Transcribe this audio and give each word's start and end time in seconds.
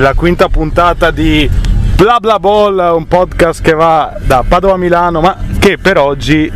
la 0.00 0.14
quinta 0.14 0.48
puntata 0.48 1.10
di 1.10 1.48
Bla 1.94 2.18
Bla 2.20 2.38
Ball, 2.38 2.78
un 2.96 3.06
podcast 3.06 3.60
che 3.60 3.74
va 3.74 4.16
da 4.24 4.42
Padova 4.48 4.74
a 4.74 4.76
Milano, 4.78 5.20
ma 5.20 5.36
che 5.58 5.76
per 5.76 5.98
oggi 5.98 6.50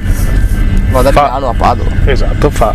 Va 0.90 1.02
da 1.02 1.12
Fa- 1.12 1.24
Milano 1.24 1.48
a 1.50 1.54
Padova. 1.54 1.90
esatto 2.06 2.48
fa 2.48 2.74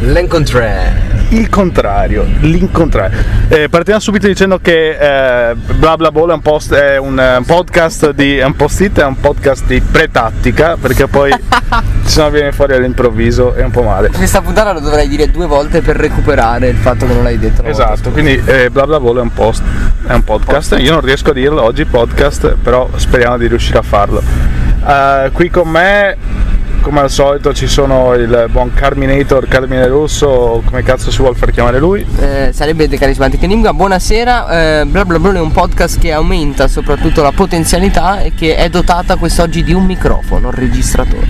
L'Encontre. 0.00 1.07
Il 1.30 1.48
contrario, 1.48 2.26
l'incontrario. 2.40 3.18
Eh, 3.48 3.68
partiamo 3.68 4.00
subito 4.00 4.26
dicendo 4.26 4.58
che 4.60 5.50
eh, 5.50 5.54
Bla 5.54 5.96
Bla 5.96 6.10
Ball 6.10 6.30
è 6.30 6.32
un, 6.32 6.40
post- 6.40 6.74
è 6.74 6.96
un 6.96 7.18
eh, 7.18 7.42
podcast 7.44 8.10
di 8.12 8.38
è 8.38 8.44
un 8.44 8.56
post-it, 8.56 9.00
è 9.00 9.04
un 9.04 9.18
podcast 9.18 9.66
di 9.66 9.80
pretattica, 9.80 10.76
perché 10.80 11.06
poi 11.06 11.30
se 12.02 12.20
no 12.22 12.30
viene 12.30 12.52
fuori 12.52 12.74
all'improvviso 12.74 13.54
è 13.54 13.62
un 13.62 13.70
po' 13.70 13.82
male. 13.82 14.08
Questa 14.08 14.40
puntata 14.40 14.72
lo 14.72 14.80
dovrei 14.80 15.08
dire 15.08 15.30
due 15.30 15.46
volte 15.46 15.82
per 15.82 15.96
recuperare 15.96 16.68
il 16.68 16.76
fatto 16.76 17.06
che 17.06 17.12
non 17.12 17.22
l'hai 17.22 17.38
detto. 17.38 17.62
Esatto, 17.64 18.10
quindi 18.10 18.40
eh, 18.44 18.70
Bla 18.70 18.86
Bla 18.86 18.98
Ball 18.98 19.18
è 19.18 19.22
un, 19.22 19.32
post, 19.32 19.62
è 20.06 20.12
un 20.12 20.24
podcast, 20.24 20.76
io 20.78 20.92
non 20.92 21.00
riesco 21.00 21.30
a 21.30 21.34
dirlo 21.34 21.62
oggi 21.62 21.84
podcast, 21.84 22.56
però 22.62 22.88
speriamo 22.96 23.36
di 23.36 23.48
riuscire 23.48 23.78
a 23.78 23.82
farlo. 23.82 24.22
Eh, 24.86 25.30
qui 25.32 25.50
con 25.50 25.68
me, 25.68 26.16
come 26.88 27.00
al 27.00 27.10
solito, 27.10 27.52
ci 27.52 27.66
sono 27.66 28.14
il 28.14 28.46
buon 28.50 28.72
Carminator, 28.72 29.46
Carmine 29.46 29.86
Russo, 29.88 30.62
come 30.64 30.82
cazzo 30.82 31.10
si 31.10 31.18
vuol 31.18 31.36
far 31.36 31.50
chiamare 31.50 31.78
lui. 31.78 32.02
Eh, 32.18 32.48
sarebbe 32.54 32.88
The 32.88 32.96
Charismatic 32.96 33.42
Enigma. 33.42 33.74
Buonasera, 33.74 34.80
eh, 34.80 34.84
bla 34.86 35.04
bla 35.04 35.18
bla 35.18 35.34
è 35.34 35.40
un 35.40 35.52
podcast 35.52 35.98
che 35.98 36.12
aumenta 36.12 36.66
soprattutto 36.66 37.20
la 37.20 37.32
potenzialità 37.32 38.20
e 38.22 38.32
che 38.34 38.56
è 38.56 38.70
dotata 38.70 39.16
quest'oggi 39.16 39.62
di 39.62 39.74
un 39.74 39.84
microfono, 39.84 40.48
un 40.48 40.54
registratore. 40.54 41.26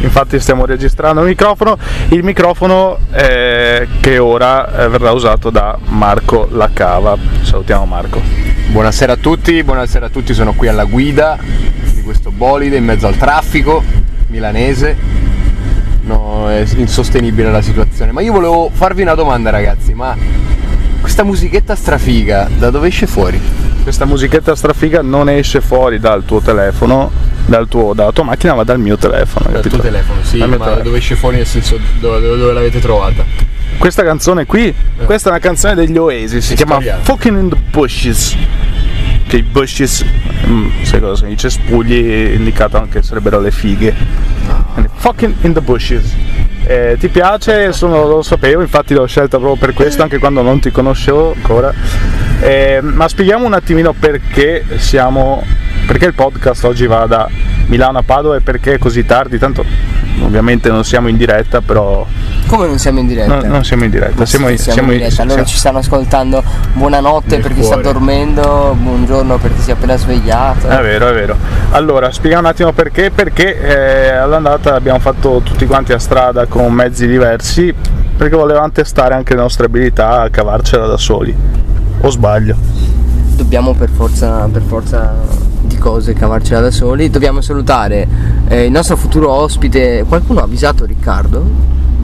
Infatti 0.00 0.40
stiamo 0.40 0.66
registrando 0.66 1.20
il 1.20 1.28
microfono, 1.28 1.78
il 2.08 2.24
microfono 2.24 2.98
eh, 3.12 3.86
che 4.00 4.18
ora 4.18 4.86
eh, 4.86 4.88
verrà 4.88 5.12
usato 5.12 5.50
da 5.50 5.78
Marco 5.84 6.48
Lacava. 6.50 7.16
Salutiamo 7.42 7.86
Marco. 7.86 8.20
Buonasera 8.70 9.12
a 9.12 9.16
tutti, 9.16 9.62
buonasera 9.62 10.06
a 10.06 10.08
tutti, 10.08 10.34
sono 10.34 10.52
qui 10.54 10.66
alla 10.66 10.84
guida 10.84 11.38
di 11.94 12.02
questo 12.02 12.32
bolide 12.32 12.76
in 12.76 12.84
mezzo 12.84 13.06
al 13.06 13.16
traffico 13.16 14.05
milanese. 14.28 14.96
No, 16.02 16.48
è 16.48 16.64
insostenibile 16.76 17.50
la 17.50 17.62
situazione. 17.62 18.12
Ma 18.12 18.20
io 18.20 18.32
volevo 18.32 18.70
farvi 18.72 19.02
una 19.02 19.14
domanda 19.14 19.50
ragazzi, 19.50 19.92
ma 19.92 20.16
questa 21.00 21.24
musichetta 21.24 21.74
strafiga 21.74 22.48
da 22.58 22.70
dove 22.70 22.88
esce 22.88 23.06
fuori? 23.06 23.40
Questa 23.82 24.04
musichetta 24.04 24.54
strafiga 24.54 25.02
non 25.02 25.28
esce 25.28 25.60
fuori 25.60 25.98
dal 25.98 26.24
tuo 26.24 26.40
telefono, 26.40 27.10
dal 27.46 27.68
tuo- 27.68 27.92
dalla 27.94 28.12
tua 28.12 28.24
macchina, 28.24 28.54
ma 28.54 28.62
dal 28.64 28.78
mio 28.80 28.96
telefono. 28.96 29.44
Dal 29.46 29.54
capito? 29.62 29.76
tuo 29.76 29.84
telefono, 29.84 30.18
sì, 30.22 30.38
ma 30.38 30.46
telefono. 30.46 30.82
dove 30.82 30.98
esce 30.98 31.14
fuori 31.16 31.36
nel 31.36 31.46
senso 31.46 31.78
dove, 32.00 32.20
dove- 32.20 32.36
dove 32.38 32.52
l'avete 32.52 32.80
trovata? 32.80 33.24
Questa 33.78 34.02
canzone 34.04 34.46
qui, 34.46 34.72
questa 35.04 35.28
è 35.28 35.32
una 35.32 35.40
canzone 35.40 35.74
degli 35.74 35.96
Oasis, 35.96 36.46
si 36.46 36.54
chiama 36.54 36.74
Istoriana. 36.78 37.02
Fucking 37.02 37.38
in 37.38 37.48
the 37.50 37.56
Bushes. 37.70 38.36
Che 39.28 39.36
i 39.36 39.42
bushes, 39.42 40.04
mm, 40.48 40.82
sai 40.82 41.00
cosa? 41.00 41.26
I 41.26 41.36
cespugli 41.36 42.32
indicato 42.34 42.76
anche 42.78 43.02
sarebbero 43.02 43.40
le 43.40 43.50
fighe. 43.50 43.94
Quindi, 44.72 44.90
Fucking 44.94 45.34
in 45.42 45.52
the 45.52 45.60
bushes. 45.60 46.14
Eh, 46.64 46.96
ti 46.98 47.08
piace? 47.08 47.72
Sono- 47.72 48.06
lo 48.06 48.22
sapevo, 48.22 48.60
infatti 48.60 48.92
l'ho 48.94 49.06
scelta 49.06 49.38
proprio 49.38 49.56
per 49.66 49.74
questo, 49.74 50.02
anche 50.02 50.18
quando 50.18 50.42
non 50.42 50.58
ti 50.60 50.70
conoscevo 50.70 51.32
ancora. 51.34 51.72
Eh, 52.40 52.80
ma 52.82 53.08
spieghiamo 53.08 53.46
un 53.46 53.54
attimino 53.54 53.92
perché 53.98 54.64
siamo. 54.76 55.44
perché 55.86 56.06
il 56.06 56.14
podcast 56.14 56.64
oggi 56.64 56.86
va 56.88 57.06
da 57.06 57.28
Milano 57.66 57.98
a 57.98 58.02
Padova 58.02 58.36
e 58.36 58.40
perché 58.40 58.74
è 58.74 58.78
così 58.78 59.04
tardi. 59.04 59.38
Tanto 59.38 59.64
ovviamente 60.22 60.70
non 60.70 60.84
siamo 60.84 61.08
in 61.08 61.16
diretta, 61.16 61.60
però. 61.60 62.06
Come 62.46 62.66
non 62.66 62.78
siamo 62.78 63.00
in 63.00 63.06
diretta? 63.06 63.40
No, 63.40 63.46
non 63.46 63.64
siamo 63.64 63.84
in 63.84 63.90
diretta, 63.90 64.24
siamo, 64.24 64.48
sì, 64.48 64.56
siamo 64.58 64.72
siamo 64.72 64.92
in 64.92 64.98
diretta. 64.98 65.26
Siamo- 65.26 65.44
ci 65.44 65.56
stanno 65.56 65.78
ascoltando. 65.78 66.42
Buonanotte 66.74 67.34
Nel 67.34 67.40
per 67.42 67.54
chi 67.54 67.62
sta 67.62 67.74
cuore. 67.74 67.92
dormendo, 67.92 68.76
buongiorno 68.78 69.38
per 69.38 69.54
chi 69.54 69.62
si 69.62 69.70
è 69.70 69.72
appena 69.72 69.96
svegliato. 69.96 70.68
È 70.68 70.80
vero, 70.80 71.08
è 71.08 71.12
vero. 71.12 71.36
Allora, 71.70 72.10
spieghiamo 72.12 72.46
un 72.46 72.50
attimo 72.52 72.72
perché. 72.72 73.10
Perché 73.10 73.58
eh, 73.58 74.10
all'andata 74.10 74.74
abbiamo 74.74 74.98
fatto 75.00 75.40
tutti 75.42 75.66
quanti 75.66 75.92
a 75.92 75.98
strada 75.98 76.46
con 76.46 76.72
mezzi 76.72 77.06
diversi, 77.06 77.74
perché 78.16 78.36
volevamo 78.36 78.70
testare 78.70 79.14
anche 79.14 79.34
le 79.34 79.40
nostre 79.40 79.66
abilità 79.66 80.22
a 80.22 80.30
cavarcela 80.30 80.86
da 80.86 80.96
soli. 80.96 81.34
O 82.00 82.10
sbaglio? 82.10 82.56
Dobbiamo 83.34 83.74
per 83.74 83.88
forza, 83.90 84.48
per 84.50 84.62
forza 84.62 85.14
cose 85.86 86.14
cavarcela 86.14 86.58
da 86.58 86.72
soli. 86.72 87.08
Dobbiamo 87.10 87.40
salutare 87.40 88.08
eh, 88.48 88.64
il 88.64 88.72
nostro 88.72 88.96
futuro 88.96 89.30
ospite. 89.30 90.04
Qualcuno 90.08 90.40
ha 90.40 90.42
avvisato 90.42 90.84
Riccardo? 90.84 91.44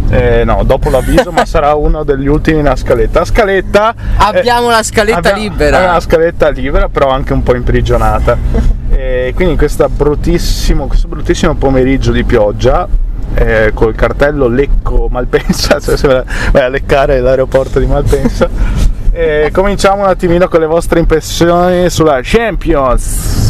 Eh, 0.08 0.44
no, 0.44 0.62
dopo 0.64 0.88
l'avviso, 0.88 1.32
ma 1.32 1.44
sarà 1.44 1.74
uno 1.74 2.04
degli 2.04 2.28
ultimi 2.28 2.58
nella 2.62 2.76
scaletta. 2.76 3.24
Scaletta! 3.24 3.92
Abbiamo 4.18 4.68
la 4.70 4.84
scaletta 4.84 5.18
abbiamo- 5.18 5.40
libera. 5.40 5.92
la 5.94 5.98
scaletta 6.00 6.48
libera, 6.50 6.88
però 6.88 7.08
anche 7.08 7.32
un 7.32 7.42
po' 7.42 7.56
imprigionata. 7.56 8.80
E 8.94 9.32
quindi 9.34 9.52
in 9.54 9.58
questa 9.58 9.88
bruttissimo, 9.88 10.86
questo 10.86 11.08
bruttissimo 11.08 11.54
pomeriggio 11.56 12.12
di 12.12 12.22
pioggia, 12.24 12.86
eh, 13.34 13.72
col 13.74 13.94
cartello 13.94 14.46
Lecco 14.48 15.08
Malpensa, 15.10 15.80
cioè 15.80 15.96
se 15.98 16.06
vai 16.06 16.16
a- 16.18 16.24
vai 16.52 16.62
a 16.62 16.68
leccare 16.68 17.18
l'aeroporto 17.20 17.80
di 17.80 17.86
Malpensa. 17.86 18.48
eh, 19.10 19.48
cominciamo 19.52 20.02
un 20.02 20.08
attimino 20.08 20.46
con 20.46 20.60
le 20.60 20.66
vostre 20.66 21.00
impressioni 21.00 21.88
sulla 21.90 22.20
Champions. 22.22 23.41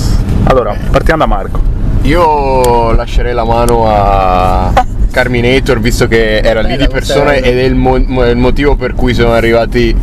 Allora, 0.45 0.75
partiamo 0.91 1.21
da 1.21 1.27
Marco. 1.27 1.61
Io 2.03 2.93
lascerei 2.93 3.33
la 3.33 3.45
mano 3.45 3.85
a 3.87 4.73
Carminator 5.11 5.79
visto 5.81 6.09
che 6.09 6.39
era 6.39 6.61
lì 6.63 6.77
di 6.77 6.89
persona 6.89 7.35
ed 7.35 7.57
è 7.59 7.63
il, 7.63 7.75
mo- 7.75 7.97
il 7.97 8.37
motivo 8.37 8.77
per 8.77 8.95
cui 8.95 9.15
sono 9.15 9.33
arrivati 9.33 9.95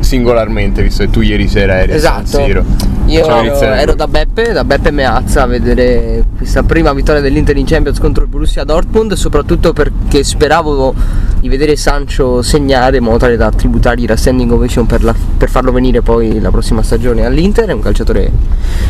singolarmente, 0.00 0.82
visto 0.82 1.04
che 1.04 1.10
tu 1.10 1.20
ieri 1.20 1.48
sera 1.48 1.78
eri 1.80 1.92
a 1.94 2.00
San 2.00 2.22
Esatto. 2.22 2.44
Siro. 2.44 2.64
Io 3.06 3.22
ero, 3.22 3.60
ero 3.60 3.94
da 3.94 4.08
Beppe, 4.08 4.52
da 4.52 4.64
Beppe 4.64 4.90
Meazza 4.90 5.42
a 5.42 5.46
vedere 5.46 6.24
questa 6.36 6.62
prima 6.62 6.92
vittoria 6.94 7.20
dell'Inter 7.20 7.56
in 7.58 7.66
Champions 7.66 7.98
contro 7.98 8.24
il 8.24 8.30
Borussia 8.30 8.64
Dortmund, 8.64 9.12
soprattutto 9.12 9.74
perché 9.74 10.24
speravo 10.24 10.94
di 11.38 11.48
vedere 11.50 11.76
Sancho 11.76 12.40
segnare 12.40 12.96
in 12.96 13.04
modo 13.04 13.18
tale 13.18 13.36
da 13.36 13.50
tributargli 13.50 14.06
la 14.06 14.16
standing 14.16 14.50
ovation 14.50 14.86
per, 14.86 15.04
la- 15.04 15.14
per 15.36 15.50
farlo 15.50 15.70
venire 15.70 16.00
poi 16.00 16.40
la 16.40 16.50
prossima 16.50 16.82
stagione 16.82 17.26
all'Inter, 17.26 17.68
è 17.68 17.72
un 17.72 17.80
calciatore 17.80 18.32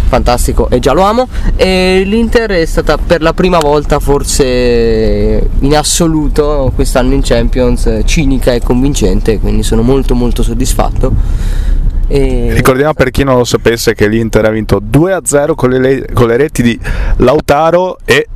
fantastico 0.06 0.70
e 0.70 0.78
già 0.78 0.92
lo 0.92 1.02
amo. 1.02 1.26
E 1.56 2.04
l'Inter 2.06 2.50
è 2.50 2.64
stata 2.66 2.96
per 2.96 3.20
la 3.20 3.32
prima 3.32 3.58
volta 3.58 3.98
forse 3.98 5.50
in 5.58 5.76
assoluto 5.76 6.70
quest'anno 6.72 7.14
in 7.14 7.20
Champions 7.22 8.02
cinica 8.04 8.52
e 8.52 8.60
convincente, 8.60 9.40
quindi 9.40 9.64
sono 9.64 9.82
molto 9.82 10.14
molto 10.14 10.44
soddisfatto. 10.44 11.72
E... 12.08 12.50
Ricordiamo 12.52 12.92
per 12.94 13.10
chi 13.10 13.24
non 13.24 13.36
lo 13.38 13.44
sapesse 13.44 13.94
che 13.94 14.06
l'Inter 14.08 14.44
ha 14.44 14.50
vinto 14.50 14.80
2-0 14.80 15.54
con 15.54 15.70
le, 15.70 16.06
con 16.12 16.26
le 16.28 16.36
reti 16.36 16.62
di 16.62 16.78
Lautaro 17.16 17.98
e 18.04 18.26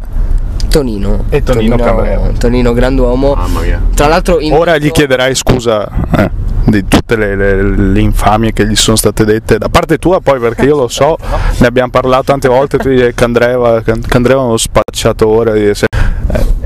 Tonino. 0.68 1.24
E 1.30 1.42
Tonino 1.42 1.76
Candreva. 1.76 2.28
Tonino, 2.38 2.72
grand'uomo. 2.72 3.34
Tra 3.94 4.06
l'altro 4.06 4.38
in 4.40 4.52
Ora 4.52 4.76
gli 4.78 4.90
chiederai 4.90 5.34
scusa 5.34 5.88
eh, 6.16 6.30
di 6.66 6.84
tutte 6.86 7.16
le, 7.16 7.34
le- 7.36 7.62
le 7.62 8.00
infamie 8.00 8.52
che 8.52 8.66
gli 8.66 8.76
sono 8.76 8.96
state 8.96 9.24
dette 9.24 9.56
da 9.58 9.68
parte 9.70 9.96
tua, 9.98 10.20
poi 10.20 10.38
perché 10.38 10.66
io 10.66 10.76
lo 10.76 10.88
so, 10.88 11.16
ne 11.58 11.66
abbiamo 11.66 11.90
parlato 11.90 12.24
tante 12.24 12.48
volte, 12.48 12.76
tu 12.78 12.88
dici 12.90 13.02
che 13.02 13.14
Candreva, 13.14 13.82
Candreva 13.82 14.40
è 14.42 14.44
uno 14.44 14.56
spacciatore, 14.58 15.52
di- 15.68 15.74
se- 15.74 15.86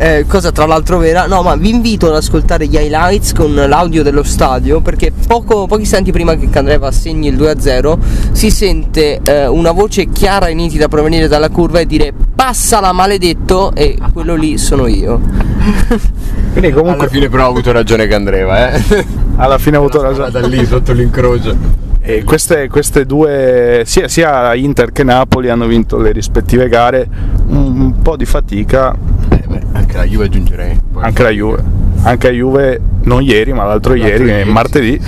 eh, 0.03 0.25
cosa 0.27 0.51
tra 0.51 0.67
l'altro 0.67 0.99
vera. 0.99 1.27
No, 1.29 1.43
ma 1.43 1.55
vi 1.55 1.71
invito 1.71 2.09
ad 2.09 2.17
ascoltare 2.17 2.67
gli 2.67 2.75
highlights 2.75 3.33
con 3.33 3.55
l'audio 3.55 4.03
dello 4.03 4.25
stadio 4.25 4.81
perché 4.81 5.13
poco- 5.13 5.67
pochi 5.69 5.83
istanti 5.83 6.11
prima 6.11 6.35
che 6.35 6.51
Candreva 6.51 6.91
segni 6.91 7.29
il 7.29 7.37
2-0 7.37 7.99
si 8.33 8.51
sente 8.51 9.21
eh, 9.23 9.47
una 9.47 9.71
voce 9.71 10.07
chiara 10.07 10.49
e 10.49 10.55
nitida 10.55 10.89
provenire 10.89 11.29
dalla 11.29 11.51
curva 11.51 11.79
e 11.79 11.87
dire 11.87 12.13
passala 12.35 12.91
maledetto 12.91 13.73
e 13.75 13.97
quello 14.13 14.35
lì 14.35 14.59
sono 14.59 14.89
io. 14.89 15.21
quindi 16.51 16.71
Alla 16.71 16.75
comunque 16.75 17.09
fine 17.09 17.29
però 17.29 17.45
ha 17.45 17.49
avuto 17.49 17.71
ragione 17.71 18.09
Candreva, 18.09 18.73
eh. 18.73 18.83
alla 19.37 19.59
fine 19.59 19.77
ha 19.77 19.79
avuto 19.79 20.03
ragione. 20.03 20.31
da 20.33 20.41
lì 20.41 20.67
sotto 20.67 20.93
l'incrocio. 20.93 21.57
E 22.05 22.25
queste, 22.25 22.69
queste 22.69 23.07
due, 23.07 23.85
sia, 23.87 24.09
sia 24.09 24.53
Inter 24.55 24.91
che 24.91 25.05
Napoli 25.05 25.49
hanno 25.49 25.67
vinto 25.67 25.99
le 25.99 26.11
rispettive 26.11 26.69
gare, 26.69 27.07
un, 27.47 27.81
un 27.81 28.03
po' 28.03 28.17
di 28.17 28.25
fatica, 28.25 28.93
anche 29.73 29.97
la 29.97 30.05
Juve 30.05 30.25
aggiungerei. 30.25 30.79
Poi- 30.93 31.03
anche 31.03 31.23
la 31.23 31.31
Juve, 31.31 31.63
anche 32.03 32.29
la 32.29 32.35
Juve 32.35 32.81
non 33.05 33.23
ieri 33.23 33.53
ma 33.53 33.65
l'altro 33.65 33.95
L'altro 33.95 34.09
ieri, 34.09 34.25
ieri, 34.25 34.51
martedì, 34.51 35.01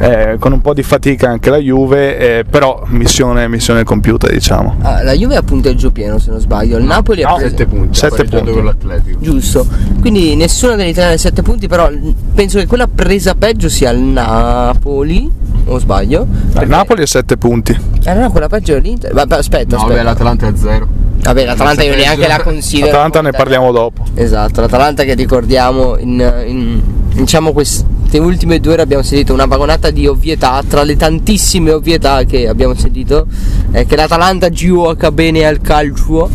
eh, 0.00 0.36
con 0.38 0.52
un 0.52 0.60
po' 0.60 0.74
di 0.74 0.82
fatica 0.82 1.28
anche 1.28 1.50
la 1.50 1.58
Juve, 1.58 2.18
eh, 2.38 2.44
però 2.48 2.82
missione, 2.86 3.48
missione 3.48 3.84
compiuta 3.84 4.28
diciamo. 4.28 4.76
Ah, 4.80 5.02
la 5.02 5.12
Juve 5.12 5.36
ha 5.36 5.42
punteggio 5.42 5.90
pieno 5.90 6.18
se 6.18 6.30
non 6.30 6.40
sbaglio, 6.40 6.78
il 6.78 6.84
Napoli 6.84 7.22
ha 7.22 7.28
no, 7.28 7.36
preso 7.36 7.50
7 7.50 7.66
punti, 7.66 7.98
Sette 7.98 8.16
pareggiando 8.16 8.52
punti. 8.52 8.56
con 8.56 8.64
l'Atletico. 8.64 9.20
Giusto, 9.20 9.66
quindi 10.00 10.34
nessuna 10.36 10.74
delle 10.74 10.90
italiane 10.90 11.18
7 11.18 11.42
punti, 11.42 11.68
però 11.68 11.90
penso 12.34 12.58
che 12.58 12.66
quella 12.66 12.88
presa 12.88 13.34
peggio 13.34 13.68
sia 13.68 13.90
il 13.90 14.00
Napoli, 14.00 15.30
o 15.68 15.78
sbaglio? 15.78 16.22
Il 16.30 16.52
Perché- 16.52 16.68
Napoli 16.68 17.02
è 17.02 17.06
7 17.06 17.36
punti. 17.36 17.78
Eh 18.04 18.14
no, 18.14 18.30
quella 18.30 18.48
peggio 18.48 18.74
è 18.76 18.80
l'Inter. 18.80 19.12
Vabbè, 19.12 19.36
aspetta, 19.36 19.76
No, 19.76 19.82
vabbè, 19.82 19.92
aspetta. 20.00 20.10
l'Atalanta 20.10 20.46
è 20.46 20.48
a 20.50 20.56
0. 20.56 20.88
Vabbè, 21.20 21.44
l'Atalanta 21.44 21.82
io 21.82 21.94
neanche 21.96 22.26
la 22.28 22.40
considero. 22.42 22.88
Atalanta 22.90 23.20
ne 23.22 23.30
parliamo 23.32 23.72
dopo. 23.72 24.04
Esatto, 24.14 24.60
l'Atalanta 24.60 25.02
che 25.04 25.14
ricordiamo 25.14 25.96
in, 25.98 26.44
in- 26.46 26.82
diciamo 27.14 27.52
quest- 27.52 27.84
queste 28.00 28.18
ultime 28.18 28.58
due 28.60 28.72
ore 28.72 28.82
abbiamo 28.82 29.02
sentito 29.02 29.34
una 29.34 29.44
vagonata 29.44 29.90
di 29.90 30.06
ovvietà, 30.06 30.62
tra 30.66 30.82
le 30.82 30.96
tantissime 30.96 31.72
ovvietà 31.72 32.22
che 32.24 32.48
abbiamo 32.48 32.72
sentito, 32.74 33.26
eh, 33.72 33.84
che 33.84 33.96
l'Atalanta 33.96 34.48
gioca 34.48 35.10
bene 35.12 35.44
al 35.44 35.60
calcio. 35.60 36.30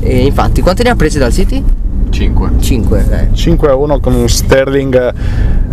E 0.00 0.24
infatti, 0.24 0.62
quante 0.62 0.84
ne 0.84 0.90
ha 0.90 0.94
prese 0.94 1.18
dal 1.18 1.32
City? 1.32 1.62
5. 2.10 2.50
5. 2.60 3.06
Eh. 3.10 3.34
5 3.34 3.68
a 3.68 3.74
1 3.74 4.00
con 4.00 4.14
un 4.14 4.28
Sterling 4.28 5.14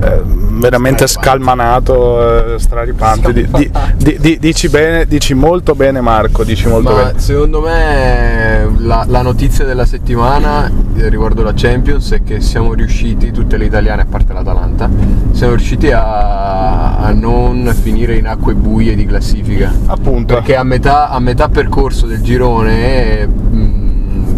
eh, 0.01 0.21
veramente 0.25 1.07
scalmanato, 1.07 2.53
eh, 2.55 2.59
straripante. 2.59 3.33
Di- 3.33 3.47
di- 3.49 3.71
di- 3.97 4.17
di- 4.19 4.37
dici, 4.39 4.69
bene, 4.69 5.05
dici 5.05 5.33
molto 5.33 5.75
bene 5.75 6.01
Marco, 6.01 6.43
dici 6.43 6.67
molto 6.67 6.91
Ma 6.93 7.03
bene. 7.03 7.19
secondo 7.19 7.61
me 7.61 8.69
la, 8.77 9.05
la 9.07 9.21
notizia 9.21 9.65
della 9.65 9.85
settimana 9.85 10.69
eh, 10.95 11.09
riguardo 11.09 11.43
la 11.43 11.53
Champions 11.55 12.11
è 12.11 12.23
che 12.23 12.41
siamo 12.41 12.73
riusciti, 12.73 13.31
tutte 13.31 13.57
le 13.57 13.65
italiane 13.65 14.01
a 14.03 14.05
parte 14.05 14.33
l'Atalanta, 14.33 14.89
siamo 15.31 15.53
riusciti 15.55 15.91
a, 15.91 16.97
a 16.97 17.11
non 17.11 17.73
finire 17.81 18.15
in 18.15 18.27
acque 18.27 18.53
buie 18.53 18.95
di 18.95 19.05
classifica. 19.05 19.71
Appunto. 19.87 20.33
Perché 20.35 20.55
a 20.55 20.63
metà, 20.63 21.09
a 21.09 21.19
metà 21.19 21.49
percorso 21.49 22.05
del 22.05 22.21
girone 22.21 23.25
mh, 23.27 23.94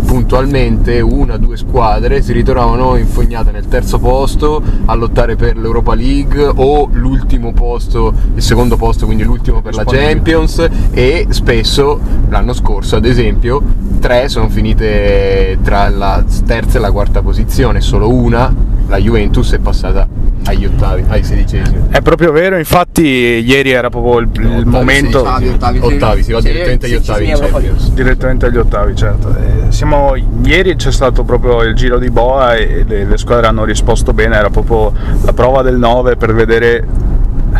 puntualmente 0.07 1.01
una 1.01 1.33
o 1.33 1.37
due 1.37 1.57
squadre 1.57 2.21
si 2.21 2.31
ritrovavano 2.31 2.95
infognate 2.95 3.51
nel 3.51 3.67
terzo 3.67 3.99
posto 3.99 4.63
a 4.85 4.93
lottare 4.95 5.35
per 5.35 5.57
l'Europa 5.57 5.93
League 5.93 6.49
o 6.55 6.87
l'ultimo 6.93 7.51
posto, 7.51 8.13
il 8.33 8.41
secondo 8.41 8.77
posto, 8.77 9.05
quindi 9.05 9.23
l'ultimo 9.23 9.61
per 9.61 9.75
la. 9.75 9.83
Champions 9.83 10.65
e 10.91 11.27
spesso 11.29 11.99
l'anno 12.29 12.53
scorso 12.53 12.95
ad 12.95 13.05
esempio 13.05 13.61
tre 13.99 14.29
sono 14.29 14.47
finite 14.47 15.57
tra 15.61 15.89
la 15.89 16.23
terza 16.45 16.77
e 16.77 16.81
la 16.81 16.91
quarta 16.91 17.21
posizione, 17.21 17.81
solo 17.81 18.09
una, 18.09 18.53
la 18.87 18.97
Juventus, 18.97 19.53
è 19.53 19.59
passata 19.59 20.07
agli 20.45 20.65
ottavi, 20.65 21.03
ai 21.07 21.23
sedicesimi. 21.23 21.87
È 21.89 22.01
proprio 22.01 22.31
vero, 22.31 22.57
infatti 22.57 23.01
ieri 23.45 23.71
era 23.71 23.89
proprio 23.89 24.19
il, 24.19 24.29
il 24.33 24.45
Ottavi, 24.45 24.63
momento 24.65 25.19
sì, 25.19 25.47
Ottavi, 25.47 25.79
ottavi, 25.81 26.23
si 26.23 26.31
va 26.31 26.39
direttamente 26.41 26.85
agli 26.85 26.95
ottavi 26.95 27.25
in 27.29 27.35
Champions. 27.37 27.89
direttamente 27.91 28.45
agli 28.45 28.57
ottavi, 28.57 28.95
certo. 28.95 29.35
Eh, 29.35 29.71
siamo- 29.71 30.15
ieri 30.43 30.75
c'è 30.75 30.91
stato 30.91 31.23
proprio 31.23 31.63
il 31.63 31.75
giro 31.75 31.99
di 31.99 32.09
boa 32.09 32.55
e 32.55 32.85
le, 32.87 33.05
le 33.05 33.17
squadre 33.17 33.47
hanno 33.47 33.65
risposto 33.65 34.13
bene, 34.13 34.35
era 34.37 34.49
proprio 34.49 34.93
la 35.23 35.33
prova 35.33 35.61
del 35.61 35.77
9 35.77 36.15
per 36.15 36.33
vedere 36.33 36.85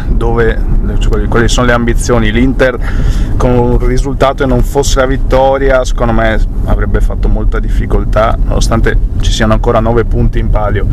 dove 0.09 0.59
cioè, 0.99 1.27
quali- 1.27 1.47
sono 1.47 1.67
le 1.67 1.73
ambizioni. 1.73 2.31
L'Inter 2.31 2.77
con 3.37 3.51
un 3.51 3.77
risultato 3.79 4.43
e 4.43 4.45
non 4.45 4.63
fosse 4.63 4.99
la 4.99 5.05
vittoria, 5.05 5.83
secondo 5.83 6.13
me 6.13 6.39
avrebbe 6.65 7.01
fatto 7.01 7.27
molta 7.27 7.59
difficoltà, 7.59 8.37
nonostante 8.41 8.97
ci 9.21 9.31
siano 9.31 9.53
ancora 9.53 9.79
9 9.79 10.05
punti 10.05 10.39
in 10.39 10.49
palio. 10.49 10.85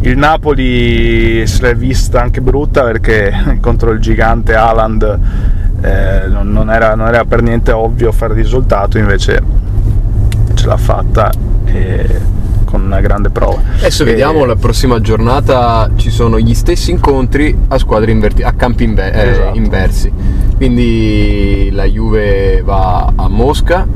Il 0.00 0.16
Napoli 0.16 1.46
se 1.46 1.62
l'è 1.62 1.74
vista 1.74 2.20
anche 2.22 2.40
brutta 2.40 2.82
perché 2.82 3.58
contro 3.60 3.90
il 3.90 4.00
gigante 4.00 4.54
Haaland 4.54 5.18
eh, 5.82 6.26
non, 6.28 6.50
non 6.50 6.70
era, 6.70 6.94
non 6.94 7.08
era 7.08 7.24
per 7.24 7.42
niente 7.42 7.72
ovvio 7.72 8.12
fare 8.12 8.34
risultato, 8.34 8.98
invece 8.98 9.42
ce 10.54 10.66
l'ha 10.66 10.76
fatta 10.76 11.30
e 11.64 12.20
con 12.70 12.82
una 12.82 13.00
grande 13.00 13.30
prova. 13.30 13.60
Adesso 13.78 14.02
E- 14.02 14.06
vediamo 14.06 14.44
la 14.44 14.56
prossima 14.56 15.00
giornata 15.00 15.90
ci 15.96 16.10
sono 16.10 16.38
gli 16.38 16.54
stessi 16.54 16.90
incontri 16.92 17.56
a 17.68 17.78
squadre 17.78 18.10
inverti- 18.12 18.42
a 18.42 18.52
campi 18.52 18.84
inve- 18.84 19.12
eh, 19.12 19.30
Esatto. 19.30 19.56
inversi. 19.56 20.12
Quindi 20.56 21.70
la 21.72 21.84
Juve 21.84 22.62
va 22.62 23.12
a 23.14 23.28
Mosca. 23.28 23.86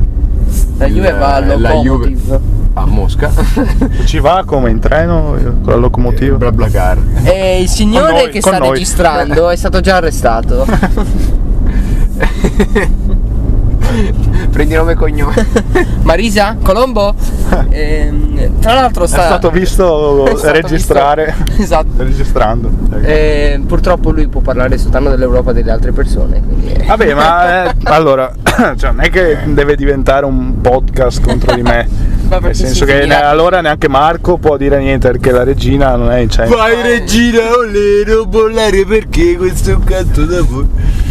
La 0.79 0.87
Juve 0.88 1.09
il- 1.09 1.15
va 1.17 1.38
la 1.41 1.56
Lokomotiv. 1.56 2.41
a 2.75 2.87
Mosca. 2.87 3.31
Ci 4.05 4.19
va 4.19 4.43
come 4.47 4.71
in 4.71 4.79
treno 4.81 5.37
con 5.62 5.73
la 5.73 5.76
locomotiva? 5.76 6.37
Bla 6.37 6.53
bla 6.53 6.69
car. 6.69 6.99
E 7.23 7.61
il 7.62 7.69
signore 7.69 8.12
noi, 8.12 8.31
che 8.31 8.41
sta 8.41 8.59
noi. 8.59 8.71
registrando 8.71 9.49
è 9.50 9.56
stato 9.56 9.81
già 9.81 9.97
arrestato. 9.97 10.67
Prendi 14.50 14.75
nome 14.75 14.93
e 14.93 14.94
cognome. 14.94 15.35
Marisa? 16.02 16.56
Colombo? 16.62 17.14
Ehm, 17.70 18.58
tra 18.61 18.75
l'altro 18.75 19.05
È 19.05 19.06
sta... 19.06 19.25
stato 19.25 19.50
visto 19.50 20.25
è 20.26 20.37
stato 20.37 20.52
registrare. 20.52 21.35
visto- 21.44 21.62
Esatto. 21.62 21.88
Registrando. 22.02 22.70
Eh, 23.02 23.61
purtroppo 23.67 24.11
lui 24.11 24.26
può 24.29 24.41
parlare 24.41 24.76
soltanto 24.79 25.11
dell'Europa 25.11 25.52
delle 25.52 25.70
altre 25.70 25.93
persone. 25.93 26.41
Quindi... 26.43 26.85
Vabbè, 26.85 27.14
ma 27.14 27.64
eh, 27.70 27.75
allora, 27.85 28.32
cioè, 28.76 28.91
non 28.91 29.00
è 29.00 29.11
che 29.11 29.38
deve 29.46 29.76
diventare 29.76 30.25
un 30.25 30.61
podcast 30.61 31.20
contro 31.23 31.55
di 31.55 31.62
me. 31.62 31.88
Perché 32.29 32.47
Nel 32.47 32.55
senso 32.56 32.85
che 32.85 33.05
ne- 33.06 33.23
allora 33.23 33.61
neanche 33.61 33.88
Marco 33.88 34.38
può 34.38 34.56
dire 34.56 34.79
niente 34.79 35.09
perché 35.11 35.31
la 35.31 35.44
regina 35.44 35.94
non 35.97 36.11
è 36.11 36.19
in 36.19 36.31
centro. 36.31 36.56
regina, 36.82 37.38
olè, 37.56 38.05
non 38.06 38.29
bollare 38.29 38.85
perché 38.85 39.37
questo 39.37 39.71
è 39.71 39.75
un 39.75 39.85
canto 39.85 40.25
d'amore. 40.25 40.67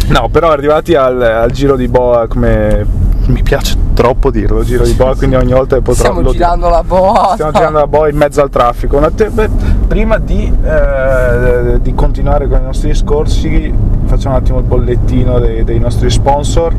No, 0.08 0.28
però 0.28 0.50
arrivati 0.50 0.94
al, 0.94 1.20
al 1.22 1.50
giro 1.50 1.76
di 1.76 1.88
boa, 1.88 2.26
come 2.26 2.84
mi 3.26 3.42
piace 3.42 3.74
troppo 3.94 4.30
dirlo, 4.30 4.62
giro 4.64 4.84
di 4.84 4.92
boa, 4.92 5.14
quindi 5.16 5.36
ogni 5.36 5.52
volta 5.52 5.76
che 5.76 5.82
potrò 5.82 6.02
Stiamo 6.02 6.20
lo- 6.20 6.32
girando 6.32 6.68
la 6.68 6.82
boa. 6.82 7.30
Stiamo 7.32 7.52
girando 7.52 7.78
la 7.78 7.86
boa 7.86 8.08
in 8.10 8.16
mezzo 8.16 8.42
al 8.42 8.50
traffico. 8.50 8.98
Beh, 9.00 9.48
prima 9.88 10.18
di, 10.18 10.52
eh, 10.62 11.80
di 11.80 11.94
continuare 11.94 12.48
con 12.48 12.58
i 12.60 12.64
nostri 12.64 12.88
discorsi, 12.90 13.72
facciamo 14.04 14.34
un 14.36 14.40
attimo 14.42 14.58
il 14.58 14.64
bollettino 14.64 15.38
dei, 15.38 15.64
dei 15.64 15.78
nostri 15.78 16.10
sponsor. 16.10 16.74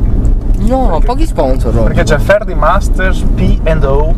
No, 0.58 1.00
pochi 1.04 1.26
sponsor. 1.26 1.72
no. 1.74 1.82
Perché 1.84 2.02
c'è 2.02 2.18
Ferdi 2.18 2.54
Masters 2.54 3.20
P&O, 3.34 4.14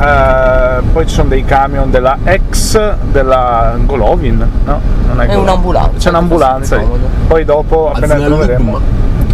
eh, 0.00 0.80
poi 0.92 1.06
ci 1.06 1.14
sono 1.14 1.28
dei 1.28 1.44
camion 1.44 1.90
della 1.90 2.18
ex 2.24 2.94
della 3.10 3.74
Golovin, 3.84 4.38
no? 4.64 4.80
Non 5.06 5.20
È 5.20 5.26
Golovin. 5.26 5.38
un'ambulanza, 5.38 5.90
C'è 5.98 6.08
un'ambulanza. 6.10 6.76
è. 6.78 6.84
Poi 7.26 7.44
dopo, 7.44 7.88
appena 7.90 8.06
le 8.06 8.12
Azienda 8.14 8.36
troveremo, 8.36 8.80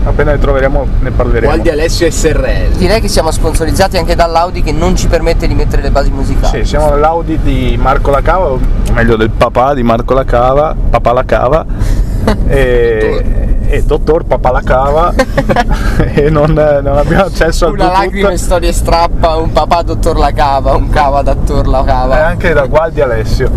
appena 0.05 0.33
le 0.33 0.39
troveremo 0.39 0.87
ne 1.01 1.11
parleremo. 1.11 1.47
Gualdi 1.53 1.69
Alessio 1.71 2.11
SRL. 2.11 2.71
Direi 2.77 3.01
che 3.01 3.09
siamo 3.09 3.31
sponsorizzati 3.31 3.97
anche 3.97 4.15
dall'Audi 4.17 4.63
che 4.63 4.73
non 4.73 4.97
ci 4.97 5.07
permette 5.07 5.47
di 5.47 5.55
mettere 5.55 5.83
le 5.83 5.91
basi 5.91 6.11
musicali. 6.11 6.59
Sì, 6.59 6.65
siamo 6.65 6.89
nell'Audi 6.91 7.39
di 7.41 7.79
Marco 7.81 8.11
La 8.11 8.23
Cava, 8.23 8.47
o 8.53 8.59
meglio 8.93 9.17
del 9.17 9.31
papà 9.31 9.75
di 9.75 9.83
Marco 9.85 10.15
La 10.15 10.25
Cava, 10.25 10.75
papà 10.91 11.13
La 11.13 11.25
Cava, 11.25 11.65
e, 12.49 13.56
e 13.69 13.83
dottor 13.83 14.25
papà 14.25 14.51
La 14.53 14.63
Cava, 14.63 15.13
e 16.15 16.31
non, 16.31 16.53
non 16.53 16.97
abbiamo 16.99 17.25
accesso 17.25 17.67
al 17.67 17.73
Una 17.73 17.87
lacrima 17.87 18.07
e 18.09 18.11
Bluetooth, 18.11 18.37
storie 18.39 18.73
strappa, 18.73 19.37
un 19.37 19.53
papà 19.53 19.83
dottor 19.83 20.17
la 20.19 20.33
cava, 20.33 20.75
un 20.75 20.89
cava 20.89 21.23
dottor 21.23 21.67
la 21.67 21.81
e 21.83 21.85
cava. 21.85 22.27
anche 22.27 22.53
da 22.53 22.67
Gualdi 22.67 23.01
Alessio. 23.01 23.51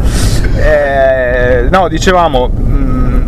Eh, 0.56 1.68
no, 1.72 1.88
dicevamo, 1.88 2.48
mh, 2.48 3.28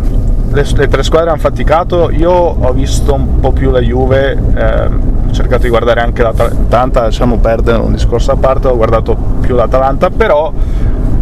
le, 0.52 0.66
le 0.74 0.88
tre 0.88 1.02
squadre 1.02 1.30
hanno 1.30 1.38
faticato, 1.38 2.10
io 2.10 2.30
ho 2.32 2.72
visto 2.72 3.14
un 3.14 3.40
po' 3.40 3.52
più 3.52 3.70
la 3.70 3.80
Juve, 3.80 4.32
ehm, 4.32 5.00
ho 5.28 5.32
cercato 5.32 5.62
di 5.62 5.68
guardare 5.70 6.00
anche 6.00 6.22
l'Atalanta, 6.22 7.02
lasciamo 7.02 7.38
perdere 7.38 7.78
un 7.78 7.92
discorso 7.92 8.32
a 8.32 8.36
parte, 8.36 8.68
ho 8.68 8.76
guardato 8.76 9.16
più 9.40 9.54
l'Atalanta, 9.54 10.10
però 10.10 10.52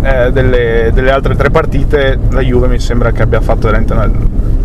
eh, 0.02 0.32
delle, 0.32 0.90
delle 0.92 1.10
altre 1.10 1.36
tre 1.36 1.50
partite 1.50 2.18
la 2.30 2.40
Juve 2.40 2.66
mi 2.68 2.78
sembra 2.78 3.12
che 3.12 3.22
abbia 3.22 3.40
fatto 3.40 3.66
veramente 3.66 3.92
una- 3.92 4.10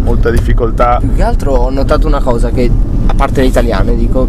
molta 0.06 0.30
difficoltà. 0.30 1.00
Più 1.00 1.14
che 1.14 1.24
altro 1.24 1.54
ho 1.54 1.70
notato 1.70 2.08
una 2.08 2.22
cosa 2.22 2.52
che, 2.52 2.70
a 3.08 3.14
parte 3.16 3.42
le 3.42 3.48
italiane, 3.48 3.96
dico, 3.96 4.28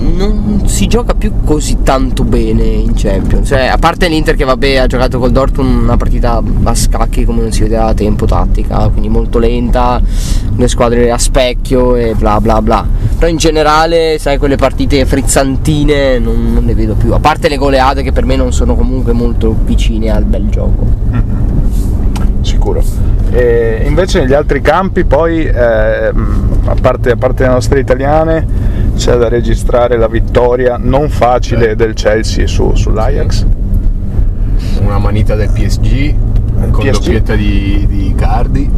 non 0.00 0.62
si 0.66 0.86
gioca 0.86 1.14
più 1.14 1.32
così 1.44 1.78
tanto 1.82 2.24
bene 2.24 2.62
in 2.62 2.92
Champions. 2.94 3.48
Cioè, 3.48 3.66
a 3.66 3.76
parte 3.76 4.08
l'Inter 4.08 4.36
che 4.36 4.44
vabbè 4.44 4.76
ha 4.76 4.86
giocato 4.86 5.18
col 5.18 5.32
Dortmund 5.32 5.82
una 5.82 5.96
partita 5.96 6.42
a 6.62 6.74
scacchi 6.74 7.24
come 7.24 7.42
non 7.42 7.52
si 7.52 7.62
vedeva 7.62 7.86
da 7.86 7.94
tempo 7.94 8.24
tattica, 8.24 8.88
quindi 8.88 9.08
molto 9.08 9.38
lenta, 9.38 10.00
le 10.56 10.68
squadre 10.68 11.10
a 11.10 11.18
specchio 11.18 11.96
e 11.96 12.14
bla 12.14 12.40
bla 12.40 12.62
bla. 12.62 12.86
Però 13.18 13.30
in 13.30 13.36
generale, 13.36 14.16
sai, 14.18 14.38
quelle 14.38 14.56
partite 14.56 15.04
frizzantine 15.04 16.18
non, 16.18 16.54
non 16.54 16.64
le 16.64 16.74
vedo 16.74 16.94
più. 16.94 17.12
A 17.12 17.18
parte 17.18 17.48
le 17.48 17.56
goleate 17.56 18.02
che 18.02 18.12
per 18.12 18.24
me 18.24 18.36
non 18.36 18.52
sono 18.52 18.74
comunque 18.76 19.12
molto 19.12 19.54
vicine 19.64 20.10
al 20.10 20.24
bel 20.24 20.48
gioco. 20.48 20.86
Sicuro. 22.60 22.82
E 23.30 23.82
invece 23.86 24.20
negli 24.20 24.34
altri 24.34 24.60
campi 24.60 25.04
poi, 25.04 25.44
ehm, 25.46 26.58
a, 26.66 26.74
parte, 26.80 27.10
a 27.12 27.16
parte 27.16 27.44
le 27.44 27.48
nostre 27.48 27.80
italiane, 27.80 28.46
c'è 28.96 29.16
da 29.16 29.28
registrare 29.28 29.96
la 29.96 30.08
vittoria 30.08 30.76
non 30.78 31.08
facile 31.08 31.70
Eh. 31.70 31.76
del 31.76 31.94
Chelsea 31.94 32.46
su- 32.46 32.74
sull'Ajax. 32.74 33.46
Una 34.82 34.98
manita 34.98 35.34
del 35.34 35.50
PSG 35.50 36.14
con 36.70 36.82
PSG. 36.84 36.90
doppietta 36.92 37.34
di, 37.34 37.86
di 37.88 38.14
Cardi. 38.16 38.70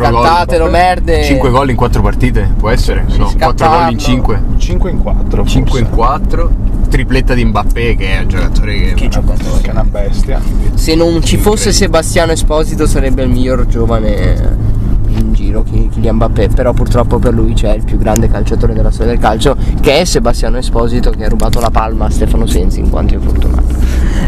Cantatelo, 0.00 0.68
merde. 0.68 1.22
5 1.24 1.50
gol 1.50 1.70
in 1.70 1.76
4 1.76 2.02
partite, 2.02 2.50
può 2.58 2.70
essere? 2.70 3.04
No, 3.16 3.24
4 3.26 3.38
Scattarlo. 3.38 3.78
gol 3.84 3.92
in 3.92 3.98
5. 3.98 4.42
5 4.58 4.90
in 4.90 4.98
4. 4.98 5.44
5 5.44 5.80
in 5.80 5.90
4. 5.90 6.50
Tripletta 6.88 7.32
di 7.34 7.44
Mbappé 7.44 7.96
che 7.96 8.18
è 8.18 8.20
un 8.20 8.28
giocatore 8.28 8.74
che... 8.78 8.94
Che 8.94 9.08
giocatore. 9.08 9.60
Che 9.62 9.68
è 9.68 9.72
una 9.72 9.84
bestia. 9.84 10.40
Se 10.74 10.94
non 10.94 11.22
ci 11.22 11.38
fosse 11.38 11.72
Sebastiano 11.72 12.32
Esposito 12.32 12.86
sarebbe 12.86 13.22
il 13.22 13.30
miglior 13.30 13.66
giovane 13.66 14.70
in 15.08 15.32
giro 15.32 15.62
Chi- 15.62 15.88
Kylian 15.90 16.16
Mbappé 16.16 16.48
però 16.48 16.72
purtroppo 16.74 17.18
per 17.18 17.32
lui 17.32 17.54
c'è 17.54 17.72
il 17.74 17.84
più 17.84 17.96
grande 17.98 18.28
calciatore 18.30 18.74
della 18.74 18.90
storia 18.90 19.12
del 19.12 19.20
calcio 19.20 19.56
che 19.80 20.00
è 20.00 20.04
Sebastiano 20.04 20.58
Esposito 20.58 21.10
che 21.10 21.24
ha 21.24 21.28
rubato 21.28 21.60
la 21.60 21.70
palma 21.70 22.06
a 22.06 22.10
Stefano 22.10 22.46
Sensi 22.46 22.80
in 22.80 22.90
quanto 22.90 23.14
infortunato 23.14 23.64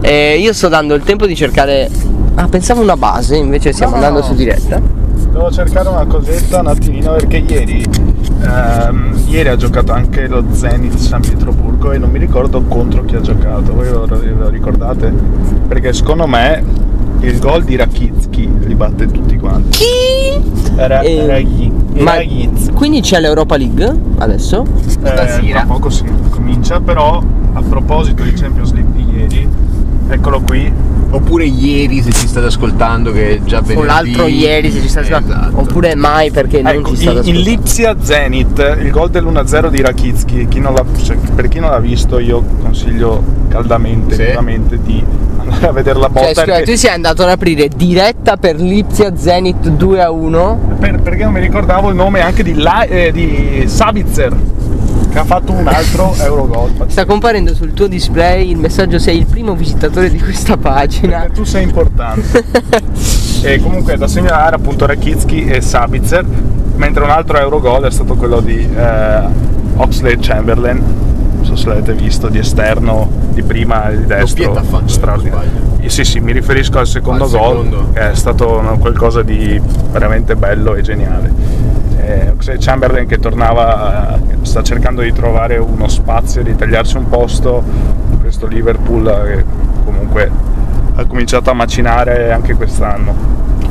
Eh, 0.03 0.39
io 0.39 0.53
sto 0.55 0.69
dando 0.69 0.95
il 0.95 1.03
tempo 1.03 1.27
di 1.27 1.35
cercare 1.37 1.91
Ah, 2.37 2.49
pensavo 2.49 2.81
una 2.81 2.97
base, 2.97 3.37
invece 3.37 3.73
stiamo 3.73 3.95
No, 3.95 4.01
no, 4.01 4.07
andando 4.07 4.27
no. 4.27 4.33
su 4.33 4.39
diretta. 4.39 4.81
Devo 5.35 5.51
cercare 5.51 5.89
una 5.89 6.07
cosetta 6.07 6.61
un 6.61 6.69
attimino 6.69 7.11
perché 7.15 7.39
ieri, 7.39 7.85
ehm, 8.41 9.19
ieri 9.27 9.49
ha 9.49 9.57
giocato 9.57 9.91
anche 9.91 10.29
lo 10.29 10.45
Zenit 10.53 10.95
San 10.95 11.23
Pietroburgo 11.23 11.91
e 11.91 11.99
non 11.99 12.11
mi 12.11 12.21
ricordo 12.21 12.63
contro 12.63 13.05
chi 13.05 13.17
ha 13.17 13.21
giocato. 13.21 13.75
Voi 13.75 13.87
ve 13.87 13.91
lo, 13.91 14.49
ricordate? 14.49 15.13
Perché 15.67 15.93
secondo 15.93 16.29
me 16.29 16.63
il 17.19 17.41
gol 17.41 17.65
di 17.65 17.75
Rakitsky 17.75 18.49
li 18.61 18.75
batte 18.77 19.07
tutti 19.09 19.37
quanti. 19.37 19.77
Chi? 19.79 20.73
Era, 20.77 21.01
Eh, 21.01 21.17
era 21.17 21.39
gli- 21.41 21.73
era 21.95 22.23
quindi 22.73 23.01
c'è 23.01 23.19
l'Europa 23.19 23.57
League 23.57 23.93
adesso? 24.19 24.65
Eh, 24.87 24.89
Stasera. 24.91 25.41
tra 25.63 25.65
poco 25.67 25.91
si 25.91 26.05
comincia, 26.31 26.79
però 26.81 27.21
a 27.55 27.61
proposito 27.61 28.23
di 28.23 28.33
Champions 28.35 28.73
League 28.73 28.93
di 28.93 29.17
ieri, 29.17 29.49
eccolo 30.09 30.41
qui. 30.43 30.73
Oppure 31.11 31.45
ieri 31.45 32.03
se 32.03 32.11
ci 32.11 32.27
state 32.27 32.47
ascoltando 32.47 33.13
che 33.13 33.37
è 33.37 33.41
già 33.45 33.61
venerdì. 33.61 33.81
O 33.81 33.85
l'altro 33.85 34.27
ieri 34.27 34.73
se 34.73 34.81
ci 34.81 34.89
sta 34.89 35.01
Esatto. 35.03 35.61
Oppure 35.61 35.95
mai 35.95 36.33
perché 36.33 36.61
non 36.61 36.73
Ecco, 36.73 36.89
ci 36.91 36.97
sta 36.97 37.13
in, 37.13 37.21
in 37.25 37.41
Lipsia 37.41 37.95
Zenit, 38.01 38.79
il 38.81 38.91
gol 38.91 39.11
dell'1-0 39.11 39.69
di 39.69 39.81
Rakitsky, 39.81 40.49
chi 40.49 40.59
non 40.59 40.75
l'ha- 40.75 40.85
cioè, 41.01 41.17
per 41.37 41.47
chi 41.47 41.61
non 41.61 41.71
l'ha 41.71 41.79
visto 41.79 42.19
io 42.19 42.43
consiglio 42.61 43.23
caldamente, 43.49 44.17
Sì. 44.17 44.79
di 44.83 45.05
andare 45.39 45.69
a 45.69 45.71
vedere 45.73 46.01
la 46.01 46.09
botta. 46.09 46.25
Cioè, 46.25 46.35
scusa, 46.35 46.45
perché- 46.47 46.73
tu 46.73 46.77
sei 46.79 46.91
andato 46.91 47.23
ad 47.23 47.29
aprire 47.29 47.69
diretta 47.69 48.37
per 48.37 48.57
Lipsia 48.61 49.17
Zenit 49.17 49.69
2 49.69 50.03
a 50.03 50.11
1. 50.11 50.59
per- 50.81 51.01
perché 51.01 51.23
non 51.23 51.33
mi 51.35 51.41
ricordavo 51.41 51.91
il 51.91 51.95
nome 51.95 52.23
anche 52.23 52.43
di, 52.43 52.55
La- 52.55 52.83
eh, 52.87 53.13
di 53.13 53.63
Sabitzer, 53.67 54.35
che 55.15 55.21
ha 55.21 55.25
fatto 55.25 55.53
un 55.53 55.69
altro 55.69 56.13
Eurogol. 56.17 56.87
Sta 56.89 57.05
comparendo 57.05 57.55
sul 57.55 57.73
tuo 57.73 57.87
display 57.87 58.51
il 58.51 58.59
messaggio 58.59 58.99
sei 58.99 59.19
il 59.19 59.27
primo 59.27 59.55
visitatore 59.55 60.11
di 60.11 60.19
questa 60.19 60.57
pagina. 60.57 61.21
Perché 61.21 61.35
tu 61.35 61.45
sei 61.45 61.63
importante. 61.63 62.45
e 63.43 63.61
comunque 63.61 63.97
da 63.97 64.09
segnalare 64.09 64.57
appunto 64.57 64.87
Rakitsky 64.87 65.47
e 65.47 65.61
Sabitzer, 65.61 66.25
mentre 66.75 67.05
un 67.05 67.11
altro 67.11 67.39
Eurogol 67.39 67.85
è 67.85 67.93
stato 67.93 68.17
quello 68.17 68.41
di 68.41 68.59
eh, 68.59 69.23
Oxley 69.77 70.19
Chamberlain. 70.19 70.83
Non 71.37 71.45
so 71.45 71.55
se 71.55 71.69
l'avete 71.69 71.95
visto 71.95 72.29
di 72.29 72.39
esterno, 72.39 73.09
di 73.31 73.43
prima 73.45 73.91
e 73.91 73.99
di 73.99 74.07
destro. 74.07 74.47
Doppietta 74.47 74.61
ha 74.61 74.63
fatto, 74.65 74.75
se 74.75 74.81
non 74.81 74.89
straordinario. 74.89 75.51
Sì, 75.87 76.03
sì, 76.03 76.19
mi 76.19 76.33
riferisco 76.33 76.81
al 76.81 76.89
secondo 76.89 77.25
Al 77.25 77.31
gol, 77.31 77.65
secondo. 77.65 77.91
che 77.93 78.11
è 78.11 78.15
stato 78.17 78.77
qualcosa 78.81 79.23
di 79.23 79.61
veramente 79.93 80.35
bello 80.35 80.75
e 80.75 80.83
geniale. 80.83 81.84
Eh, 82.07 82.57
Chamberlain 82.59 83.07
che 83.07 83.19
tornava, 83.19 84.17
eh, 84.17 84.37
sta 84.43 84.63
cercando 84.63 85.01
di 85.01 85.13
trovare 85.13 85.57
uno 85.57 85.89
spazio, 85.89 86.43
di 86.43 86.55
tagliarsi 86.55 86.97
un 86.97 87.09
posto 87.09 87.63
questo 88.21 88.47
Liverpool 88.47 89.07
eh, 89.07 89.37
che 89.37 89.45
comunque 89.85 90.31
ha 90.97 91.05
cominciato 91.07 91.51
a 91.51 91.55
macinare 91.55 92.31
anche 92.33 92.55
quest'anno. 92.55 93.15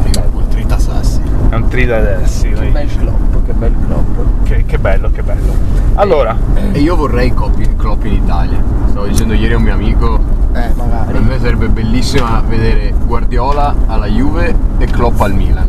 Liverpool, 0.04 0.48
Trita 0.48 0.78
Sassi. 0.80 1.22
È 1.50 1.56
un 1.56 1.68
tri 1.68 1.86
da 1.86 2.00
dessi, 2.00 2.50
Che 2.50 2.66
bel 2.66 2.88
club, 2.98 3.46
che 3.46 3.54
bel 3.54 3.74
club. 3.86 4.26
che, 4.44 4.64
che 4.66 4.78
bello, 4.80 5.12
che 5.12 5.22
bello. 5.22 5.54
Allora, 5.96 6.36
E 6.72 6.80
io 6.80 6.96
vorrei 6.96 7.32
Klopp 7.34 7.60
in, 7.60 7.76
Klopp 7.76 8.06
Italia. 8.06 8.58
Stavo 8.90 9.06
dicendo 9.06 9.34
ieri 9.34 9.54
a 9.54 9.58
un 9.58 9.64
mio 9.64 9.74
amico, 9.74 10.20
Eh, 10.54 10.60
per 10.60 10.74
magari. 10.76 11.20
me 11.24 11.38
sarebbe 11.40 11.68
bellissimo 11.68 12.26
vedere 12.48 12.94
Guardiola 13.06 13.76
alla 13.86 14.08
Juve 14.08 14.56
e 14.80 14.86
Klopp 14.86 15.20
al 15.22 15.34
Milan. 15.34 15.68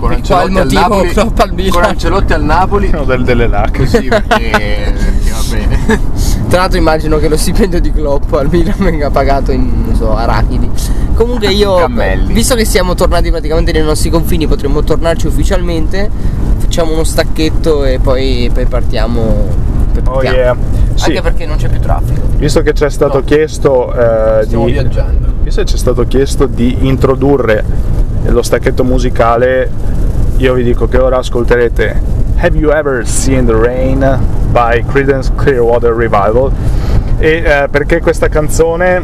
Con 0.00 0.12
Ancelotti 0.12 0.56
al 0.58 0.68
Napoli, 0.72 1.08
Klopp 1.12 1.38
al 1.38 1.52
Milan? 1.52 1.72
con 1.72 1.84
Ancelotti 1.84 2.32
al 2.32 2.42
Napoli. 2.44 2.90
ho 2.94 3.04
del- 3.04 3.22
delle 3.22 3.46
lacrime. 3.46 3.84
Così 3.90 4.08
perché, 4.08 4.50
perché 4.50 5.30
va 5.30 5.42
bene. 5.50 6.00
Tra 6.48 6.60
l'altro 6.60 6.78
immagino 6.78 7.18
che 7.18 7.28
lo 7.28 7.36
stipendio 7.36 7.80
di 7.80 7.92
Klopp 7.92 8.32
al 8.32 8.48
Milan 8.50 8.74
venga 8.78 9.10
pagato 9.10 9.52
in, 9.52 9.84
non 9.86 9.94
so, 9.94 10.16
arachidi. 10.16 10.70
Comunque 11.14 11.48
io, 11.52 11.76
Cammelli. 11.76 12.32
visto 12.32 12.54
che 12.54 12.64
siamo 12.64 12.94
tornati 12.94 13.30
praticamente 13.30 13.72
nei 13.72 13.82
nostri 13.82 14.08
confini, 14.08 14.46
potremmo 14.46 14.82
tornarci 14.82 15.26
ufficialmente, 15.26 16.10
facciamo 16.58 16.92
uno 16.94 17.04
stacchetto 17.04 17.84
e 17.84 17.98
poi, 17.98 18.50
poi 18.52 18.64
partiamo. 18.66 19.68
Oh 20.06 20.22
yeah. 20.22 20.56
Sì, 20.94 21.08
Anche 21.10 21.22
perché 21.22 21.46
non 21.46 21.56
c'è 21.58 21.68
più 21.68 21.78
traffico. 21.80 22.20
visto 22.36 22.62
che 22.62 22.72
ci 22.72 22.84
è 22.84 22.90
stato 22.90 23.18
No. 23.18 23.24
chiesto 23.24 23.92
eh, 23.92 24.44
Stiamo 24.44 24.64
di, 24.64 24.72
viaggiando. 24.72 25.28
Visto 25.42 25.60
che 25.60 25.66
ci 25.66 25.74
è 25.74 25.78
stato 25.78 26.04
chiesto 26.06 26.46
di 26.46 26.76
introdurre 26.86 27.64
lo 28.26 28.42
stacchetto 28.42 28.84
musicale, 28.84 29.70
io 30.36 30.54
vi 30.54 30.62
dico 30.62 30.88
che 30.88 30.98
ora 30.98 31.18
ascolterete 31.18 32.00
Have 32.38 32.56
You 32.56 32.70
Ever 32.70 33.06
Seen 33.06 33.44
the 33.46 33.52
Rain 33.52 34.18
by 34.50 34.84
Creedence 34.86 35.30
Clearwater 35.34 35.92
Revival. 35.92 36.50
E 37.18 37.42
eh, 37.44 37.68
perché 37.70 38.00
questa 38.00 38.28
canzone? 38.28 39.02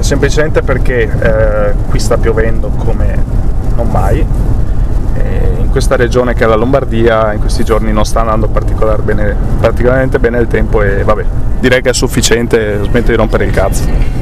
Semplicemente 0.00 0.62
perché 0.62 1.02
eh, 1.02 1.72
qui 1.88 1.98
sta 2.00 2.16
piovendo 2.16 2.68
come 2.76 3.24
non 3.76 3.88
mai. 3.88 4.26
E 5.14 5.50
in 5.58 5.70
questa 5.70 5.94
regione 5.94 6.34
che 6.34 6.44
è 6.44 6.46
la 6.46 6.56
Lombardia 6.56 7.32
in 7.32 7.38
questi 7.38 7.62
giorni 7.62 7.92
non 7.92 8.04
sta 8.04 8.20
andando 8.20 8.48
particolar 8.48 9.00
bene- 9.02 9.36
particolarmente 9.60 10.18
bene 10.18 10.38
il 10.38 10.48
tempo 10.48 10.82
e 10.82 11.04
vabbè, 11.04 11.24
direi 11.60 11.80
che 11.80 11.90
è 11.90 11.94
sufficiente, 11.94 12.80
smetto 12.82 13.10
di 13.10 13.16
rompere 13.16 13.44
il 13.44 13.52
cazzo. 13.52 14.21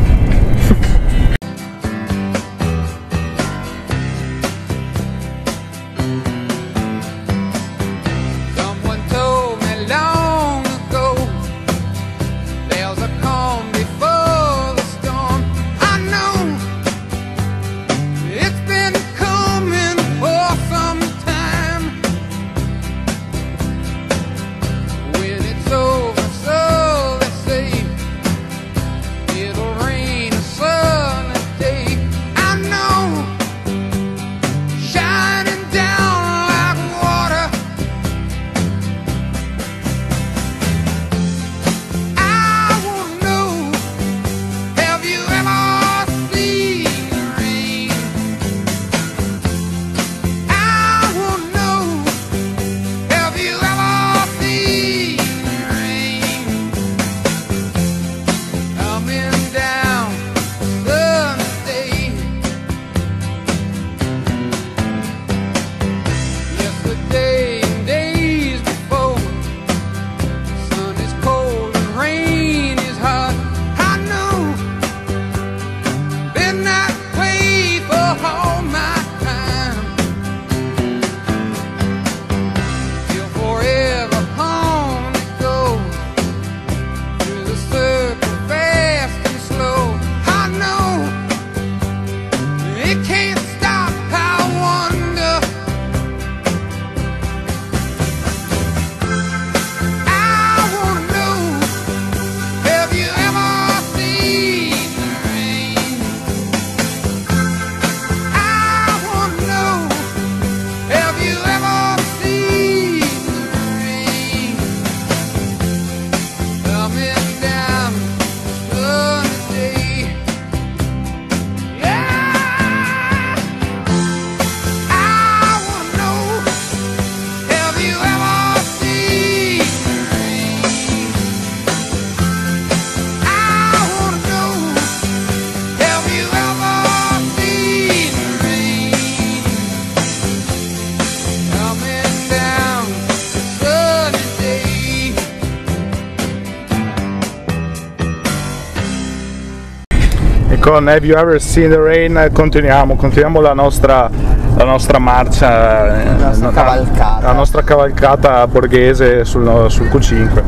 Con 150.71 150.87
Have 150.87 151.05
You 151.05 151.19
Ever 151.19 151.41
Seen 151.41 151.71
the 151.71 151.79
Rain 151.79 152.31
continuiamo, 152.33 152.95
continuiamo 152.95 153.41
la 153.41 153.55
nostra, 153.55 154.09
la 154.57 154.65
nostra 154.65 154.99
marcia, 154.99 156.01
eh, 156.01 156.05
La 156.17 156.27
nostra 156.29 156.47
no, 156.47 156.53
cavalcata. 156.53 157.27
la 157.27 157.33
nostra 157.33 157.63
cavalcata 157.63 158.47
borghese 158.47 159.25
sul, 159.25 159.67
sul 159.69 159.89
Q5. 159.89 160.43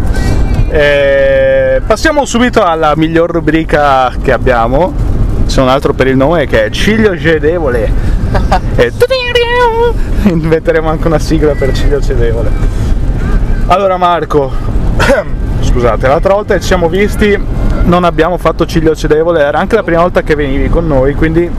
Eh, 0.70 1.82
passiamo 1.84 2.24
subito 2.24 2.62
alla 2.62 2.92
miglior 2.94 3.30
rubrica 3.32 4.12
che 4.22 4.32
abbiamo, 4.32 4.94
c'è 5.46 5.60
un 5.60 5.68
altro 5.68 5.92
per 5.92 6.06
il 6.06 6.16
nome 6.16 6.46
che 6.46 6.66
è 6.66 6.70
Ciglio 6.70 7.18
Cedevole. 7.18 7.90
E- 8.76 8.92
Inventeremo 10.24 10.88
anche 10.88 11.06
una 11.08 11.18
sigla 11.18 11.52
per 11.54 11.72
Ciglio 11.72 12.00
Cedevole. 12.00 12.48
Allora 13.66 13.96
Marco, 13.96 14.52
scusate, 15.60 16.06
l'altra 16.06 16.34
volta 16.34 16.58
ci 16.60 16.66
siamo 16.66 16.88
visti 16.88 17.38
non 17.84 18.04
abbiamo 18.04 18.38
fatto 18.38 18.64
ciglio 18.66 18.94
cedevole, 18.94 19.40
era 19.42 19.58
anche 19.58 19.74
la 19.76 19.82
prima 19.82 20.00
volta 20.02 20.22
che 20.22 20.34
venivi 20.34 20.68
con 20.68 20.86
noi, 20.86 21.14
quindi 21.14 21.50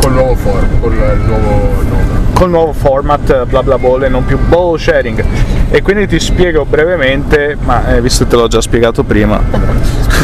Col 0.00 0.12
nuovo 0.12 0.34
form, 0.34 0.80
col 0.80 0.92
nuovo 0.94 1.82
nome. 1.88 2.04
col 2.34 2.50
nuovo 2.50 2.72
format 2.72 3.30
eh, 3.30 3.44
bla 3.46 3.62
bla 3.62 3.78
ball 3.78 4.02
e 4.04 4.08
non 4.08 4.24
più 4.24 4.38
ball 4.38 4.76
sharing. 4.76 5.24
E 5.68 5.82
quindi 5.82 6.06
ti 6.06 6.20
spiego 6.20 6.64
brevemente, 6.64 7.56
ma 7.64 7.94
eh, 7.96 8.00
visto 8.00 8.22
che 8.24 8.30
te 8.30 8.36
l'ho 8.36 8.46
già 8.46 8.60
spiegato 8.60 9.02
prima, 9.02 9.40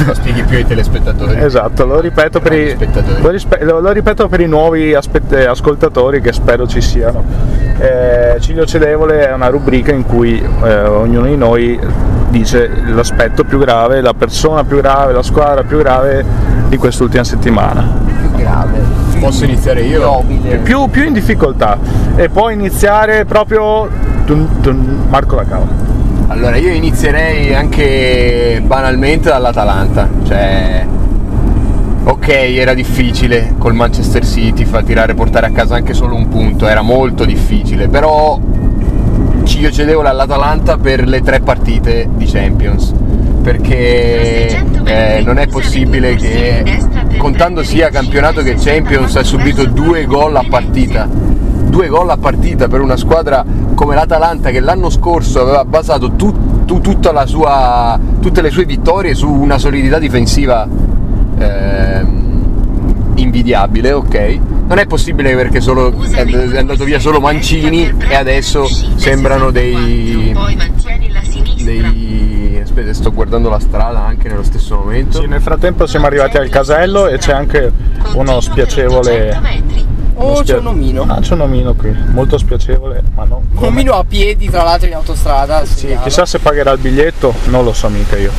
Lo 0.06 0.14
spieghi 0.14 0.42
più 0.44 0.56
ai 0.58 0.66
telespettatori. 0.66 1.36
esatto, 1.42 1.84
lo 1.84 1.98
ripeto 2.00 2.38
per 2.40 2.52
i, 2.52 2.76
lo, 3.20 3.28
rispe- 3.30 3.64
lo- 3.64 3.80
lo 3.80 3.90
ripeto 3.90 4.28
per 4.28 4.40
i 4.40 4.46
nuovi 4.46 4.94
aspe- 4.94 5.20
eh, 5.30 5.44
ascoltatori 5.46 6.20
che 6.20 6.32
spero 6.32 6.66
ci 6.68 6.80
siano. 6.80 7.24
Eh, 7.78 8.36
ciglio 8.40 8.64
cedevole 8.66 9.28
è 9.28 9.32
una 9.32 9.48
rubrica 9.48 9.90
in 9.90 10.04
cui 10.04 10.40
eh, 10.62 10.80
ognuno 10.84 11.26
di 11.26 11.36
noi 11.36 11.76
dice 12.32 12.68
l'aspetto 12.86 13.44
più 13.44 13.58
grave, 13.58 14.00
la 14.00 14.14
persona 14.14 14.64
più 14.64 14.78
grave, 14.78 15.12
la 15.12 15.22
squadra 15.22 15.62
più 15.62 15.76
grave 15.78 16.24
di 16.68 16.76
quest'ultima 16.78 17.22
settimana. 17.22 17.86
più 18.06 18.30
grave. 18.32 18.80
Posso 19.20 19.44
iniziare 19.44 19.82
io? 19.82 20.24
Più, 20.64 20.88
più 20.88 21.04
in 21.04 21.12
difficoltà 21.12 21.78
e 22.16 22.28
può 22.30 22.48
iniziare 22.48 23.24
proprio 23.26 23.88
dun, 24.24 24.48
dun, 24.60 25.04
Marco 25.08 25.36
la 25.36 25.44
cava 25.44 25.66
Allora, 26.28 26.56
io 26.56 26.70
inizierei 26.70 27.54
anche 27.54 28.60
banalmente 28.64 29.28
dall'Atalanta. 29.28 30.08
Cioè, 30.24 30.86
ok, 32.04 32.28
era 32.28 32.72
difficile 32.72 33.54
col 33.58 33.74
Manchester 33.74 34.24
City 34.24 34.64
far 34.64 34.82
tirare, 34.82 35.14
portare 35.14 35.46
a 35.46 35.50
casa 35.50 35.76
anche 35.76 35.92
solo 35.92 36.14
un 36.14 36.28
punto, 36.28 36.66
era 36.66 36.80
molto 36.80 37.24
difficile, 37.24 37.88
però 37.88 38.40
io 39.58 39.70
cedevo 39.70 40.02
all'Atalanta 40.02 40.76
per 40.76 41.06
le 41.06 41.20
tre 41.22 41.40
partite 41.40 42.08
di 42.14 42.26
Champions. 42.26 42.92
Perché 43.42 44.46
eh, 44.84 45.22
non 45.24 45.38
è 45.38 45.46
possibile 45.48 46.14
che, 46.14 46.78
contando 47.16 47.62
sia 47.62 47.88
campionato 47.90 48.42
che 48.42 48.54
Champions, 48.56 49.16
ha 49.16 49.24
subito 49.24 49.64
due 49.66 50.04
gol 50.04 50.36
a 50.36 50.44
partita 50.48 51.08
due 51.72 51.88
gol 51.88 52.10
a 52.10 52.18
partita 52.18 52.68
per 52.68 52.82
una 52.82 52.98
squadra 52.98 53.42
come 53.74 53.94
l'Atalanta 53.94 54.50
che 54.50 54.60
l'anno 54.60 54.90
scorso 54.90 55.40
aveva 55.40 55.64
basato 55.64 56.12
tut- 56.12 56.66
tu- 56.66 56.82
tutta 56.82 57.12
la 57.12 57.24
sua- 57.24 57.98
tutte 58.20 58.42
le 58.42 58.50
sue 58.50 58.66
vittorie 58.66 59.14
su 59.14 59.26
una 59.30 59.56
solidità 59.56 59.98
difensiva 59.98 60.68
ehm, 61.38 63.12
invidiabile, 63.14 63.92
ok? 63.92 64.38
Non 64.72 64.80
è 64.80 64.86
possibile 64.86 65.36
perché 65.36 65.60
solo, 65.60 65.92
è 66.02 66.56
andato 66.56 66.84
via 66.84 66.98
solo 66.98 67.20
Mancini 67.20 67.94
e 68.08 68.14
adesso 68.14 68.64
sembrano 68.64 69.50
dei, 69.50 70.34
dei... 71.62 72.58
Aspetta, 72.62 72.94
sto 72.94 73.12
guardando 73.12 73.50
la 73.50 73.58
strada 73.58 74.06
anche 74.06 74.28
nello 74.28 74.42
stesso 74.42 74.78
momento. 74.78 75.20
sì, 75.20 75.26
nel 75.26 75.42
frattempo 75.42 75.84
siamo 75.84 76.06
arrivati 76.06 76.38
al 76.38 76.48
casello 76.48 77.06
e 77.06 77.18
c'è 77.18 77.34
anche 77.34 77.70
uno 78.14 78.40
spiacevole 78.40 79.91
Oh, 80.24 80.42
c'è 80.42 80.58
un 80.58 80.66
omino. 80.66 81.04
ah 81.08 81.20
c'è 81.20 81.32
un 81.34 81.40
omino 81.40 81.74
qui 81.74 81.94
molto 82.12 82.38
spiacevole 82.38 83.02
ma 83.14 83.24
non 83.24 83.46
Un 83.54 83.64
omino 83.64 83.94
a 83.94 84.04
piedi, 84.04 84.48
tra 84.48 84.62
l'altro, 84.62 84.86
in 84.88 84.94
autostrada. 84.94 85.64
sì, 85.64 85.96
chissà 86.02 86.24
se 86.26 86.38
pagherà 86.38 86.70
il 86.72 86.78
biglietto 86.78 87.34
non 87.46 87.64
lo 87.64 87.72
so 87.72 87.88
mica 87.88 88.16
io 88.16 88.30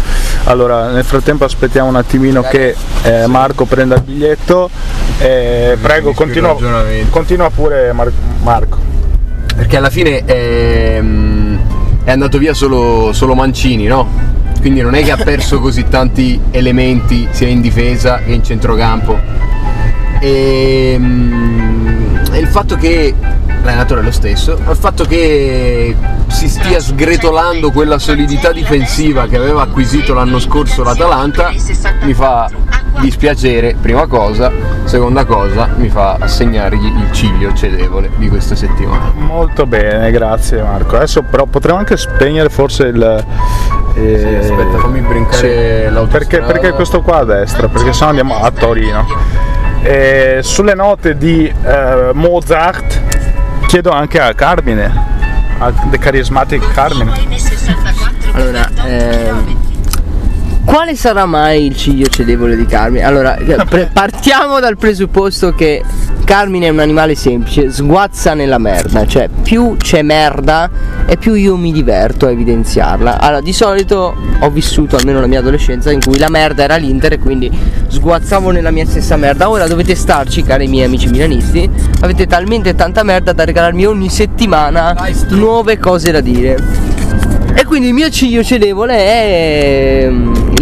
allora 0.46 0.90
nel 0.92 1.04
frattempo 1.04 1.44
aspettiamo 1.46 1.90
un 1.90 1.96
attimino 1.98 2.42
che 2.42 2.76
eh, 3.04 3.28
Marco 3.28 3.66
prenda 3.66 3.96
il 3.96 4.02
biglietto 4.02 4.70
Eh, 5.20 5.78
prego 5.82 6.12
continua, 6.14 6.56
continua 7.10 7.50
pure 7.50 7.92
Mar- 7.94 8.12
Marco 8.42 8.78
Perché 9.56 9.78
alla 9.78 9.90
fine 9.90 10.24
ehm, 10.26 11.60
è 12.04 12.12
andato 12.12 12.38
via 12.38 12.54
solo, 12.54 13.12
solo 13.14 13.36
Mancini, 13.36 13.86
no? 13.86 14.08
Quindi 14.60 14.82
non 14.82 14.96
è 14.96 15.04
che 15.04 15.12
ha 15.12 15.18
perso 15.18 15.60
così 15.62 15.86
tanti 15.88 16.40
elementi 16.52 17.28
sia 17.32 17.48
in 17.48 17.62
difesa 17.62 18.18
che 18.20 18.32
in 18.32 18.44
centrocampo. 18.44 19.20
E, 20.20 20.98
e 20.98 20.98
il 22.38 22.48
fatto 22.48 22.76
che 22.76 23.14
l'allenatore 23.64 24.02
è 24.02 24.04
lo 24.04 24.12
stesso, 24.12 24.54
il 24.54 24.76
fatto 24.78 25.06
che 25.06 25.96
si 26.28 26.50
stia 26.50 26.80
sgretolando 26.80 27.72
quella 27.72 28.00
solidità 28.00 28.52
difensiva 28.52 29.28
che 29.28 29.38
aveva 29.38 29.62
acquisito 29.64 30.14
l'anno 30.14 30.40
scorso 30.40 30.84
l'Atalanta 30.84 31.52
mi 32.02 32.14
fa 32.14 32.50
dispiacere, 33.00 33.76
prima 33.80 34.06
cosa, 34.08 34.52
seconda 34.84 35.26
cosa 35.26 35.70
mi 35.78 35.90
fa 35.90 36.18
assegnargli 36.20 36.86
il 36.86 37.12
ciglio 37.12 37.54
cedevole 37.54 38.12
di 38.18 38.30
questa 38.30 38.56
settimana. 38.56 39.12
Molto 39.16 39.66
bene, 39.66 40.12
grazie 40.12 40.62
Marco. 40.62 40.98
Adesso 40.98 41.24
però 41.24 41.46
potremmo 41.46 41.80
anche 41.80 41.98
spegnere 41.98 42.50
forse 42.50 42.84
il... 42.86 43.26
eh, 43.96 44.20
Sì, 44.20 44.52
aspetta, 44.52 44.78
fammi 44.78 45.00
brincare 45.02 45.90
l'autostrada. 45.90 46.06
perché, 46.06 46.40
perché 46.42 46.72
questo 46.74 47.02
qua 47.02 47.20
a 47.20 47.24
destra, 47.26 47.68
perché 47.68 47.94
sennò 47.94 48.10
andiamo 48.10 48.42
a 48.44 48.52
Torino. 48.52 49.06
Eh, 49.86 50.40
sulle 50.42 50.76
note 50.76 51.18
di 51.18 51.46
eh, 51.46 52.12
Mozart 52.14 53.02
chiedo 53.68 53.92
anche 53.92 54.18
a 54.18 54.34
Carmine, 54.34 54.90
a 55.60 55.74
The 55.90 55.98
Charismatic 55.98 56.72
Carmine. 56.74 57.12
Allora, 58.32 58.70
ehm, 58.86 59.73
quale 60.74 60.96
sarà 60.96 61.28
mai 61.28 61.68
il 61.68 61.78
ciglio 61.78 62.08
cedevole 62.08 62.56
di 62.56 62.66
Carmine? 62.66 63.04
Allora, 63.04 63.38
pre- 63.70 63.92
partiamo 63.94 64.60
dal 64.60 64.76
presupposto 64.76 65.54
che 65.54 65.84
Carmine 66.26 66.66
è 66.66 66.70
un 66.70 66.80
animale 66.80 67.14
semplice, 67.14 67.70
sguazza 67.70 68.34
nella 68.34 68.58
merda, 68.58 69.06
cioè 69.06 69.30
più 69.44 69.78
c'è 69.78 70.02
merda 70.02 70.68
e 71.06 71.18
più 71.18 71.36
io 71.36 71.58
mi 71.58 71.72
diverto 71.72 72.26
a 72.26 72.32
evidenziarla. 72.32 73.20
Allora, 73.20 73.42
di 73.42 73.54
solito 73.54 74.16
ho 74.40 74.50
vissuto 74.50 74.96
almeno 74.96 75.20
la 75.20 75.28
mia 75.28 75.40
adolescenza 75.42 75.92
in 75.92 76.00
cui 76.02 76.18
la 76.18 76.30
merda 76.30 76.64
era 76.64 76.76
l'Inter 76.78 77.14
e 77.14 77.20
quindi 77.20 77.52
sguazzavo 77.88 78.50
nella 78.50 78.72
mia 78.72 78.88
stessa 78.88 79.16
merda. 79.16 79.52
Ora 79.52 79.68
dovete 79.68 79.94
starci, 79.94 80.42
cari 80.42 80.66
miei 80.66 80.86
amici 80.86 81.08
milanisti, 81.08 81.70
avete 82.00 82.26
talmente 82.26 82.74
tanta 82.74 83.04
merda 83.04 83.32
da 83.32 83.44
regalarmi 83.44 83.86
ogni 83.86 84.10
settimana 84.10 84.96
nuove 85.30 85.78
cose 85.78 86.10
da 86.10 86.20
dire. 86.20 86.58
E 87.56 87.64
quindi 87.66 87.90
il 87.90 87.94
mio 87.94 88.10
ciglio 88.10 88.44
cedevole 88.44 88.96
è 88.96 90.12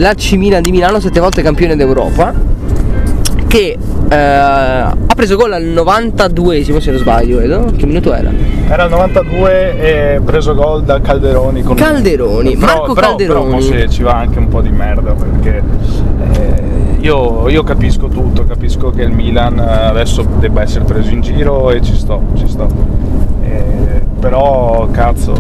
mm, 0.02 0.04
l'AC 0.04 0.32
Milan 0.34 0.62
di 0.62 0.72
Milano, 0.72 1.00
sette 1.00 1.20
volte 1.20 1.42
campione 1.42 1.76
d'Europa, 1.76 2.34
che 3.48 3.78
eh, 4.10 4.16
ha 4.16 4.96
preso 5.16 5.36
gol 5.36 5.54
al 5.54 5.64
92esimo 5.64 6.78
se 6.80 6.92
non 6.92 7.00
sbaglio, 7.00 7.38
vedo. 7.38 7.72
Che 7.76 7.86
minuto 7.86 8.14
era? 8.14 8.32
Era 8.68 8.86
il 8.86 8.90
92 8.90 10.16
e 10.16 10.22
preso 10.24 10.54
gol 10.56 10.84
da 10.84 11.00
Calderoni. 11.02 11.62
Con 11.62 11.76
Calderoni, 11.76 12.56
Però- 12.58 12.66
Marco 12.78 12.94
però- 12.94 13.08
Calderoni. 13.08 13.46
Però 13.50 13.60
forse 13.62 13.90
ci 13.90 14.04
va 14.04 14.16
anche 14.16 14.40
un 14.40 14.48
po' 14.48 14.62
di 14.62 14.70
merda 14.70 15.14
perché 15.14 15.62
eh, 16.34 16.64
io, 17.00 17.50
io 17.50 17.64
capisco 17.64 18.08
tutto, 18.08 18.46
capisco 18.46 18.90
che 18.92 19.04
il 19.04 19.12
Milan 19.12 19.58
eh, 19.60 19.62
adesso 19.88 20.26
debba 20.40 20.62
essere 20.62 20.86
preso 20.86 21.10
in 21.12 21.22
giro 21.22 21.72
e 21.72 21.82
ci 21.82 21.96
sto, 21.96 22.22
ci 22.38 22.48
sto. 22.48 22.68
Eh, 23.44 24.02
però 24.20 24.88
cazzo, 24.92 25.34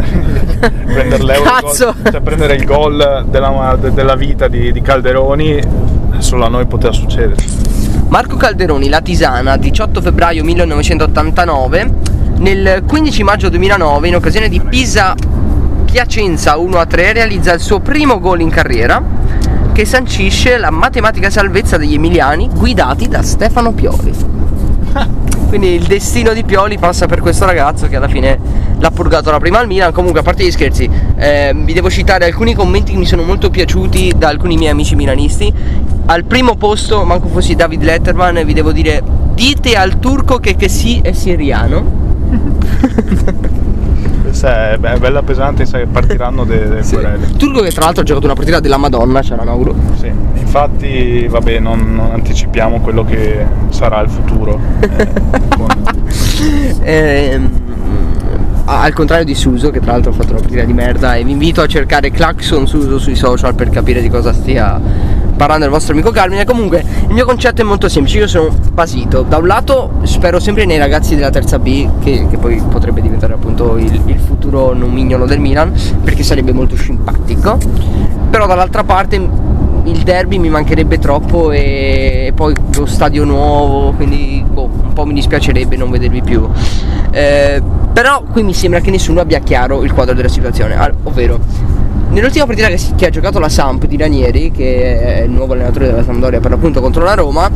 prendere, 0.86 1.22
l'euro 1.22 1.50
Cazzo! 1.50 1.94
cioè 2.10 2.20
prendere 2.20 2.54
il 2.54 2.64
gol 2.64 3.26
della, 3.28 3.76
de- 3.78 3.92
della 3.92 4.14
vita 4.14 4.48
di, 4.48 4.72
di 4.72 4.80
Calderoni 4.80 5.60
solo 6.18 6.44
a 6.44 6.48
noi 6.48 6.66
poteva 6.66 6.92
succedere. 6.92 7.36
Marco 8.08 8.36
Calderoni, 8.36 8.88
La 8.88 9.00
Tisana, 9.00 9.56
18 9.56 10.00
febbraio 10.00 10.44
1989, 10.44 11.90
nel 12.36 12.82
15 12.86 13.22
maggio 13.22 13.48
2009, 13.48 14.08
in 14.08 14.14
occasione 14.14 14.48
di 14.48 14.60
Pisa 14.60 15.14
Piacenza 15.84 16.56
1-3, 16.56 17.12
realizza 17.12 17.52
il 17.52 17.60
suo 17.60 17.80
primo 17.80 18.20
gol 18.20 18.40
in 18.40 18.50
carriera 18.50 19.02
che 19.72 19.84
sancisce 19.86 20.58
la 20.58 20.70
matematica 20.70 21.30
salvezza 21.30 21.78
degli 21.78 21.94
emiliani 21.94 22.48
guidati 22.48 23.08
da 23.08 23.22
Stefano 23.22 23.72
Pioli. 23.72 24.12
Quindi 25.52 25.74
il 25.74 25.84
destino 25.84 26.32
di 26.32 26.44
Pioli 26.44 26.78
passa 26.78 27.04
per 27.04 27.20
questo 27.20 27.44
ragazzo 27.44 27.86
che 27.86 27.96
alla 27.96 28.08
fine 28.08 28.38
l'ha 28.78 28.90
purgato 28.90 29.30
la 29.30 29.38
prima 29.38 29.58
al 29.58 29.66
Milan. 29.66 29.92
Comunque, 29.92 30.20
a 30.20 30.22
parte 30.22 30.44
gli 30.44 30.50
scherzi, 30.50 30.88
eh, 31.14 31.52
vi 31.54 31.74
devo 31.74 31.90
citare 31.90 32.24
alcuni 32.24 32.54
commenti 32.54 32.92
che 32.92 32.96
mi 32.96 33.04
sono 33.04 33.22
molto 33.22 33.50
piaciuti 33.50 34.14
da 34.16 34.28
alcuni 34.28 34.56
miei 34.56 34.70
amici 34.70 34.94
milanisti. 34.94 35.52
Al 36.06 36.24
primo 36.24 36.56
posto, 36.56 37.04
manco 37.04 37.28
fossi 37.28 37.54
David 37.54 37.82
Letterman, 37.82 38.42
vi 38.46 38.54
devo 38.54 38.72
dire: 38.72 39.02
dite 39.34 39.76
al 39.76 39.98
turco 39.98 40.38
che, 40.38 40.56
che 40.56 40.70
sì 40.70 41.00
è 41.02 41.12
siriano. 41.12 42.00
questa 44.32 44.70
è, 44.70 44.78
è 44.78 44.98
bella 44.98 45.22
pesante, 45.22 45.66
sai, 45.66 45.84
partiranno 45.86 46.44
delle 46.44 46.82
Sì. 46.82 46.94
querele. 46.94 47.28
Turco 47.36 47.60
che 47.60 47.70
tra 47.70 47.84
l'altro 47.84 48.00
ha 48.00 48.04
giocato 48.04 48.24
una 48.24 48.34
partita 48.34 48.60
della 48.60 48.78
Madonna, 48.78 49.20
ce 49.20 49.36
l'inauguro. 49.36 49.74
Sì, 50.00 50.10
infatti, 50.36 51.26
vabbè, 51.28 51.58
non, 51.58 51.94
non 51.94 52.10
anticipiamo 52.12 52.80
quello 52.80 53.04
che 53.04 53.44
sarà 53.68 54.00
il 54.00 54.08
futuro. 54.08 54.58
eh, 54.80 55.08
con- 55.54 55.66
Ehm, 56.82 57.50
al 58.64 58.92
contrario 58.94 59.24
di 59.26 59.34
Suso, 59.34 59.70
che 59.70 59.80
tra 59.80 59.92
l'altro 59.92 60.10
ha 60.12 60.14
fatto 60.14 60.30
una 60.30 60.40
partita 60.40 60.64
di 60.64 60.72
merda, 60.72 61.14
e 61.16 61.24
vi 61.24 61.32
invito 61.32 61.60
a 61.60 61.66
cercare 61.66 62.10
Claxon 62.10 62.66
Suso 62.66 62.98
sui 62.98 63.14
social 63.14 63.54
per 63.54 63.68
capire 63.68 64.00
di 64.00 64.08
cosa 64.08 64.32
stia 64.32 64.80
parlando 65.42 65.64
il 65.64 65.72
vostro 65.72 65.92
amico 65.92 66.12
Carmine. 66.12 66.44
Comunque, 66.44 66.84
il 67.08 67.12
mio 67.12 67.24
concetto 67.24 67.62
è 67.62 67.64
molto 67.64 67.88
semplice, 67.88 68.18
io 68.18 68.28
sono 68.28 68.54
basito. 68.72 69.22
Da 69.22 69.38
un 69.38 69.48
lato 69.48 69.94
spero 70.04 70.38
sempre 70.38 70.66
nei 70.66 70.78
ragazzi 70.78 71.16
della 71.16 71.30
terza 71.30 71.58
B, 71.58 71.98
che, 72.00 72.28
che 72.30 72.36
poi 72.36 72.62
potrebbe 72.70 73.00
diventare 73.00 73.32
appunto 73.32 73.76
il, 73.76 74.02
il 74.06 74.20
futuro 74.20 74.72
nomignolo 74.72 75.26
del 75.26 75.40
Milan, 75.40 75.72
perché 76.04 76.22
sarebbe 76.22 76.52
molto 76.52 76.76
simpatico. 76.76 77.58
Però 78.30 78.46
dall'altra 78.46 78.84
parte 78.84 79.16
il 79.16 80.02
derby 80.04 80.38
mi 80.38 80.48
mancherebbe 80.48 81.00
troppo 81.00 81.50
e 81.50 82.32
poi 82.36 82.54
lo 82.76 82.86
stadio 82.86 83.24
nuovo, 83.24 83.90
quindi 83.94 84.44
boh, 84.48 84.70
un 84.80 84.92
po' 84.92 85.04
mi 85.04 85.12
dispiacerebbe 85.12 85.76
non 85.76 85.90
vedervi 85.90 86.22
più. 86.22 86.48
Eh, 87.10 87.60
però 87.92 88.22
qui 88.30 88.44
mi 88.44 88.54
sembra 88.54 88.78
che 88.78 88.92
nessuno 88.92 89.20
abbia 89.20 89.40
chiaro 89.40 89.82
il 89.82 89.92
quadro 89.92 90.14
della 90.14 90.28
situazione, 90.28 90.78
ovvero 91.02 91.40
nell'ultima 92.12 92.46
partita 92.46 92.68
che, 92.68 92.76
si- 92.76 92.94
che 92.94 93.06
ha 93.06 93.10
giocato 93.10 93.38
la 93.38 93.48
Samp 93.48 93.86
di 93.86 93.96
Ranieri, 93.96 94.50
che 94.50 95.00
è 95.00 95.22
il 95.22 95.30
nuovo 95.30 95.54
allenatore 95.54 95.86
della 95.86 96.04
Sampdoria 96.04 96.40
per 96.40 96.50
l'appunto 96.50 96.80
contro 96.80 97.02
la 97.02 97.14
Roma, 97.14 97.50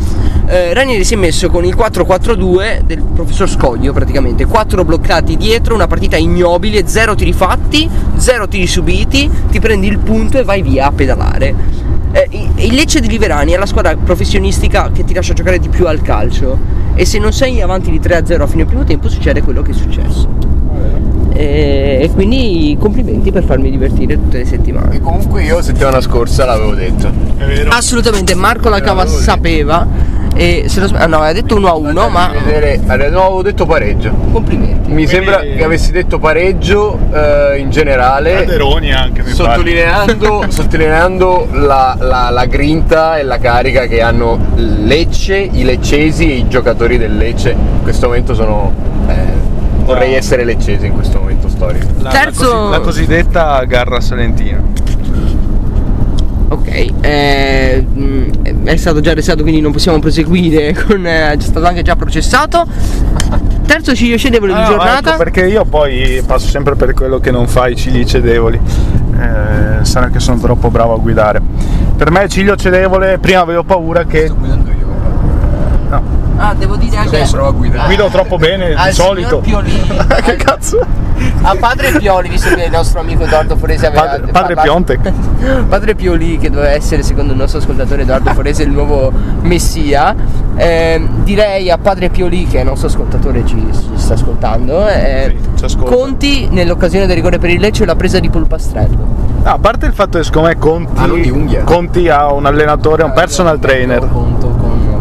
eh, 0.46 0.74
Ranieri 0.74 1.04
si 1.04 1.14
è 1.14 1.16
messo 1.16 1.48
con 1.50 1.64
il 1.64 1.76
4-4-2 1.76 2.80
del 2.80 3.02
professor 3.02 3.48
Scoglio 3.48 3.92
praticamente, 3.92 4.46
4 4.46 4.84
bloccati 4.84 5.36
dietro, 5.36 5.74
una 5.74 5.86
partita 5.86 6.16
ignobile, 6.16 6.86
0 6.86 7.14
tiri 7.14 7.32
fatti, 7.32 7.88
0 8.16 8.48
tiri 8.48 8.66
subiti, 8.66 9.30
ti 9.50 9.60
prendi 9.60 9.86
il 9.86 9.98
punto 9.98 10.38
e 10.38 10.44
vai 10.44 10.62
via 10.62 10.86
a 10.86 10.92
pedalare. 10.92 11.54
Eh, 12.12 12.28
il 12.56 12.74
Lecce 12.74 13.00
di 13.00 13.08
Liverani 13.08 13.52
è 13.52 13.58
la 13.58 13.66
squadra 13.66 13.94
professionistica 13.94 14.90
che 14.90 15.04
ti 15.04 15.12
lascia 15.12 15.34
giocare 15.34 15.58
di 15.58 15.68
più 15.68 15.86
al 15.86 16.00
calcio 16.00 16.58
e 16.94 17.04
se 17.04 17.18
non 17.18 17.32
sei 17.32 17.60
avanti 17.60 17.90
di 17.90 18.00
3-0 18.00 18.40
a 18.40 18.46
fine 18.46 18.64
primo 18.64 18.84
tempo 18.84 19.08
succede 19.08 19.42
quello 19.42 19.60
che 19.60 19.72
è 19.72 19.74
successo. 19.74 20.55
E, 21.36 21.98
e 22.02 22.10
quindi 22.12 22.76
complimenti 22.80 23.30
per 23.30 23.44
farmi 23.44 23.70
divertire 23.70 24.14
tutte 24.14 24.38
le 24.38 24.44
settimane. 24.46 24.96
E 24.96 25.00
comunque 25.00 25.42
io 25.42 25.60
settimana 25.60 26.00
scorsa 26.00 26.46
l'avevo 26.46 26.74
detto. 26.74 27.08
È 27.36 27.44
vero. 27.44 27.70
Assolutamente, 27.70 28.34
Marco 28.34 28.68
la 28.70 28.80
cava 28.80 29.06
sapeva 29.06 29.86
e 30.34 30.64
se 30.66 30.80
lo, 30.80 30.88
ah, 30.94 31.06
no, 31.06 31.16
aveva 31.18 31.32
detto 31.32 31.56
1 31.56 31.68
a 31.68 31.74
1, 31.74 32.08
ma 32.08 32.30
vedere- 32.44 32.78
no, 33.10 33.22
avevo 33.22 33.42
detto 33.42 33.66
pareggio. 33.66 34.10
complimenti. 34.32 34.90
Mi 34.90 35.06
sembra 35.06 35.40
che 35.40 35.62
avessi 35.64 35.92
detto 35.92 36.18
pareggio 36.18 36.98
eh, 37.12 37.58
in 37.58 37.70
generale. 37.70 38.32
Calderoni 38.34 38.92
anche, 38.94 39.22
mi. 39.22 39.30
Sottolineando, 39.30 40.44
sottolineando 40.48 41.48
la, 41.52 41.96
la- 42.00 42.30
la 42.30 42.44
grinta 42.46 43.18
e 43.18 43.22
la 43.24 43.38
carica 43.38 43.86
che 43.86 44.00
hanno 44.00 44.38
Lecce, 44.54 45.36
i 45.36 45.64
leccesi 45.64 46.30
e 46.30 46.34
i 46.36 46.48
giocatori 46.48 46.96
del 46.96 47.16
Lecce. 47.16 47.50
In 47.50 47.82
questo 47.82 48.06
momento 48.06 48.34
sono. 48.34 48.72
eh, 49.08 49.54
vorrei 49.86 50.14
essere 50.14 50.44
leccese 50.44 50.86
in 50.86 50.92
questo 50.92 51.18
momento 51.20 51.48
storico. 51.48 51.86
La, 52.00 52.10
Terzo- 52.10 52.44
la, 52.44 52.58
cosi- 52.58 52.70
la 52.70 52.80
cosiddetta 52.80 53.64
garra 53.64 54.00
salentina. 54.00 54.60
Ok, 56.48 56.86
eh, 57.00 57.84
mh, 57.92 58.64
è 58.64 58.76
stato 58.76 59.00
già 59.00 59.10
arrestato 59.10 59.42
quindi 59.42 59.60
non 59.60 59.72
possiamo 59.72 59.98
proseguire 59.98 60.72
con... 60.86 61.04
eh, 61.04 61.32
è 61.32 61.40
stato 61.40 61.66
anche 61.66 61.82
già 61.82 61.96
processato. 61.96 62.64
Terzo 63.66 63.94
ciglio 63.96 64.16
cedevole 64.16 64.52
di 64.52 64.58
Ah, 64.58 64.62
no, 64.62 64.68
giornata. 64.68 65.08
ecco, 65.10 65.16
perché 65.18 65.46
io 65.46 65.64
poi 65.64 66.22
passo 66.24 66.46
sempre 66.46 66.76
per 66.76 66.94
quello 66.94 67.18
che 67.18 67.32
non 67.32 67.48
fa 67.48 67.66
i 67.66 67.74
cigli 67.74 68.04
cedevoli. 68.04 68.60
Eh, 69.18 69.84
sarà 69.84 70.08
che 70.08 70.20
sono 70.20 70.38
troppo 70.38 70.70
bravo 70.70 70.94
a 70.94 70.98
guidare. 70.98 71.42
Per 71.96 72.10
me 72.12 72.28
ciglio 72.28 72.54
cedevole, 72.54 73.18
prima 73.18 73.40
avevo 73.40 73.64
paura 73.64 74.04
che. 74.04 74.30
Ah, 76.38 76.54
devo 76.54 76.76
dire 76.76 76.96
anche... 76.96 77.26
provo 77.30 77.48
a 77.48 77.52
guidare. 77.52 77.86
guido 77.86 78.08
troppo 78.08 78.36
bene 78.36 78.74
al 78.74 78.88
di 78.88 78.94
solito. 78.94 79.38
Piolini. 79.38 79.80
che 80.22 80.30
al- 80.30 80.36
cazzo? 80.36 80.84
A 81.42 81.56
padre 81.58 81.92
Pioli, 81.92 82.28
visto 82.28 82.54
che 82.54 82.64
il 82.64 82.70
nostro 82.70 83.00
amico 83.00 83.22
Edoardo 83.24 83.56
Forese 83.56 83.86
aveva 83.86 84.02
Padre- 84.02 84.30
padre 84.32 84.54
parlato- 84.54 84.84
Piontek. 84.84 85.12
Padre 85.66 85.94
Pioli, 85.94 86.36
che 86.38 86.50
doveva 86.50 86.70
essere 86.70 87.02
secondo 87.02 87.32
il 87.32 87.38
nostro 87.38 87.58
ascoltatore 87.60 88.02
Edoardo 88.02 88.32
Forese 88.34 88.64
il 88.64 88.70
nuovo 88.70 89.10
messia, 89.40 90.14
ehm, 90.56 91.22
direi 91.24 91.70
a 91.70 91.78
padre 91.78 92.10
Pioli, 92.10 92.46
che 92.46 92.58
è 92.58 92.60
il 92.60 92.66
nostro 92.66 92.88
ascoltatore 92.88 93.46
ci, 93.46 93.54
ci 93.72 93.82
sta 93.94 94.14
ascoltando, 94.14 94.86
eh, 94.88 95.36
Sì, 95.40 95.58
ci 95.58 95.64
ascolta. 95.64 95.94
conti 95.94 96.48
nell'occasione 96.50 97.06
del 97.06 97.16
rigore 97.16 97.38
per 97.38 97.48
il 97.50 97.60
Lecce 97.60 97.86
la 97.86 97.96
presa 97.96 98.18
di 98.18 98.28
Polpastrello. 98.28 99.14
No, 99.42 99.50
a 99.52 99.58
parte 99.58 99.86
il 99.86 99.92
fatto 99.94 100.18
che 100.18 100.24
secondo 100.24 100.48
me 100.48 100.58
Conti, 100.58 101.56
Ah. 101.56 101.62
Conti 101.62 102.08
ha 102.10 102.30
un 102.32 102.44
allenatore, 102.46 103.04
un 103.04 103.12
personal 103.12 103.58
trainer. 103.58 104.00
Conto 104.00 104.45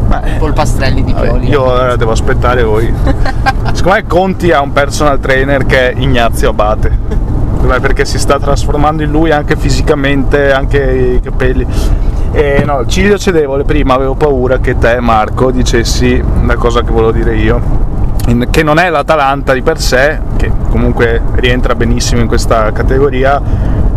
con 0.07 0.19
Eh. 0.23 0.37
Polpastrelli 0.37 1.03
di 1.03 1.13
Pioli. 1.13 1.49
io 1.49 1.63
ora 1.63 1.95
devo 1.95 2.11
aspettare 2.11 2.63
voi. 2.63 2.91
Secondo 3.73 3.97
me 3.97 4.05
Conti 4.07 4.51
ha 4.51 4.61
un 4.61 4.71
personal 4.71 5.19
trainer 5.19 5.65
che 5.65 5.91
è 5.91 5.93
Ignazio 5.97 6.49
Abate. 6.49 7.23
Perché 7.65 8.05
si 8.05 8.19
sta 8.19 8.39
trasformando 8.39 9.01
in 9.01 9.09
lui 9.09 9.31
anche 9.31 9.55
fisicamente, 9.55 10.53
anche 10.53 11.17
i 11.17 11.19
capelli. 11.19 11.65
E 12.31 12.63
no, 12.63 12.85
Ciglio 12.85 13.17
Cedevole, 13.17 13.63
prima 13.63 13.95
avevo 13.95 14.13
paura 14.13 14.59
che 14.59 14.77
te, 14.77 14.99
Marco, 14.99 15.49
dicessi 15.49 16.21
la 16.45 16.55
cosa 16.57 16.81
che 16.81 16.91
volevo 16.91 17.11
dire 17.11 17.35
io. 17.35 17.59
Che 18.51 18.61
non 18.61 18.77
è 18.77 18.89
l'Atalanta 18.89 19.53
di 19.53 19.63
per 19.63 19.79
sé, 19.79 20.19
che 20.35 20.51
comunque 20.69 21.21
rientra 21.35 21.73
benissimo 21.73 22.21
in 22.21 22.27
questa 22.27 22.71
categoria, 22.71 23.41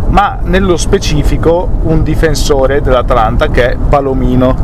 ma 0.07 0.39
nello 0.41 0.77
specifico 0.77 1.69
un 1.83 2.01
difensore 2.01 2.81
dell'Atalanta 2.81 3.49
che 3.49 3.71
è 3.71 3.77
Palomino 3.77 4.55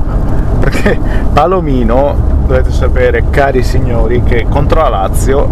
perché 0.65 0.99
Palomino 1.31 2.15
dovete 2.47 2.71
sapere 2.71 3.25
cari 3.29 3.61
signori 3.61 4.23
che 4.23 4.47
contro 4.49 4.81
la 4.81 4.89
Lazio 4.89 5.47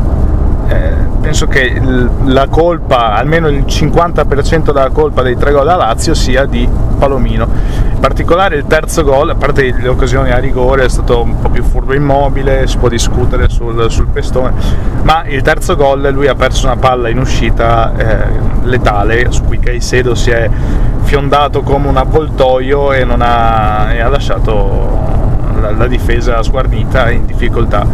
eh, 0.68 0.92
penso 1.22 1.46
che 1.46 1.80
la 2.24 2.48
colpa 2.48 3.14
almeno 3.14 3.48
il 3.48 3.64
50% 3.68 4.72
della 4.72 4.90
colpa 4.90 5.22
dei 5.22 5.38
tre 5.38 5.52
gol 5.52 5.66
da 5.66 5.76
Lazio 5.76 6.16
sia 6.16 6.46
di 6.46 6.68
Palomino. 6.98 7.48
In 7.94 8.00
particolare 8.00 8.56
il 8.56 8.66
terzo 8.66 9.04
gol 9.04 9.30
a 9.30 9.36
parte 9.36 9.76
le 9.78 9.88
occasioni 9.88 10.32
a 10.32 10.40
rigore 10.40 10.86
è 10.86 10.90
stato 10.90 11.22
un 11.22 11.40
po' 11.40 11.50
più 11.50 11.64
furbo 11.64 11.94
immobile 11.94 12.66
si 12.66 12.78
può 12.78 12.90
discutere 12.90 13.50
sul, 13.50 13.92
sul 13.92 14.08
pestone 14.08 14.52
ma 15.04 15.26
il 15.28 15.42
terzo 15.42 15.76
gol 15.76 16.10
lui 16.12 16.28
ha 16.28 16.36
perso 16.36 16.66
una 16.66 16.78
palla 16.78 17.08
in 17.08 17.20
uscita 17.20 17.94
eh, 17.96 18.28
letale 18.64 19.28
su 19.30 19.44
cui 19.44 19.60
Caicedo 19.60 20.16
si 20.16 20.32
è 20.32 20.50
fiondato 21.04 21.62
come 21.62 21.88
un 21.88 21.98
avvoltoio 21.98 22.92
e, 22.92 23.02
ha, 23.02 23.94
e 23.94 24.00
ha 24.02 24.10
lasciato 24.10 25.03
la, 25.64 25.72
la 25.72 25.88
difesa 25.88 26.42
sguarnita 26.44 27.10
in 27.10 27.26
difficoltà. 27.26 27.86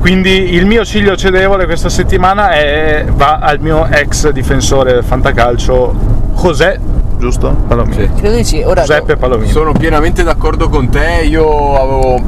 Quindi 0.00 0.54
il 0.54 0.64
mio 0.66 0.84
ciglio 0.84 1.14
cedevole 1.16 1.66
questa 1.66 1.88
settimana 1.90 2.50
è- 2.50 3.04
va 3.12 3.38
al 3.38 3.58
mio 3.60 3.86
ex 3.86 4.30
difensore 4.30 4.92
del 4.94 5.04
fantacalcio 5.04 5.94
José, 6.36 6.78
giusto? 7.18 7.54
Palomino. 7.68 8.00
Sì. 8.00 8.08
Credo 8.18 8.36
di 8.36 8.44
sì, 8.44 8.62
ora 8.62 8.80
Giuseppe 8.80 9.16
Palomino. 9.16 9.50
Sono 9.50 9.72
pienamente 9.72 10.22
d'accordo 10.22 10.68
con 10.70 10.88
te, 10.88 11.22
io 11.24 11.74
avevo 11.76 12.18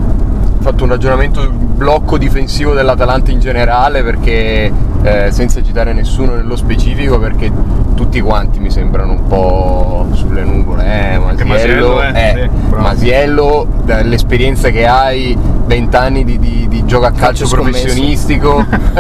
fatto 0.63 0.85
un 0.85 0.91
ragionamento 0.91 1.41
sul 1.41 1.53
blocco 1.53 2.17
difensivo 2.17 2.73
dell'Atalanta 2.73 3.33
in 3.33 3.41
generale 3.41 4.03
perché 4.03 4.73
eh, 5.03 5.31
senza 5.33 5.63
citare 5.63 5.93
nessuno 5.93 6.35
nello 6.35 6.55
specifico 6.57 7.19
perché 7.19 7.51
tutti 7.95 8.21
quanti 8.21 8.61
mi 8.61 8.71
sembrano 8.71 9.13
un 9.13 9.27
po' 9.27 10.07
sulle 10.13 10.45
nuvole, 10.45 11.15
eh, 11.15 11.19
Masiello, 11.19 11.45
Masiello, 11.47 12.03
eh, 12.03 12.21
eh, 12.21 12.51
sì. 12.51 12.75
Masiello, 12.77 13.67
dall'esperienza 13.85 14.71
che 14.71 14.87
hai, 14.87 15.37
20 15.67 15.97
anni 15.97 16.25
di, 16.25 16.39
di, 16.39 16.67
di 16.69 16.85
gioco 16.85 17.07
a 17.07 17.11
calcio, 17.11 17.49
professionistico, 17.49 18.65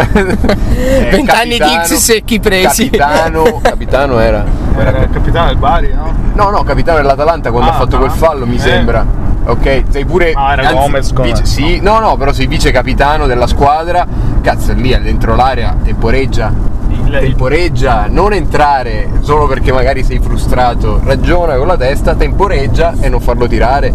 eh, 0.74 1.08
20 1.10 1.30
anni 1.30 1.58
di 1.58 1.78
X 1.82 1.94
secchi 1.94 2.40
presi. 2.40 2.90
Capitano, 2.90 3.60
capitano 3.62 4.18
era. 4.18 4.44
Era 4.76 4.98
il 5.02 5.10
capitano 5.10 5.46
del 5.46 5.56
Bari, 5.56 5.92
no? 5.94 6.14
No, 6.34 6.50
no, 6.50 6.62
capitano 6.62 6.98
dell'Atalanta 6.98 7.50
quando 7.50 7.70
Ah, 7.70 7.74
ha 7.74 7.76
fatto 7.78 7.98
quel 7.98 8.10
fallo, 8.10 8.46
mi 8.46 8.56
eh. 8.56 8.60
sembra. 8.60 9.30
Ok, 9.44 9.82
sei 9.90 10.04
pure. 10.04 10.32
Ah, 10.34 10.52
era 10.52 10.72
Gomez, 10.72 11.12
come- 11.12 11.28
vice- 11.30 11.44
sì, 11.46 11.80
no, 11.80 11.98
no, 11.98 12.16
però 12.16 12.32
sei 12.32 12.46
vice 12.46 12.70
capitano 12.70 13.26
della 13.26 13.46
squadra. 13.46 14.06
Cazzo, 14.40 14.72
lì 14.72 14.96
dentro 15.02 15.34
l'area 15.34 15.74
temporeggia. 15.82 16.52
Il- 16.90 17.10
Temporeggia, 17.18 18.06
non 18.08 18.32
entrare 18.32 19.08
solo 19.20 19.46
perché 19.46 19.72
magari 19.72 20.02
sei 20.04 20.18
frustrato. 20.18 21.00
Ragiona 21.04 21.56
con 21.56 21.66
la 21.66 21.76
testa, 21.76 22.14
temporeggia 22.14 22.94
e 23.00 23.08
non 23.08 23.20
farlo 23.20 23.46
tirare. 23.46 23.92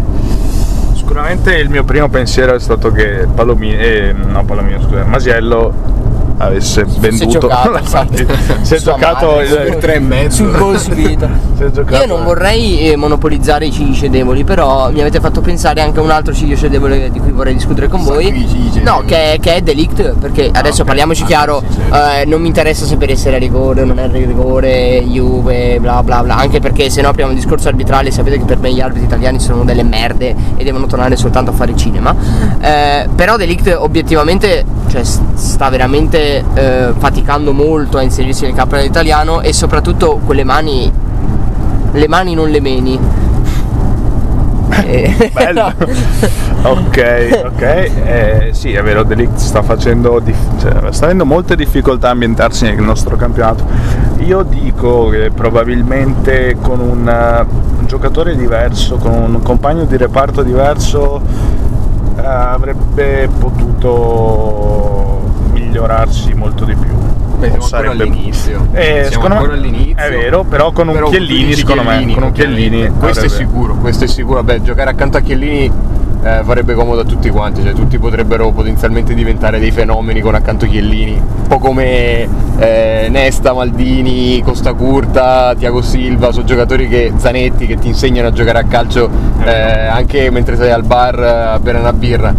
Sicuramente 0.94 1.54
il 1.54 1.68
mio 1.70 1.84
primo 1.84 2.08
pensiero 2.08 2.54
è 2.54 2.60
stato 2.60 2.90
che 2.92 3.26
Palomino, 3.34 3.78
eh, 3.78 4.12
no 4.12 4.44
Palomino, 4.44 4.80
scusa, 4.82 5.04
Masiello 5.04 5.72
avesse 6.38 6.84
venduto 6.98 7.48
esatto. 7.82 8.16
si 8.62 8.74
è 8.74 8.78
giocato 8.78 9.26
madre, 9.36 9.68
il- 9.68 9.76
tre 9.78 9.94
e 9.94 9.98
mezzo. 10.00 10.36
sul 10.44 10.56
gol 10.56 10.76
è 10.76 11.70
giocato- 11.70 11.96
Io 11.96 12.06
non 12.06 12.24
vorrei 12.24 12.90
eh, 12.90 12.96
monopolizzare 12.96 13.66
i 13.66 13.72
cigli 13.72 13.94
cedevoli, 13.94 14.44
però 14.44 14.90
mi 14.90 15.00
avete 15.00 15.20
fatto 15.20 15.40
pensare 15.40 15.80
anche 15.80 15.98
a 15.98 16.02
un 16.02 16.10
altro 16.10 16.32
ciglio 16.32 16.56
cedevole 16.56 17.10
di 17.10 17.18
cui 17.18 17.32
vorrei 17.32 17.54
discutere 17.54 17.88
con 17.88 18.02
voi. 18.04 18.46
No, 18.82 19.02
che 19.06 19.34
è, 19.34 19.40
che 19.40 19.56
è 19.56 19.60
Delict, 19.60 20.14
perché 20.14 20.50
adesso 20.52 20.80
ok. 20.82 20.86
parliamoci 20.86 21.22
Ah, 21.22 21.26
chiaro, 21.26 21.62
eh, 21.92 22.24
non 22.26 22.40
mi 22.40 22.46
interessa 22.46 22.84
sapere 22.86 23.16
se 23.16 23.28
era 23.28 23.38
rigore 23.38 23.82
o 23.82 23.84
non 23.84 23.98
era 23.98 24.12
rigore, 24.12 25.02
Juve, 25.02 25.78
bla 25.80 26.02
bla 26.02 26.22
bla, 26.22 26.36
anche 26.36 26.60
perché 26.60 26.88
se 26.90 27.02
no 27.02 27.08
apriamo 27.08 27.32
il 27.32 27.36
discorso 27.38 27.68
arbitrale, 27.68 28.10
sapete 28.12 28.38
che 28.38 28.44
per 28.44 28.58
me 28.58 28.72
gli 28.72 28.80
arbitri 28.80 29.04
italiani 29.04 29.40
sono 29.40 29.64
delle 29.64 29.82
merde 29.82 30.34
e 30.56 30.62
devono 30.64 30.86
tornare 30.86 31.16
soltanto 31.16 31.50
a 31.50 31.54
fare 31.54 31.76
cinema. 31.76 32.14
Eh, 32.60 33.08
però 33.14 33.36
Delict 33.36 33.74
obiettivamente 33.76 34.64
cioè, 34.88 35.02
sta 35.04 35.68
veramente 35.68 36.27
eh, 36.36 36.92
faticando 36.96 37.52
molto 37.52 37.98
a 37.98 38.02
inserirsi 38.02 38.44
nel 38.44 38.54
campionato 38.54 38.88
italiano 38.88 39.40
e 39.40 39.52
soprattutto 39.52 40.20
quelle 40.24 40.44
mani, 40.44 40.90
le 41.92 42.08
mani 42.08 42.34
non 42.34 42.48
le 42.48 42.60
meni. 42.60 42.98
Eh, 44.84 45.30
Bello. 45.34 45.72
ok, 46.62 47.40
ok. 47.44 47.62
Eh, 47.62 48.48
sì, 48.52 48.72
è 48.72 48.82
vero, 48.82 49.02
Delict 49.02 49.36
sta 49.36 49.62
facendo 49.62 50.20
dif- 50.20 50.60
cioè, 50.60 50.92
sta 50.92 51.06
avendo 51.06 51.24
molte 51.24 51.56
difficoltà 51.56 52.08
a 52.08 52.10
ambientarsi 52.12 52.64
nel 52.64 52.80
nostro 52.80 53.16
campionato. 53.16 53.64
Io 54.18 54.42
dico 54.42 55.08
che 55.08 55.30
probabilmente 55.30 56.56
con 56.60 56.80
un, 56.80 57.46
un 57.78 57.86
giocatore 57.86 58.36
diverso, 58.36 58.96
con 58.96 59.12
un 59.12 59.42
compagno 59.42 59.84
di 59.84 59.96
reparto 59.96 60.42
diverso, 60.42 61.20
eh, 62.16 62.26
avrebbe 62.26 63.28
potuto 63.38 64.97
migliorarsi 65.68 66.32
molto 66.34 66.64
di 66.64 66.74
più. 66.74 66.90
Beh, 67.38 67.50
siamo 67.60 67.64
ancora 67.64 67.90
all'inizio. 67.90 68.66
Eh, 68.72 68.82
Siamo 68.82 69.10
secondo 69.10 69.28
me- 69.28 69.34
ancora 69.34 69.52
all'inizio. 69.54 69.94
È 69.96 70.10
vero, 70.10 70.44
però 70.44 70.72
con 70.72 70.88
un 70.88 70.94
Però 70.94 71.08
Chiellini, 71.08 71.52
secondo 71.54 71.82
me, 71.84 72.12
con 72.12 72.22
un. 72.24 72.32
Chiellini 72.32 72.88
Questo 72.98 73.26
è 73.26 73.28
sicuro, 73.28 73.74
questo 73.74 74.04
è 74.04 74.06
sicuro. 74.08 74.42
Beh, 74.42 74.62
giocare 74.62 74.90
accanto 74.90 75.18
a 75.18 75.20
Chiellini 75.20 75.70
eh, 76.24 76.40
farebbe 76.42 76.74
comodo 76.74 77.02
a 77.02 77.04
tutti 77.04 77.30
quanti, 77.30 77.62
cioè 77.62 77.74
tutti 77.74 77.96
potrebbero 77.98 78.50
potenzialmente 78.50 79.14
diventare 79.14 79.60
dei 79.60 79.70
fenomeni 79.70 80.20
con 80.20 80.34
accanto 80.34 80.66
Chiellini. 80.66 81.12
Un 81.12 81.46
po' 81.46 81.58
come 81.60 82.28
eh, 82.58 83.06
Nesta, 83.08 83.52
Maldini, 83.52 84.42
Costa 84.42 84.72
Curta, 84.72 85.54
Tiago 85.56 85.80
Silva, 85.80 86.32
sono 86.32 86.44
giocatori 86.44 86.88
che 86.88 87.12
Zanetti 87.16 87.66
che 87.66 87.78
ti 87.78 87.86
insegnano 87.86 88.28
a 88.28 88.32
giocare 88.32 88.58
a 88.58 88.64
calcio 88.64 89.08
eh, 89.44 89.52
anche 89.86 90.28
mentre 90.30 90.56
sei 90.56 90.72
al 90.72 90.82
bar 90.82 91.20
eh, 91.20 91.26
a 91.28 91.58
bere 91.60 91.78
una 91.78 91.92
birra. 91.92 92.34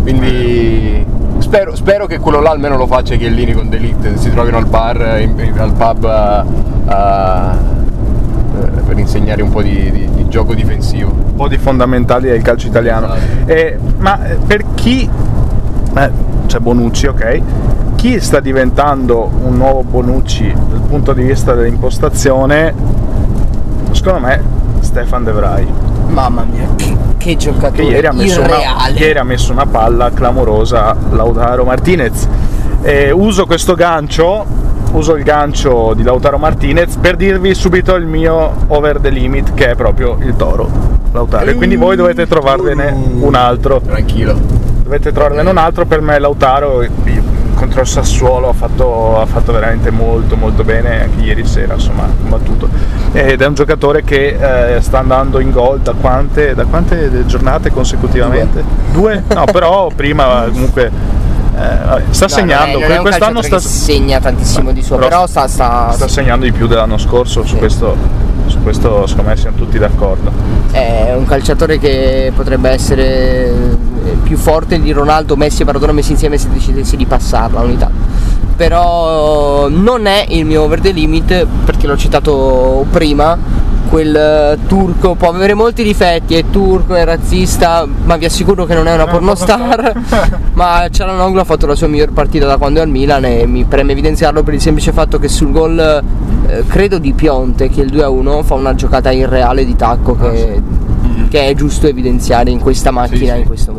Quindi 0.00 1.04
spero, 1.38 1.74
spero 1.74 2.06
che 2.06 2.18
quello 2.18 2.40
là 2.40 2.50
almeno 2.50 2.76
lo 2.76 2.86
faccia 2.86 3.14
Chiellini 3.16 3.52
con 3.52 3.68
Delict, 3.68 4.14
si 4.14 4.30
trovino 4.30 4.56
al 4.58 4.66
bar, 4.66 5.00
eh, 5.00 5.22
in- 5.22 5.54
al 5.58 5.72
pub 5.72 6.04
a- 6.04 6.44
a- 6.86 7.56
eh, 8.60 8.80
per 8.86 8.98
insegnare 8.98 9.42
un 9.42 9.50
po' 9.50 9.62
di, 9.62 9.90
di- 9.90 10.08
di 10.14 10.28
gioco 10.28 10.54
difensivo. 10.54 11.10
un 11.10 11.34
po' 11.34 11.48
di 11.48 11.58
fondamentali 11.58 12.28
del 12.28 12.42
calcio 12.42 12.66
italiano. 12.66 13.14
Esatto. 13.14 13.52
Eh, 13.52 13.78
ma 13.98 14.26
eh, 14.26 14.34
per 14.46 14.64
chi 14.74 15.08
eh, 15.96 16.10
c'è 16.46 16.58
Bonucci, 16.58 17.06
ok? 17.06 17.40
Chi 17.94 18.20
sta 18.20 18.40
diventando 18.40 19.30
un 19.44 19.56
nuovo 19.56 19.82
Bonucci 19.82 20.52
dal 20.52 20.80
punto 20.88 21.12
di 21.12 21.22
vista 21.22 21.54
dell'impostazione? 21.54 22.74
Secondo 23.92 24.20
me 24.20 24.40
Stefan 24.80 25.24
De 25.24 25.32
Vrij, 25.32 25.66
Mamma 26.08 26.44
mia, 26.44 26.68
che, 26.76 26.96
che 27.16 27.36
giocatore 27.36 27.70
che 27.70 27.82
ieri 27.82 28.06
ha, 28.06 28.12
messo 28.12 28.40
una, 28.40 28.56
ieri 28.94 29.18
ha 29.18 29.24
messo 29.24 29.52
una 29.52 29.66
palla 29.66 30.10
clamorosa 30.10 30.96
Lautaro 31.10 31.64
Martinez. 31.64 32.26
Eh, 32.82 33.10
uso 33.10 33.46
questo 33.46 33.74
gancio, 33.74 34.44
uso 34.92 35.14
il 35.14 35.22
gancio 35.22 35.92
di 35.94 36.02
Lautaro 36.02 36.38
Martinez 36.38 36.96
per 36.96 37.16
dirvi 37.16 37.54
subito 37.54 37.94
il 37.94 38.06
mio 38.06 38.52
over 38.68 38.98
the 39.00 39.10
limit 39.10 39.54
che 39.54 39.70
è 39.70 39.74
proprio 39.74 40.16
il 40.20 40.34
toro 40.36 40.68
Lautaro. 41.12 41.50
E 41.50 41.54
quindi 41.54 41.76
voi 41.76 41.96
dovete 41.96 42.26
trovarvene 42.26 42.94
un 43.20 43.34
altro. 43.34 43.80
Tranquillo. 43.80 44.38
Dovete 44.82 45.12
trovarne 45.12 45.48
un 45.48 45.58
altro, 45.58 45.84
per 45.84 46.00
me 46.00 46.18
Lautaro 46.18 46.82
contro 47.58 47.80
il 47.80 47.88
Sassuolo 47.88 48.50
ha 48.50 48.52
fatto, 48.52 49.20
ha 49.20 49.26
fatto 49.26 49.50
veramente 49.50 49.90
molto 49.90 50.36
molto 50.36 50.62
bene, 50.62 51.02
anche 51.02 51.20
ieri 51.24 51.44
sera 51.44 51.74
insomma 51.74 52.04
ha 52.04 52.10
combattuto. 52.20 52.68
Ed 53.12 53.42
è 53.42 53.46
un 53.46 53.54
giocatore 53.54 54.04
che 54.04 54.76
eh, 54.76 54.80
sta 54.80 54.98
andando 55.00 55.40
in 55.40 55.50
gol 55.50 55.80
da 55.80 55.92
quante, 55.92 56.54
da 56.54 56.64
quante 56.66 57.26
giornate 57.26 57.72
consecutivamente? 57.72 58.62
Due? 58.92 59.24
No, 59.34 59.44
però 59.50 59.90
prima 59.94 60.46
comunque 60.52 60.84
eh, 60.86 60.90
sta 60.90 61.58
No, 61.58 61.96
non 61.96 62.04
è- 62.04 62.28
segnando, 62.28 62.78
non 62.78 62.90
è 62.92 62.96
un 62.96 63.02
quest'anno 63.02 63.42
sta, 63.42 63.58
segna 63.58 64.20
tantissimo 64.20 64.70
di 64.70 64.80
suo, 64.82 64.94
Però 64.96 65.08
però 65.08 65.26
sta, 65.26 65.48
sta, 65.48 65.90
sta 65.92 66.06
segnando 66.06 66.44
di 66.44 66.52
più 66.52 66.68
dell'anno 66.68 66.96
scorso, 66.96 67.42
su 67.42 67.54
Sì. 67.54 67.56
questo, 67.56 67.96
su 68.46 68.62
questo 68.62 69.04
secondo 69.08 69.30
me 69.30 69.36
siamo 69.36 69.56
tutti 69.56 69.78
d'accordo. 69.78 70.30
è 70.70 71.12
un 71.16 71.26
calciatore 71.26 71.78
che 71.80 72.30
potrebbe 72.36 72.70
essere 72.70 73.52
più 74.28 74.36
forte 74.36 74.78
di 74.78 74.92
Ronaldo, 74.92 75.36
Messi 75.36 75.62
e 75.62 75.64
Maradona 75.64 75.92
messi 75.92 76.12
insieme 76.12 76.36
se 76.36 76.50
decidessi 76.50 76.98
di 76.98 77.06
passarla 77.06 77.62
ogni 77.62 77.78
tanto. 77.78 77.96
Però 78.56 79.68
non 79.70 80.04
è 80.04 80.26
il 80.28 80.44
mio 80.44 80.64
over 80.64 80.80
the 80.80 80.92
limit 80.92 81.46
perché 81.64 81.86
l'ho 81.86 81.96
citato 81.96 82.84
prima. 82.90 83.56
Quel 83.88 84.14
eh, 84.14 84.58
turco 84.66 85.14
può 85.14 85.30
avere 85.30 85.54
molti 85.54 85.82
difetti, 85.82 86.34
è 86.34 86.44
turco, 86.50 86.94
è 86.94 87.04
razzista, 87.04 87.86
ma 88.04 88.16
vi 88.18 88.26
assicuro 88.26 88.66
che 88.66 88.74
non 88.74 88.86
è 88.86 88.92
una 88.92 89.06
pornostar. 89.06 89.98
ma 90.52 90.86
Cialanoglu 90.90 91.38
ha 91.38 91.44
fatto 91.44 91.66
la 91.66 91.74
sua 91.74 91.86
miglior 91.86 92.12
partita 92.12 92.44
da 92.44 92.58
quando 92.58 92.80
è 92.80 92.82
al 92.82 92.90
Milan 92.90 93.24
e 93.24 93.46
mi 93.46 93.64
preme 93.64 93.92
evidenziarlo 93.92 94.42
per 94.42 94.52
il 94.52 94.60
semplice 94.60 94.92
fatto 94.92 95.18
che 95.18 95.28
sul 95.28 95.52
gol 95.52 95.78
eh, 95.78 96.64
credo 96.66 96.98
di 96.98 97.14
Pionte 97.14 97.70
che 97.70 97.80
il 97.80 97.90
2-1 97.90 98.42
fa 98.42 98.54
una 98.54 98.74
giocata 98.74 99.10
irreale 99.10 99.64
di 99.64 99.74
tacco 99.74 100.16
che, 100.16 100.60
che 101.30 101.46
è 101.46 101.54
giusto 101.54 101.86
evidenziare 101.86 102.50
in 102.50 102.58
questa 102.58 102.90
macchina 102.90 103.34
sì. 103.34 103.40
in 103.40 103.46
questo 103.46 103.72
mondo. 103.72 103.77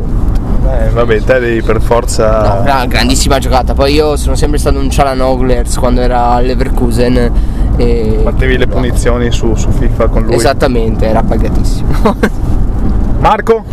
Eh, 0.69 0.89
vabbè, 0.89 1.21
te 1.21 1.39
devi 1.39 1.61
per 1.61 1.81
forza... 1.81 2.41
No, 2.41 2.61
gra- 2.63 2.85
grandissima 2.85 3.39
giocata. 3.39 3.73
Poi 3.73 3.93
io 3.93 4.15
sono 4.17 4.35
sempre 4.35 4.59
stato 4.59 4.77
un 4.77 4.89
Cialanoglu 4.89 5.63
quando 5.79 6.01
era 6.01 6.29
al 6.31 6.45
Leverkusen 6.45 7.31
e 7.75 8.19
Battevi 8.21 8.57
le 8.57 8.67
punizioni 8.67 9.31
su, 9.31 9.55
su 9.55 9.69
FIFA 9.71 10.07
con 10.07 10.23
lui. 10.23 10.35
Esattamente, 10.35 11.07
era 11.07 11.23
pagatissimo. 11.23 12.15
Marco? 13.19 13.63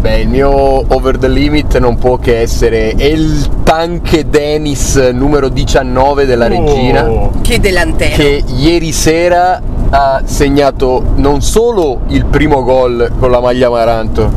Beh, 0.00 0.20
il 0.20 0.28
mio 0.28 0.50
over 0.50 1.16
the 1.16 1.28
limit 1.28 1.78
non 1.78 1.96
può 1.96 2.18
che 2.18 2.40
essere 2.40 2.94
il 2.96 3.62
Tanque 3.62 4.28
Dennis 4.28 4.96
numero 4.96 5.48
19 5.48 6.26
della 6.26 6.46
regina. 6.46 7.08
Oh. 7.08 7.32
che 7.40 7.58
delantero. 7.58 8.14
che 8.14 8.44
ieri 8.46 8.92
sera 8.92 9.60
ha 9.88 10.22
segnato 10.24 11.02
non 11.16 11.40
solo 11.40 12.00
il 12.08 12.26
primo 12.26 12.62
gol 12.64 13.12
con 13.18 13.30
la 13.30 13.40
maglia 13.40 13.68
Amaranto, 13.68 14.30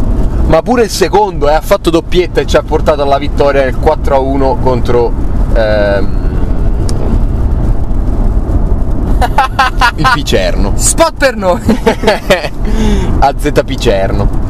ma 0.47 0.61
pure 0.61 0.83
il 0.83 0.89
secondo 0.89 1.49
e 1.49 1.53
ha 1.53 1.61
fatto 1.61 1.89
doppietta 1.89 2.41
e 2.41 2.45
ci 2.45 2.55
ha 2.55 2.63
portato 2.63 3.01
alla 3.01 3.17
vittoria 3.17 3.63
nel 3.63 3.75
4-1 3.75 4.61
contro 4.61 5.11
ehm, 5.53 6.27
il 9.95 10.09
Picerno. 10.13 10.73
Spot 10.77 11.13
per 11.17 11.35
noi. 11.35 11.61
AZ 13.19 13.51
Picerno. 13.65 14.45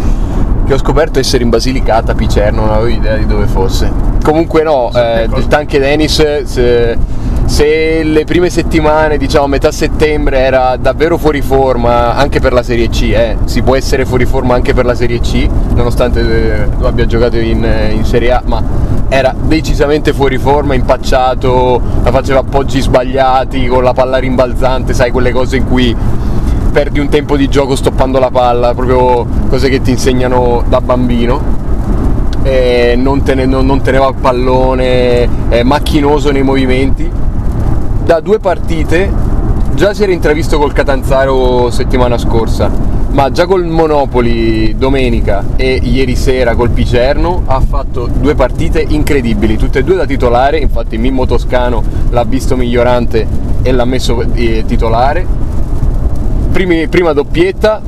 Che 0.65 0.73
ho 0.73 0.77
scoperto 0.77 1.19
essere 1.19 1.43
in 1.43 1.49
Basilicata 1.49 2.13
Picerno, 2.13 2.65
non 2.65 2.73
avevo 2.73 2.87
idea 2.87 3.15
di 3.15 3.25
dove 3.25 3.47
fosse. 3.47 4.16
Comunque 4.27 4.61
no, 4.61 4.91
eh, 4.93 5.25
del 5.33 5.47
Tanque 5.47 5.79
Dennis 5.79 6.43
se, 6.43 6.97
se 7.45 8.03
le 8.03 8.25
prime 8.25 8.49
settimane, 8.49 9.17
diciamo 9.17 9.45
a 9.45 9.47
metà 9.47 9.71
settembre, 9.71 10.39
era 10.39 10.75
davvero 10.75 11.17
fuori 11.17 11.41
forma 11.41 12.13
anche 12.13 12.41
per 12.41 12.51
la 12.51 12.61
Serie 12.61 12.89
C, 12.89 13.03
eh. 13.03 13.37
si 13.45 13.61
può 13.61 13.77
essere 13.77 14.05
fuori 14.05 14.25
forma 14.25 14.53
anche 14.53 14.73
per 14.73 14.83
la 14.83 14.95
Serie 14.95 15.21
C, 15.21 15.47
nonostante 15.73 16.19
eh, 16.19 16.67
lo 16.77 16.87
abbia 16.87 17.05
giocato 17.05 17.37
in, 17.37 17.63
eh, 17.63 17.93
in 17.93 18.03
Serie 18.03 18.33
A, 18.33 18.41
ma 18.43 18.61
era 19.07 19.33
decisamente 19.33 20.11
fuori 20.11 20.37
forma, 20.37 20.73
impacciato, 20.73 21.81
faceva 22.03 22.39
appoggi 22.39 22.81
sbagliati, 22.81 23.65
con 23.67 23.81
la 23.81 23.93
palla 23.93 24.17
rimbalzante, 24.17 24.93
sai 24.93 25.09
quelle 25.11 25.31
cose 25.31 25.55
in 25.55 25.65
cui 25.65 25.95
perdi 26.73 26.99
un 26.99 27.07
tempo 27.07 27.37
di 27.37 27.47
gioco 27.47 27.77
stoppando 27.77 28.19
la 28.19 28.29
palla, 28.29 28.73
proprio 28.73 29.25
cose 29.47 29.69
che 29.69 29.81
ti 29.81 29.91
insegnano 29.91 30.65
da 30.67 30.81
bambino. 30.81 31.66
E 32.47 32.95
non, 32.95 33.23
tene- 33.23 33.45
non- 33.45 33.65
non 33.65 33.81
teneva 33.81 34.07
il 34.07 34.15
pallone, 34.21 35.49
è 35.49 35.63
macchinoso 35.63 36.31
nei 36.31 36.43
movimenti. 36.43 37.11
Da 38.05 38.21
due 38.21 38.39
partite 38.39 39.11
già 39.73 39.93
si 39.93 40.03
era 40.03 40.13
intravisto 40.13 40.57
col 40.57 40.71
Catanzaro 40.71 41.69
settimana 41.71 42.17
scorsa, 42.17 42.71
ma 43.11 43.29
già 43.31 43.45
col 43.45 43.65
Monopoli 43.65 44.77
domenica 44.77 45.43
e 45.57 45.77
ieri 45.83 46.15
sera 46.15 46.55
col 46.55 46.69
Picerno 46.69 47.43
ha 47.47 47.59
fatto 47.59 48.07
due 48.17 48.33
partite 48.33 48.79
incredibili, 48.79 49.57
tutte 49.57 49.79
e 49.79 49.83
due 49.83 49.95
da 49.95 50.05
titolare, 50.05 50.57
infatti 50.57 50.97
Mimmo 50.97 51.25
Toscano 51.25 51.83
l'ha 52.11 52.23
visto 52.23 52.55
migliorante 52.55 53.27
e 53.61 53.71
l'ha 53.73 53.85
messo 53.85 54.23
eh, 54.33 54.63
titolare 54.65 55.25
prima 56.89 57.13
doppietta, 57.13 57.81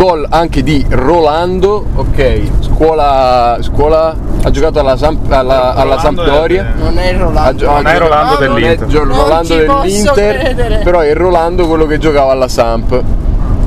gol 0.00 0.26
anche 0.30 0.62
di 0.62 0.82
Rolando, 0.88 1.84
ok, 1.94 2.40
scuola, 2.60 3.58
scuola 3.60 4.16
ha 4.42 4.50
giocato 4.50 4.78
alla, 4.80 4.96
Samp- 4.96 5.30
alla- 5.30 5.74
alla 5.74 5.96
Rolando 5.96 6.22
Sampdoria. 6.24 6.72
è- 6.74 6.80
Non 6.82 6.96
è 6.98 7.14
Rolando. 7.18 7.66
Non 7.66 7.86
è 7.86 7.98
Rolando 7.98 8.32
non 8.32 8.42
è 8.42 8.60
dell'Inter. 8.60 8.86
Gio- 8.86 9.04
Non 9.04 9.16
Rolando 9.16 9.44
ci 9.58 9.64
posso 9.66 10.12
dell'Inter, 10.14 10.82
però 10.82 11.00
è 11.00 11.12
Rolando 11.14 11.66
quello 11.66 11.84
che 11.84 11.98
giocava 11.98 12.32
alla 12.32 12.48
Samp. 12.48 13.02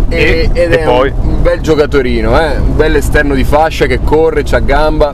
E- 0.10 0.50
ed 0.54 0.72
e 0.74 0.80
è 0.80 0.84
poi? 0.84 1.14
un, 1.22 1.42
bel 1.44 1.62
giocatorino, 1.62 2.40
eh? 2.40 2.58
un 2.58 2.76
bel 2.76 2.96
esterno 2.96 3.36
di 3.36 3.44
fascia 3.44 3.86
che 3.86 4.00
corre, 4.04 4.42
c'ha 4.44 4.60
gamba. 4.60 5.14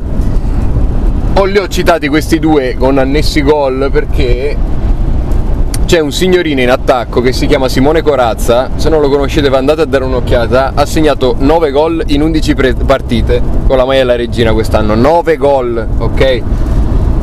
Ho, 1.36 1.44
li 1.44 1.58
ho 1.58 1.68
citati 1.68 2.08
questi 2.08 2.40
due 2.40 2.76
con 2.80 2.98
annessi 2.98 3.42
gol 3.42 3.90
perché 3.92 4.56
c'è 5.90 5.98
un 5.98 6.12
signorino 6.12 6.62
in 6.62 6.70
attacco 6.70 7.20
che 7.20 7.34
si 7.34 7.48
chiama 7.48 7.68
Simone 7.68 8.04
Corazza, 8.04 8.70
se 8.76 8.90
non 8.90 9.02
lo 9.02 9.10
conoscete 9.10 9.48
andate 9.48 9.82
a 9.82 9.86
dare 9.86 10.04
un'occhiata, 10.04 10.74
ha 10.76 10.86
segnato 10.86 11.36
9 11.40 11.72
gol 11.72 12.04
in 12.10 12.22
11 12.22 12.54
pre- 12.54 12.76
partite 12.76 13.42
con 13.66 13.76
la 13.76 13.86
maglia 13.86 14.02
della 14.02 14.16
regina 14.16 14.54
quest'anno, 14.54 14.94
9 14.94 15.38
gol, 15.38 15.88
ok? 15.98 16.42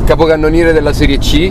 Capocannoniere 0.03 0.73
della 0.73 0.91
Serie 0.91 1.17
C, 1.17 1.49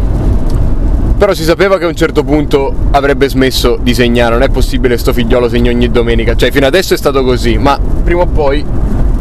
però 1.16 1.32
si 1.32 1.44
sapeva 1.44 1.78
che 1.78 1.86
a 1.86 1.88
un 1.88 1.96
certo 1.96 2.22
punto 2.22 2.74
avrebbe 2.90 3.30
smesso 3.30 3.78
di 3.80 3.94
segnare, 3.94 4.34
non 4.34 4.42
è 4.42 4.50
possibile 4.50 4.98
sto 4.98 5.14
figliolo 5.14 5.48
segna 5.48 5.70
ogni 5.70 5.90
domenica, 5.90 6.36
cioè 6.36 6.50
fino 6.50 6.66
adesso 6.66 6.92
è 6.92 6.98
stato 6.98 7.24
così, 7.24 7.56
ma 7.56 7.80
prima 8.04 8.20
o 8.20 8.26
poi 8.26 8.62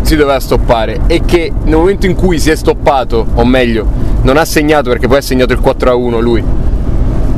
si 0.01 0.17
doveva 0.17 0.41
stoppare. 0.41 0.99
E 1.08 1.21
che 1.23 1.49
nel 1.63 1.77
momento 1.77 2.08
in 2.08 2.15
cui 2.15 2.39
si 2.39 2.49
è 2.49 2.55
stoppato, 2.55 3.25
o 3.36 3.45
meglio, 3.45 3.88
non 4.23 4.36
ha 4.36 4.43
segnato 4.43 4.89
perché 4.89 5.08
poi 5.08 5.19
ha 5.19 5.21
segnato 5.21 5.53
il 5.53 5.60
4-1 5.63 6.19
lui, 6.19 6.43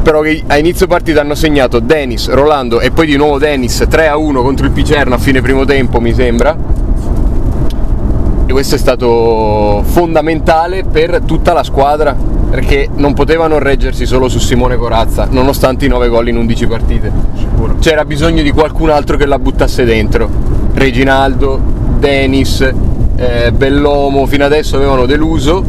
però 0.08 0.22
che 0.22 0.42
a 0.48 0.58
inizio 0.58 0.88
partita 0.88 1.20
hanno 1.20 1.36
segnato 1.36 1.80
Dennis, 1.80 2.30
Rolando 2.30 2.80
e 2.80 2.92
poi 2.92 3.08
di 3.08 3.18
nuovo 3.18 3.40
Dennis 3.40 3.82
3-1 3.82 4.42
contro 4.42 4.66
il 4.66 4.72
Picerno 4.72 5.16
a 5.16 5.18
fine 5.18 5.42
primo 5.42 5.66
tempo 5.66 6.00
mi 6.00 6.14
sembra. 6.14 6.56
E 8.46 8.50
questo 8.54 8.76
è 8.76 8.78
stato 8.78 9.84
fondamentale 9.86 10.86
per 10.86 11.24
tutta 11.26 11.52
la 11.52 11.62
squadra 11.62 12.16
perché 12.50 12.88
non 12.96 13.14
potevano 13.14 13.60
reggersi 13.60 14.06
solo 14.06 14.30
su 14.30 14.40
Simone 14.40 14.78
Corazza, 14.78 15.28
nonostante 15.30 15.84
i 15.84 15.90
9 15.90 16.08
gol 16.08 16.30
in 16.30 16.38
11 16.38 16.68
partite. 16.68 17.12
Sicuro. 17.36 17.76
C'era 17.80 18.06
bisogno 18.06 18.42
di 18.44 18.52
qualcun 18.52 18.90
altro 18.90 19.18
che 19.18 19.26
la 19.26 19.38
buttasse 19.38 19.84
dentro. 19.84 20.30
Reginaldo, 20.74 21.60
Denis, 22.00 22.62
eh, 23.18 23.52
Bellomo, 23.52 24.26
fino 24.26 24.46
adesso 24.46 24.78
avevano 24.78 25.06
deluso. 25.06 25.62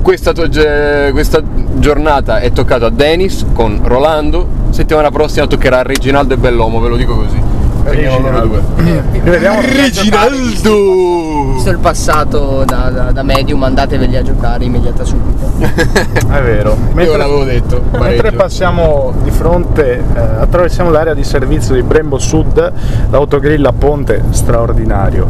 Questa, 0.00 0.32
questa 0.32 1.42
giornata 1.74 2.38
è 2.40 2.50
toccato 2.52 2.86
a 2.86 2.90
Denis 2.90 3.46
con 3.52 3.80
Rolando, 3.82 4.46
settimana 4.70 5.10
prossima 5.10 5.46
toccherà 5.46 5.78
a 5.80 5.82
Reginaldo 5.82 6.34
e 6.34 6.36
Bellomo, 6.36 6.80
ve 6.80 6.88
lo 6.88 6.96
dico 6.96 7.16
così. 7.16 7.40
Rivediamo 7.82 9.60
Reginaldo! 9.62 11.52
Visto 11.54 11.70
il 11.70 11.78
passato 11.78 12.62
da, 12.64 12.90
da- 12.90 13.10
da 13.10 13.22
medium, 13.22 13.62
andateveli 13.62 14.16
a 14.16 14.22
giocare 14.22 14.64
immediata 14.64 15.02
subito. 15.04 15.50
È 15.60 16.42
vero. 16.42 16.70
Io 16.72 16.94
Mentre, 16.94 17.16
l'avevo 17.16 17.44
detto. 17.44 17.80
mentre 17.92 18.16
pareggio. 18.16 18.36
passiamo 18.36 19.12
di 19.22 19.30
fronte, 19.30 20.02
eh, 20.14 20.20
attraversiamo 20.20 20.90
l'area 20.90 21.14
di 21.14 21.24
servizio 21.24 21.74
di 21.74 21.82
Brembo 21.82 22.18
Sud, 22.18 22.72
l'autogrill 23.10 23.64
a 23.64 23.72
ponte 23.72 24.22
straordinario. 24.30 25.26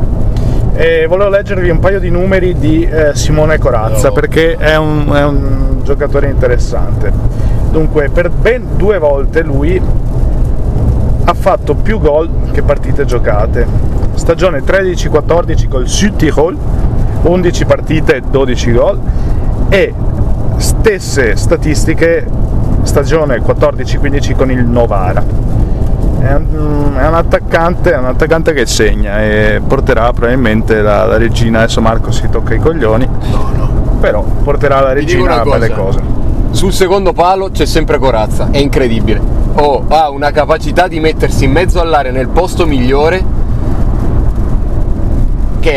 E 0.81 1.07
volevo 1.07 1.29
leggervi 1.29 1.69
un 1.69 1.79
paio 1.79 2.01
di 2.01 2.09
numeri 2.09 2.59
di 2.59 2.83
eh, 2.85 3.15
Simone 3.15 3.59
Corazza 3.59 4.09
No. 4.09 4.15
perché 4.15 4.57
è 4.57 4.79
un, 4.79 5.13
è 5.13 5.23
un 5.25 5.81
giocatore 5.83 6.31
interessante. 6.31 7.13
Dunque, 7.71 8.09
per 8.09 8.31
ben 8.31 8.79
due 8.79 8.97
volte 8.97 9.43
lui 9.43 9.79
ha 11.25 11.35
fatto 11.35 11.75
più 11.75 12.01
gol 12.01 12.31
che 12.53 12.63
partite 12.63 13.05
giocate. 13.05 13.67
Stagione 14.15 14.63
13-14 14.63 15.69
col 15.69 15.87
Südtirol, 15.87 16.57
11 17.25 17.65
partite, 17.67 18.23
12 18.31 18.73
gol 18.73 18.99
e 19.69 19.93
stesse 20.57 21.37
statistiche 21.37 22.27
stagione 22.85 23.43
14-15 23.43 24.35
con 24.35 24.51
il 24.51 24.65
Novara. 24.65 25.23
È 26.21 26.35
un, 26.35 26.97
è 27.01 27.07
un 27.07 27.15
attaccante, 27.15 27.93
è 27.95 27.97
un 27.97 28.05
attaccante 28.05 28.53
che 28.53 28.67
segna 28.67 29.23
e 29.23 29.61
porterà 29.67 30.13
probabilmente 30.13 30.83
la, 30.83 31.07
la 31.07 31.17
regina, 31.17 31.61
adesso 31.63 31.81
Marco 31.81 32.11
si 32.13 32.29
tocca 32.29 32.53
i 32.55 32.59
coglioni, 32.59 33.09
No, 33.31 33.51
no. 33.57 33.97
però 34.01 34.23
porterà 34.23 34.81
la 34.81 34.93
regina 34.93 35.41
a 35.41 35.45
belle 35.45 35.71
cose. 35.71 35.99
Sul 36.51 36.73
secondo 36.73 37.13
palo 37.15 37.51
c'è 37.51 37.65
sempre 37.65 37.99
Corazza, 37.99 38.49
è 38.51 38.59
incredibile. 38.59 39.21
Oh, 39.55 39.85
ha 39.89 40.11
una 40.11 40.31
capacità 40.31 40.89
di 40.89 41.01
mettersi 41.01 41.45
in 41.45 41.53
mezzo 41.53 41.81
all'area 41.81 42.13
nel 42.13 42.29
posto 42.29 42.67
migliore 42.67 43.25
che 45.61 45.73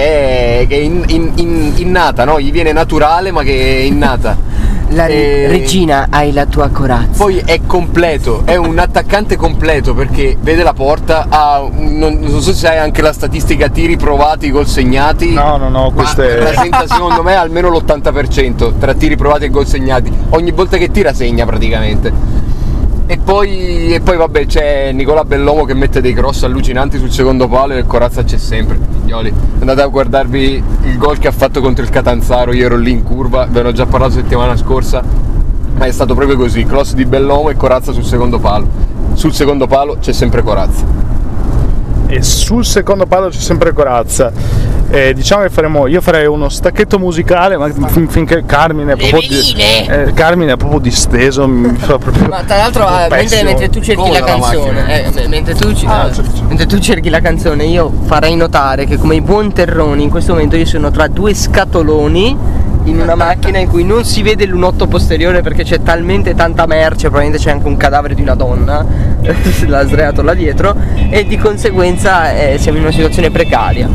è, 0.62 0.66
che 0.68 0.76
è 0.76 0.80
in- 0.80 1.04
in- 1.08 1.32
in- 1.36 1.74
innata, 1.78 2.24
no? 2.26 2.40
Gli 2.40 2.52
viene 2.52 2.72
naturale 2.72 3.32
ma 3.32 3.44
che 3.44 3.52
è 3.78 3.82
innata. 3.84 4.36
La 4.94 5.08
E- 5.08 5.48
regina 5.48 6.08
hai 6.10 6.32
la 6.32 6.46
tua 6.46 6.70
corazza. 6.70 7.24
Poi 7.24 7.42
è 7.44 7.62
completo, 7.66 8.44
è 8.46 8.56
un 8.56 8.78
attaccante 8.78 9.36
completo 9.36 9.96
perché 9.96 10.38
vede 10.40 10.62
la 10.62 10.74
porta, 10.74 11.26
ha 11.30 11.68
non, 11.72 12.20
non 12.20 12.30
so 12.30 12.42
se 12.42 12.54
sai 12.54 12.78
anche 12.78 13.02
la 13.02 13.12
statistica 13.12 13.70
tiri 13.70 13.98
provati, 13.98 14.52
gol 14.52 14.68
segnati. 14.68 15.34
No, 15.34 15.58
no, 15.58 15.70
no, 15.70 15.90
Ma 15.90 15.92
queste... 15.92 16.36
rappresenta 16.36 16.86
secondo 16.88 17.24
me 17.24 17.34
almeno 17.36 17.70
l'80% 17.70 18.78
tra 18.78 18.94
tiri 18.94 19.16
provati 19.18 19.46
e 19.46 19.50
gol 19.50 19.66
segnati. 19.66 20.12
Ogni 20.30 20.52
volta 20.52 20.78
che 20.78 20.92
tira 20.92 21.12
segna 21.14 21.46
praticamente. 21.46 22.43
E 23.06 23.18
poi, 23.18 23.94
e 23.94 24.00
poi 24.00 24.16
vabbè 24.16 24.46
c'è 24.46 24.92
Nicola 24.94 25.26
Bellomo 25.26 25.66
che 25.66 25.74
mette 25.74 26.00
dei 26.00 26.14
cross 26.14 26.44
allucinanti 26.44 26.98
sul 26.98 27.12
secondo 27.12 27.50
palo 27.50 27.74
e 27.74 27.80
il 27.80 27.86
Corazza 27.86 28.24
c'è 28.24 28.38
sempre. 28.38 28.80
Figlioli. 29.02 29.34
Andate 29.60 29.82
a 29.82 29.88
guardarvi 29.88 30.64
il 30.84 30.98
gol 30.98 31.18
che 31.18 31.28
ha 31.28 31.32
fatto 31.32 31.60
contro 31.60 31.84
il 31.84 31.90
Catanzaro, 31.90 32.54
io 32.54 32.66
ero 32.66 32.78
lì 32.78 32.92
in 32.92 33.04
curva, 33.04 33.46
ve 33.50 33.62
ne 33.62 33.68
ho 33.68 33.72
già 33.74 33.86
parlato 33.86 34.14
settimana 34.14 34.56
scorsa, 34.56 35.04
ma 35.76 35.86
è 35.86 35.92
stato 35.92 36.16
proprio 36.16 36.38
così, 36.38 36.64
cross 36.64 36.94
di 36.94 37.06
Bellomo 37.06 37.50
e 37.50 37.56
Corazza 37.56 37.92
sul 37.92 38.06
secondo 38.06 38.40
palo. 38.40 38.68
Sul 39.14 39.34
secondo 39.34 39.68
palo 39.68 39.98
c'è 40.00 40.14
sempre 40.14 40.42
Corazza. 40.42 40.86
e 42.08 42.22
sul 42.22 42.66
secondo 42.66 43.06
palo 43.06 43.28
c'è 43.30 43.40
sempre 43.40 43.74
Corazza. 43.74 44.32
Eh, 44.96 45.12
diciamo 45.16 45.42
che 45.42 45.50
faremo, 45.50 45.88
io 45.88 46.02
farei 46.02 46.28
uno 46.28 46.50
stacchetto 46.50 47.00
musicale, 47.00 47.58
ma 47.58 47.68
fin- 47.88 48.08
finché 48.08 48.44
Carmine 48.46 48.94
è 48.94 48.96
proprio, 48.96 49.28
di, 49.28 49.56
eh, 49.58 50.12
Carmine 50.14 50.52
è 50.54 50.56
proprio 50.56 50.78
disteso, 50.78 51.48
mi 51.48 51.74
fa 51.82 51.98
proprio 51.98 52.28
Ma 52.28 52.44
tra 52.44 52.58
l'altro, 52.58 52.88
eh, 52.88 53.08
mentre, 53.10 53.42
mentre 53.44 53.70
tu 53.70 53.82
cerchi 53.82 54.12
la 54.12 54.22
canzone, 54.22 55.04
eh, 55.06 55.10
me- 55.10 55.28
mentre, 55.30 55.56
tu, 55.56 55.74
Ah, 55.88 56.12
certo. 56.14 56.44
mentre 56.48 56.68
tu 56.68 56.78
cerchi 56.78 57.10
la 57.10 57.22
canzone, 57.22 57.64
io 57.64 57.92
farei 58.04 58.36
notare 58.36 58.86
che 58.86 58.98
come 58.98 59.16
i 59.16 59.22
buon 59.22 59.52
terroni 59.52 60.04
in 60.04 60.12
questo 60.12 60.34
momento 60.34 60.58
io 60.58 60.66
sono 60.68 60.92
tra 60.92 61.08
due 61.08 61.34
scatoloni 61.34 62.38
in 62.84 63.00
una 63.00 63.16
macchina 63.16 63.58
in 63.58 63.70
cui 63.70 63.84
non 63.86 64.04
si 64.04 64.22
vede 64.22 64.46
l'unotto 64.46 64.86
posteriore 64.86 65.42
perché 65.42 65.64
c'è 65.64 65.82
talmente 65.82 66.36
tanta 66.36 66.68
merce, 66.68 67.08
probabilmente 67.10 67.42
c'è 67.44 67.50
anche 67.50 67.66
un 67.66 67.78
cadavere 67.78 68.14
di 68.14 68.22
una 68.22 68.36
donna, 68.36 68.86
l'ha 69.66 69.88
sdraiato 69.88 70.22
là 70.22 70.36
dietro 70.36 70.76
e 71.10 71.26
di 71.26 71.38
conseguenza 71.38 72.32
eh, 72.36 72.60
siamo 72.60 72.78
in 72.78 72.84
una 72.84 72.94
situazione 72.94 73.32
precaria. 73.32 73.90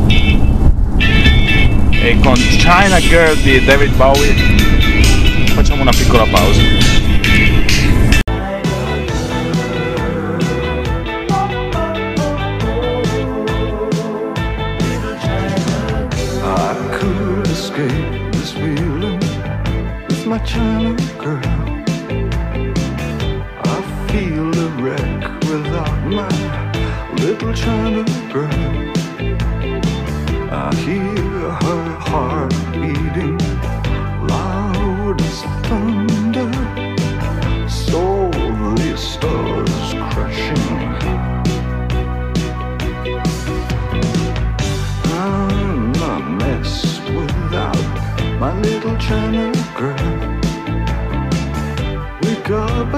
E 2.03 2.19
con 2.21 2.35
China 2.35 2.99
Girl 3.01 3.37
di 3.43 3.65
David 3.65 3.95
Bowie 3.95 4.35
facciamo 5.55 5.83
una 5.83 5.91
piccola 5.91 6.25
pausa. 6.25 6.97
China 20.45 20.97
girl. 21.19 21.43
I 23.65 24.07
feel 24.09 24.49
a 24.59 24.69
wreck 24.81 25.41
without 25.43 26.07
my 26.07 26.29
little 27.17 27.53
China 27.53 28.05
girl. 28.33 29.08
I 30.61 30.75
hear 30.75 31.51
her 31.65 31.85
heart 32.01 32.51
beating 32.73 33.39
loud 34.27 35.21
as 35.23 35.43
thunder. 35.69 36.51
Slowly 37.69 38.97
stars 38.97 39.95
crashing. 40.11 40.89
I'm 45.15 45.95
a 45.95 46.19
mess 46.41 46.99
without 47.17 47.89
my 48.41 48.53
little 48.61 48.97
China 48.97 49.53
girl. 49.77 50.11
Wake 52.23 52.51
up 52.51 52.98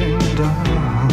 crashing 0.00 0.36
down. 0.36 1.10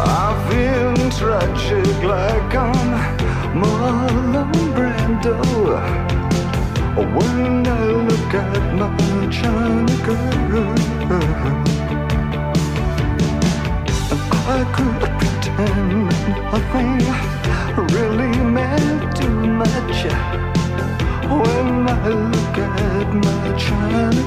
I've 0.00 0.50
been 0.50 1.10
tragic 1.10 2.02
like 2.02 2.54
I'm 2.54 2.90
Marlon 3.54 4.52
Brando. 4.74 5.36
When 6.96 7.66
I 7.66 7.84
look 7.84 8.34
at 8.34 8.74
my 8.74 9.28
China 9.30 9.96
girl, 10.04 10.74
I 14.46 14.64
could 14.74 15.00
pretend 15.18 16.04
nothing 16.52 17.00
really 17.94 18.34
meant 18.44 19.16
too 19.16 19.30
much. 19.30 20.29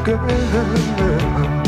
Girl. 0.03 1.62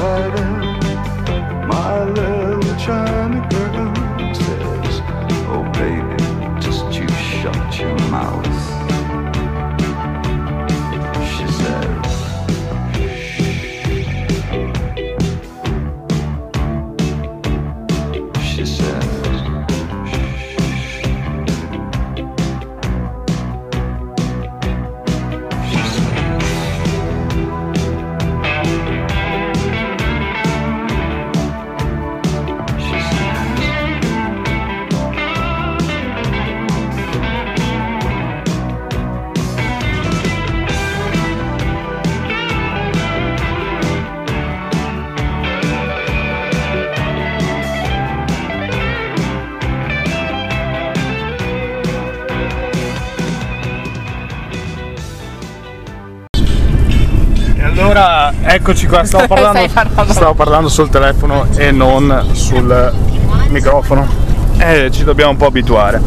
Get 0.00 0.49
eccoci 58.60 58.86
qua, 58.86 59.04
stavo 59.04 59.26
parlando, 59.26 59.66
parlando. 59.72 60.12
stavo 60.12 60.34
parlando 60.34 60.68
sul 60.68 60.90
telefono 60.90 61.46
e 61.56 61.70
non 61.72 62.26
sul 62.32 62.92
microfono. 63.48 64.06
E 64.58 64.90
ci 64.92 65.02
dobbiamo 65.04 65.30
un 65.30 65.36
po' 65.38 65.46
abituare. 65.46 66.00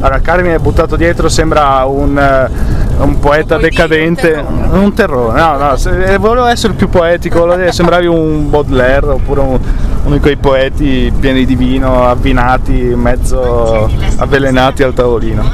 Allora, 0.00 0.20
Carmine 0.20 0.56
è 0.56 0.58
buttato 0.58 0.96
dietro, 0.96 1.30
sembra 1.30 1.82
un, 1.86 2.18
eh, 2.18 2.50
un 2.98 3.18
poeta 3.20 3.56
decadente. 3.56 4.44
un 4.70 4.92
terrore? 4.92 5.40
No, 5.40 5.56
no, 5.56 5.76
se- 5.76 6.04
eh, 6.04 6.18
volevo 6.18 6.44
essere 6.46 6.74
più 6.74 6.90
poetico, 6.90 7.56
sembravi 7.70 8.06
un 8.06 8.50
Baudelaire 8.50 9.06
oppure 9.06 9.40
un- 9.40 9.58
uno 10.04 10.14
di 10.14 10.20
quei 10.20 10.36
poeti 10.36 11.10
pieni 11.18 11.46
di 11.46 11.56
vino, 11.56 12.06
avvinati, 12.06 12.72
mezzo 12.72 13.88
avvelenati 14.18 14.82
al 14.82 14.92
tavolino. 14.92 15.50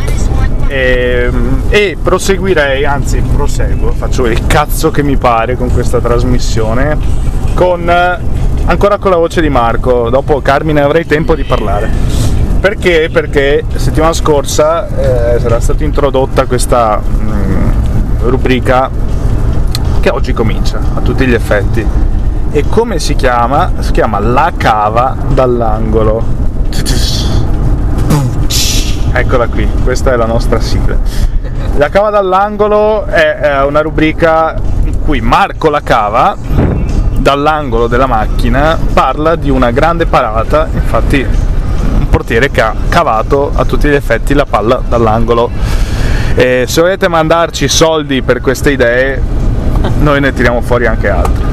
E, 0.70 1.28
e 1.68 1.96
proseguirei, 2.00 2.84
anzi 2.84 3.20
proseguo, 3.22 3.90
faccio 3.90 4.26
il 4.26 4.46
cazzo 4.46 4.92
che 4.92 5.02
mi 5.02 5.16
pare 5.16 5.56
con 5.56 5.72
questa 5.72 5.98
trasmissione, 5.98 6.96
con 7.54 7.90
eh, 7.90 8.18
ancora 8.66 8.98
con 8.98 9.10
la 9.10 9.16
voce 9.16 9.40
di 9.40 9.48
Marco, 9.48 10.10
dopo 10.10 10.40
Carmine 10.40 10.80
avrei 10.80 11.06
tempo 11.06 11.34
di 11.34 11.42
parlare. 11.42 11.90
Perché? 12.60 13.10
Perché 13.12 13.64
settimana 13.74 14.12
scorsa 14.12 14.86
eh, 15.34 15.40
sarà 15.40 15.58
stata 15.58 15.82
introdotta 15.82 16.46
questa 16.46 17.02
mm, 17.02 17.68
rubrica 18.28 18.88
che 19.98 20.08
oggi 20.10 20.32
comincia 20.32 20.78
a 20.94 21.00
tutti 21.00 21.26
gli 21.26 21.34
effetti. 21.34 21.84
E 22.52 22.64
come 22.68 23.00
si 23.00 23.16
chiama? 23.16 23.72
Si 23.80 23.90
chiama 23.90 24.20
La 24.20 24.52
cava 24.56 25.16
dall'angolo. 25.34 27.19
Eccola 29.20 29.48
qui, 29.48 29.68
questa 29.84 30.14
è 30.14 30.16
la 30.16 30.24
nostra 30.24 30.60
sigla. 30.60 30.96
La 31.76 31.90
cava 31.90 32.08
dall'angolo 32.08 33.04
è 33.04 33.62
una 33.66 33.82
rubrica 33.82 34.56
in 34.84 34.98
cui 35.02 35.20
Marco 35.20 35.68
la 35.68 35.82
cava 35.82 36.34
dall'angolo 37.18 37.86
della 37.86 38.06
macchina 38.06 38.78
parla 38.94 39.36
di 39.36 39.50
una 39.50 39.72
grande 39.72 40.06
parata, 40.06 40.66
infatti 40.72 41.20
un 41.20 42.08
portiere 42.08 42.50
che 42.50 42.62
ha 42.62 42.74
cavato 42.88 43.52
a 43.54 43.66
tutti 43.66 43.88
gli 43.88 43.94
effetti 43.94 44.32
la 44.32 44.46
palla 44.46 44.80
dall'angolo. 44.88 45.50
E 46.34 46.64
se 46.66 46.80
volete 46.80 47.06
mandarci 47.06 47.68
soldi 47.68 48.22
per 48.22 48.40
queste 48.40 48.70
idee, 48.70 49.20
noi 50.00 50.18
ne 50.20 50.32
tiriamo 50.32 50.62
fuori 50.62 50.86
anche 50.86 51.10
altre. 51.10 51.49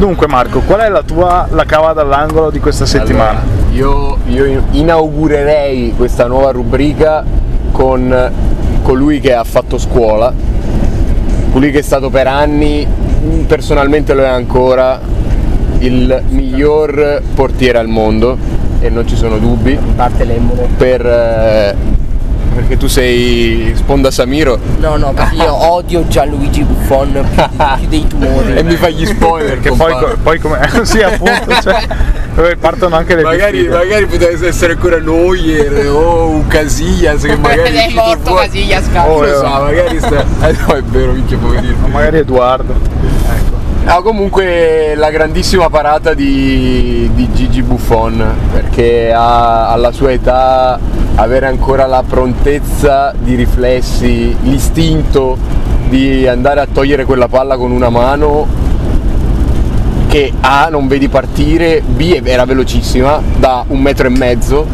Dunque 0.00 0.26
Marco, 0.28 0.60
qual 0.60 0.80
è 0.80 0.88
la 0.88 1.02
tua 1.02 1.46
la 1.50 1.66
cava 1.66 1.92
dall'angolo 1.92 2.50
di 2.50 2.58
questa 2.58 2.86
settimana? 2.86 3.42
Allora, 3.42 3.70
io, 3.70 4.16
io 4.28 4.62
inaugurerei 4.70 5.92
questa 5.94 6.26
nuova 6.26 6.52
rubrica 6.52 7.22
con 7.70 8.32
colui 8.80 9.20
che 9.20 9.34
ha 9.34 9.44
fatto 9.44 9.76
scuola, 9.76 10.32
colui 11.52 11.70
che 11.70 11.80
è 11.80 11.82
stato 11.82 12.08
per 12.08 12.26
anni, 12.28 12.86
personalmente 13.46 14.14
lo 14.14 14.22
è 14.22 14.28
ancora, 14.28 14.98
il 15.80 16.22
miglior 16.30 17.20
portiere 17.34 17.76
al 17.76 17.88
mondo 17.88 18.38
e 18.80 18.88
non 18.88 19.06
ci 19.06 19.16
sono 19.16 19.36
dubbi, 19.36 19.78
parte 19.96 20.24
l'embole. 20.24 20.66
per, 20.78 21.04
eh, 21.04 21.76
perché 22.54 22.76
tu 22.76 22.86
sei 22.88 23.72
sponda 23.76 24.10
Samiro 24.10 24.58
No, 24.78 24.96
no, 24.96 25.12
perché 25.12 25.36
io 25.36 25.70
odio 25.72 26.06
Gianluigi 26.08 26.62
Buffon 26.64 27.12
più, 27.12 27.44
più 27.78 27.88
dei 27.88 28.06
tumori. 28.06 28.54
e 28.56 28.62
mi 28.62 28.74
fai 28.76 28.94
gli 28.94 29.06
spoiler. 29.06 29.60
Che 29.60 29.70
poi, 29.72 29.94
poi 30.22 30.38
come 30.38 30.58
sì 30.82 31.00
appunto 31.00 31.52
cioè, 31.62 31.86
dove 32.34 32.56
partono 32.56 32.96
anche 32.96 33.14
le 33.14 33.22
Magari, 33.22 33.58
diffide. 33.58 33.76
magari 33.76 34.06
potesse 34.06 34.46
essere 34.48 34.72
ancora 34.72 34.98
Neuer 34.98 35.86
o 35.88 36.28
un 36.28 36.46
Casillas 36.46 37.22
che 37.22 37.36
magari 37.36 37.76
è 37.76 37.90
morto 37.94 38.30
fuori- 38.30 38.46
Casillas, 38.46 38.84
Oh, 38.86 38.92
cazzo. 38.92 39.20
lo 39.20 39.34
so, 39.36 39.46
magari 39.62 39.98
sta... 39.98 40.24
Eh 40.48 40.56
no, 40.66 40.74
è 40.74 40.82
vero, 40.82 41.12
minchia 41.12 41.36
poverino. 41.38 41.86
magari 41.88 42.18
Edoardo 42.18 42.72
ecco. 42.74 43.58
No, 43.82 44.02
comunque 44.02 44.92
la 44.94 45.10
grandissima 45.10 45.70
parata 45.70 46.12
di, 46.12 47.10
di 47.14 47.32
Gigi 47.32 47.62
Buffon, 47.62 48.22
perché 48.52 49.10
ha, 49.10 49.68
alla 49.72 49.90
sua 49.90 50.12
età 50.12 50.78
avere 51.22 51.46
ancora 51.46 51.86
la 51.86 52.02
prontezza 52.06 53.12
di 53.18 53.34
riflessi, 53.34 54.34
l'istinto 54.40 55.36
di 55.88 56.26
andare 56.26 56.60
a 56.60 56.66
togliere 56.70 57.04
quella 57.04 57.28
palla 57.28 57.58
con 57.58 57.72
una 57.72 57.90
mano 57.90 58.46
che 60.08 60.32
A 60.40 60.68
non 60.70 60.88
vedi 60.88 61.08
partire, 61.08 61.82
B 61.86 62.20
era 62.24 62.44
velocissima 62.46 63.20
da 63.36 63.64
un 63.68 63.80
metro 63.80 64.06
e 64.06 64.10
mezzo 64.10 64.66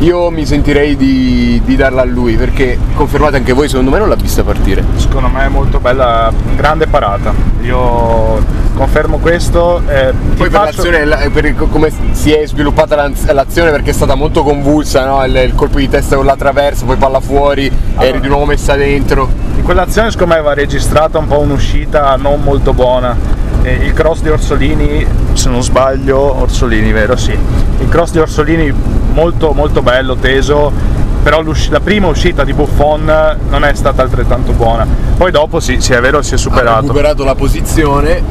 io 0.00 0.30
mi 0.30 0.46
sentirei 0.46 0.96
di, 0.96 1.60
di 1.64 1.74
darla 1.76 2.02
a 2.02 2.04
lui 2.04 2.36
perché 2.36 2.78
confermate 2.94 3.36
anche 3.36 3.52
voi, 3.52 3.68
secondo 3.68 3.90
me 3.90 3.98
non 3.98 4.08
l'ha 4.08 4.14
vista 4.14 4.44
partire. 4.44 4.84
Secondo 4.96 5.28
me 5.28 5.44
è 5.44 5.48
molto 5.48 5.80
bella, 5.80 6.32
grande 6.54 6.86
parata. 6.86 7.34
Io 7.62 8.40
confermo 8.74 9.18
questo. 9.18 9.82
eh, 9.88 10.12
Poi 10.36 10.48
per 10.48 10.50
faccio- 10.50 10.76
l'azione, 10.84 11.04
la- 11.04 11.28
per 11.32 11.54
come 11.56 11.90
si 12.12 12.32
è 12.32 12.46
sviluppata 12.46 12.94
l'az- 12.94 13.30
l'azione 13.32 13.70
perché 13.72 13.90
è 13.90 13.92
stata 13.92 14.14
molto 14.14 14.44
convulsa, 14.44 15.04
no? 15.04 15.24
il, 15.24 15.34
il 15.34 15.54
colpo 15.56 15.78
di 15.78 15.88
testa 15.88 16.14
con 16.14 16.24
la 16.26 16.36
traversa, 16.36 16.84
poi 16.84 16.96
palla 16.96 17.18
fuori, 17.20 17.70
eri 17.98 18.20
di 18.20 18.28
nuovo 18.28 18.44
messa 18.44 18.76
dentro. 18.76 19.28
In 19.56 19.64
quell'azione 19.64 20.10
secondo 20.12 20.34
me 20.34 20.40
va 20.40 20.54
registrata 20.54 21.18
un 21.18 21.26
po' 21.26 21.40
un'uscita 21.40 22.14
non 22.16 22.40
molto 22.42 22.72
buona. 22.72 23.16
Eh, 23.68 23.84
il 23.84 23.92
cross 23.92 24.22
di 24.22 24.30
Orsolini, 24.30 25.06
se 25.34 25.50
non 25.50 25.62
sbaglio, 25.62 26.40
Orsolini, 26.40 26.90
vero? 26.90 27.16
Sì. 27.16 27.32
Il 27.32 27.88
cross 27.90 28.12
di 28.12 28.18
Orsolini 28.18 28.72
molto 29.12 29.52
molto 29.52 29.82
bello, 29.82 30.16
teso, 30.16 30.72
però 31.22 31.42
la 31.68 31.80
prima 31.80 32.06
uscita 32.06 32.44
di 32.44 32.54
Buffon 32.54 33.36
non 33.50 33.64
è 33.64 33.74
stata 33.74 34.00
altrettanto 34.00 34.52
buona. 34.52 34.86
Poi 35.18 35.30
dopo 35.30 35.60
sì, 35.60 35.80
sì 35.80 35.92
è 35.92 36.00
vero, 36.00 36.22
si 36.22 36.30
è 36.32 36.34
Ha 36.36 36.38
superato. 36.38 36.80
recuperato 36.80 37.24
la 37.24 37.34
posizione 37.34 38.22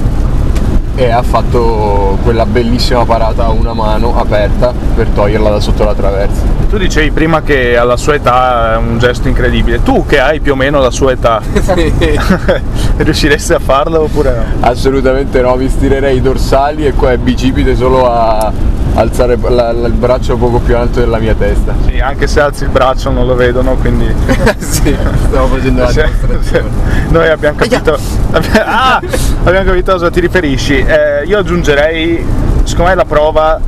e 1.00 1.12
ha 1.12 1.22
fatto 1.22 2.18
quella 2.24 2.48
bellissima 2.48 3.06
parata 3.06 3.45
a 3.45 3.50
una 3.52 3.74
mano 3.74 4.18
aperta 4.18 4.74
per 4.95 5.06
toglierla 5.10 5.52
da 5.52 5.60
sotto 5.60 5.84
la 5.84 5.93
traversa. 5.93 6.41
Tu 6.68 6.78
dicevi 6.78 7.12
prima 7.12 7.43
che 7.43 7.78
alla 7.78 7.98
sua 7.98 8.16
età 8.16 8.74
è 8.74 8.78
un 8.78 8.98
gesto 8.98 9.28
incredibile. 9.28 9.84
Tu 9.84 10.08
che 10.08 10.20
hai 10.20 10.39
più 10.39 10.54
o 10.54 10.56
meno 10.56 10.80
la 10.80 10.89
sua 10.89 11.12
età, 11.12 11.39
riusciresti 12.98 13.54
a 13.54 13.60
farlo 13.60 14.02
oppure 14.02 14.36
no? 14.36 14.68
Assolutamente 14.68 15.39
no, 15.39 15.56
mi 15.56 15.70
stirerei 15.70 16.18
i 16.18 16.22
dorsali 16.22 16.88
e 16.88 16.93
qua 16.93 17.12
è 17.12 17.18
bicipite 17.18 17.76
solo 17.76 18.12
a 18.12 18.52
alzare 18.98 19.38
la- 19.41 19.72
la- 19.72 19.88
il 19.88 19.93
braccio 19.93 20.36
poco 20.38 20.58
più 20.60 20.76
alto 20.76 21.00
della 21.00 21.20
mia 21.20 21.36
testa. 21.36 21.74
Sì, 21.88 22.00
anche 22.00 22.28
se 22.28 22.39
alzi 22.39 22.64
il 22.64 22.70
braccio 22.70 23.12
non 23.12 23.28
lo 23.28 23.36
vedono, 23.36 23.76
quindi... 23.76 24.12
sì, 24.58 24.95
stavo 25.28 25.48
facendo 25.56 25.84
la 25.84 25.91
dimostrazione. 25.91 26.70
Noi 27.10 27.30
abbiamo 27.30 27.58
capito, 27.58 27.98
ah, 28.66 29.00
abbiamo 29.43 29.66
capito 29.66 29.91
a 29.91 29.93
cosa 29.93 30.10
ti 30.10 30.20
riferisci. 30.20 30.80
Eh, 30.80 31.24
io 31.26 31.38
aggiungerei, 31.38 32.26
secondo 32.64 32.89
me 32.89 32.95
la 32.95 33.06
prova 33.06 33.60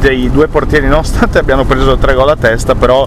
dei 0.00 0.30
due 0.30 0.48
portieri, 0.48 0.88
nonostante 0.88 1.38
abbiano 1.40 1.64
preso 1.64 1.96
tre 1.96 2.14
gol 2.14 2.28
a 2.28 2.36
testa, 2.36 2.74
però 2.74 3.06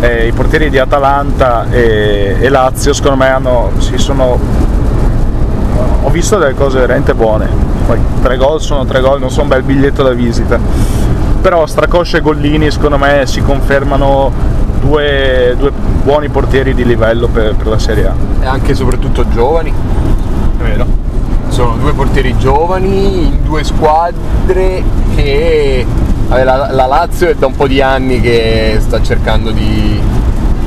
eh, 0.00 0.26
i 0.26 0.32
portieri 0.32 0.68
di 0.68 0.78
Atalanta 0.78 1.66
e, 1.70 2.36
e 2.40 2.48
Lazio 2.48 2.92
secondo 2.92 3.18
me 3.18 3.28
hanno, 3.28 3.70
si 3.78 3.96
sono 3.98 4.38
ho 6.00 6.10
visto 6.10 6.38
delle 6.38 6.54
cose 6.54 6.78
veramente 6.80 7.14
buone. 7.14 7.77
Poi 7.88 7.98
tre 8.20 8.36
gol 8.36 8.60
sono 8.60 8.84
tre 8.84 9.00
gol, 9.00 9.18
non 9.18 9.30
sono 9.30 9.44
un 9.44 9.48
bel 9.48 9.62
biglietto 9.62 10.02
da 10.02 10.12
visita. 10.12 10.58
Però 11.40 11.64
Stracoscia 11.64 12.18
e 12.18 12.20
Gollini 12.20 12.70
secondo 12.70 12.98
me 12.98 13.22
si 13.24 13.40
confermano 13.40 14.30
due, 14.78 15.54
due 15.56 15.72
buoni 16.02 16.28
portieri 16.28 16.74
di 16.74 16.84
livello 16.84 17.28
per, 17.28 17.54
per 17.54 17.66
la 17.66 17.78
Serie 17.78 18.06
A. 18.08 18.14
E 18.42 18.44
anche 18.44 18.72
e 18.72 18.74
soprattutto 18.74 19.26
giovani. 19.30 19.72
È 19.72 20.62
vero. 20.62 20.86
Sono 21.48 21.76
due 21.76 21.94
portieri 21.94 22.36
giovani 22.36 23.28
in 23.28 23.42
due 23.42 23.64
squadre 23.64 24.84
che 25.14 25.86
vabbè, 26.26 26.44
la, 26.44 26.70
la 26.70 26.84
Lazio 26.84 27.30
è 27.30 27.36
da 27.36 27.46
un 27.46 27.56
po' 27.56 27.66
di 27.66 27.80
anni 27.80 28.20
che 28.20 28.76
sta 28.80 29.00
cercando 29.00 29.50
di, 29.50 29.98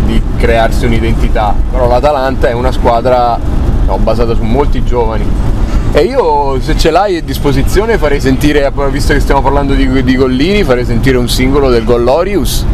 di 0.06 0.20
crearsi 0.38 0.86
un'identità, 0.86 1.54
però 1.70 1.88
l'Atalanta 1.88 2.50
è 2.50 2.54
una 2.54 2.72
squadra 2.72 3.38
no, 3.86 3.98
basata 4.00 4.34
su 4.34 4.42
molti 4.42 4.84
giovani. 4.84 5.51
E 5.94 6.04
io 6.04 6.58
se 6.62 6.78
ce 6.78 6.90
l'hai 6.90 7.18
a 7.18 7.22
disposizione 7.22 7.98
farei 7.98 8.22
sentire, 8.22 8.72
visto 8.90 9.12
che 9.14 9.20
stiamo 9.20 9.42
parlando 9.42 9.74
di, 9.74 10.04
di 10.04 10.16
Gollini, 10.16 10.64
farei 10.64 10.86
sentire 10.86 11.18
un 11.18 11.28
singolo 11.28 11.70
del 11.70 11.84
Gollorius. 11.84 12.66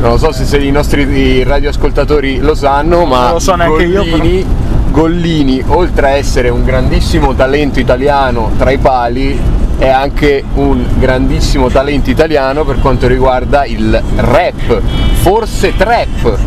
Non 0.00 0.12
lo 0.12 0.16
so 0.16 0.32
se, 0.32 0.44
se 0.44 0.58
i 0.58 0.70
nostri 0.70 1.42
radioascoltatori 1.42 2.38
lo 2.38 2.54
sanno, 2.54 3.04
ma 3.04 3.32
lo 3.32 3.38
so 3.38 3.54
neanche 3.54 3.84
io, 3.84 4.02
Gollini, 4.02 4.46
Gollini, 4.90 5.62
oltre 5.66 6.06
a 6.06 6.10
essere 6.10 6.48
un 6.48 6.64
grandissimo 6.64 7.34
talento 7.34 7.80
italiano 7.80 8.52
tra 8.56 8.70
i 8.70 8.78
pali, 8.78 9.38
è 9.76 9.88
anche 9.88 10.42
un 10.54 10.82
grandissimo 10.98 11.68
talento 11.68 12.08
italiano 12.08 12.64
per 12.64 12.80
quanto 12.80 13.06
riguarda 13.06 13.66
il 13.66 14.02
rap, 14.16 14.80
forse 15.20 15.76
trap. 15.76 16.38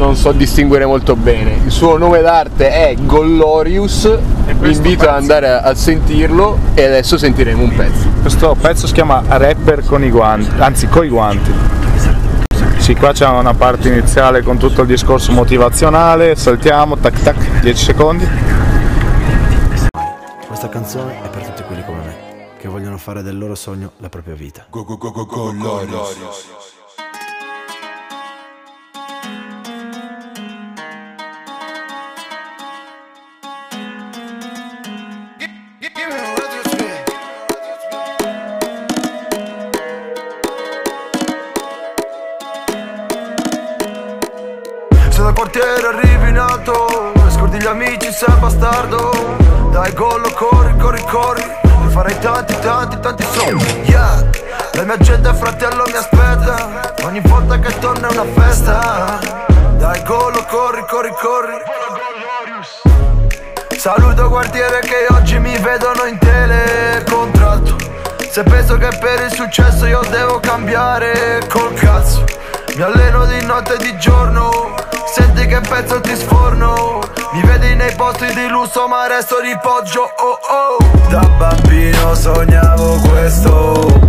Non 0.00 0.16
so 0.16 0.32
distinguere 0.32 0.86
molto 0.86 1.14
bene. 1.14 1.60
Il 1.62 1.70
suo 1.70 1.98
nome 1.98 2.22
d'arte 2.22 2.70
è 2.70 2.96
Gollorius. 2.98 4.18
Vi 4.46 4.72
invito 4.72 5.06
ad 5.06 5.14
andare 5.14 5.50
a, 5.50 5.60
a 5.60 5.74
sentirlo 5.74 6.58
e 6.72 6.86
adesso 6.86 7.18
sentiremo 7.18 7.62
un 7.62 7.76
pezzo. 7.76 8.08
Questo 8.22 8.56
pezzo 8.58 8.86
si 8.86 8.94
chiama 8.94 9.22
Rapper 9.26 9.84
con 9.84 10.02
i 10.02 10.08
guanti, 10.08 10.48
anzi 10.58 10.88
coi 10.88 11.10
guanti. 11.10 11.52
Sì, 12.78 12.94
qua 12.94 13.12
c'è 13.12 13.28
una 13.28 13.52
parte 13.52 13.88
iniziale 13.88 14.40
con 14.40 14.56
tutto 14.56 14.80
il 14.80 14.86
discorso 14.86 15.32
motivazionale, 15.32 16.34
saltiamo, 16.34 16.96
tac 16.96 17.22
tac, 17.22 17.60
10 17.60 17.84
secondi. 17.84 18.26
Questa 20.46 20.70
canzone 20.70 21.22
è 21.22 21.28
per 21.28 21.42
tutti 21.42 21.62
quelli 21.64 21.84
come 21.84 21.98
me, 21.98 22.16
che 22.58 22.68
vogliono 22.68 22.96
fare 22.96 23.22
del 23.22 23.36
loro 23.36 23.54
sogno 23.54 23.92
la 23.98 24.08
propria 24.08 24.34
vita. 24.34 24.64
Se 24.70 24.78
bastardo. 48.60 49.10
Dai 49.70 49.92
gollo 49.94 50.30
corri, 50.34 50.76
corri, 50.76 51.02
corri. 51.04 51.42
E 51.42 51.88
farai 51.88 52.18
tanti, 52.18 52.54
tanti, 52.60 53.00
tanti 53.00 53.24
soldi. 53.32 53.64
Yeah. 53.86 54.28
La 54.74 54.84
mia 54.84 54.98
gente 54.98 55.32
fratello 55.32 55.84
mi 55.86 55.96
aspetta. 55.96 56.94
Ogni 57.04 57.20
volta 57.20 57.58
che 57.58 57.78
torna 57.78 58.08
è 58.08 58.12
una 58.12 58.24
festa. 58.34 59.18
Dai 59.78 60.02
gollo 60.04 60.44
corri, 60.46 60.84
corri, 60.86 61.10
corri. 61.20 61.54
Saluto 63.78 64.28
quartiere 64.28 64.80
che 64.80 65.06
oggi 65.08 65.38
mi 65.38 65.56
vedono 65.56 66.04
in 66.04 66.18
telecontratto 66.18 67.76
Se 68.30 68.42
penso 68.42 68.76
che 68.76 68.88
per 69.00 69.24
il 69.24 69.32
successo 69.32 69.86
io 69.86 70.02
devo 70.10 70.38
cambiare 70.38 71.46
col 71.48 71.72
cazzo. 71.72 72.24
Mi 72.76 72.82
alleno 72.82 73.24
di 73.24 73.42
notte 73.42 73.74
e 73.74 73.78
di 73.78 73.96
giorno 73.96 74.74
Senti 75.12 75.46
che 75.46 75.60
pezzo 75.60 76.00
ti 76.00 76.14
sforno. 76.14 77.00
Mi 77.32 77.42
vedi 77.42 77.74
nei 77.74 77.92
posti 77.96 78.26
di 78.32 78.48
lusso 78.48 78.86
ma 78.86 79.06
resto 79.08 79.40
di 79.40 79.56
poggio 79.60 80.02
oh 80.02 80.38
oh. 80.48 81.08
Da 81.08 81.20
bambino 81.36 82.14
sognavo 82.14 83.00
questo. 83.08 84.08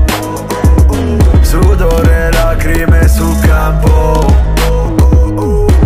Sudore, 1.42 2.32
lacrime 2.32 3.08
sul 3.08 3.40
campo. 3.40 4.26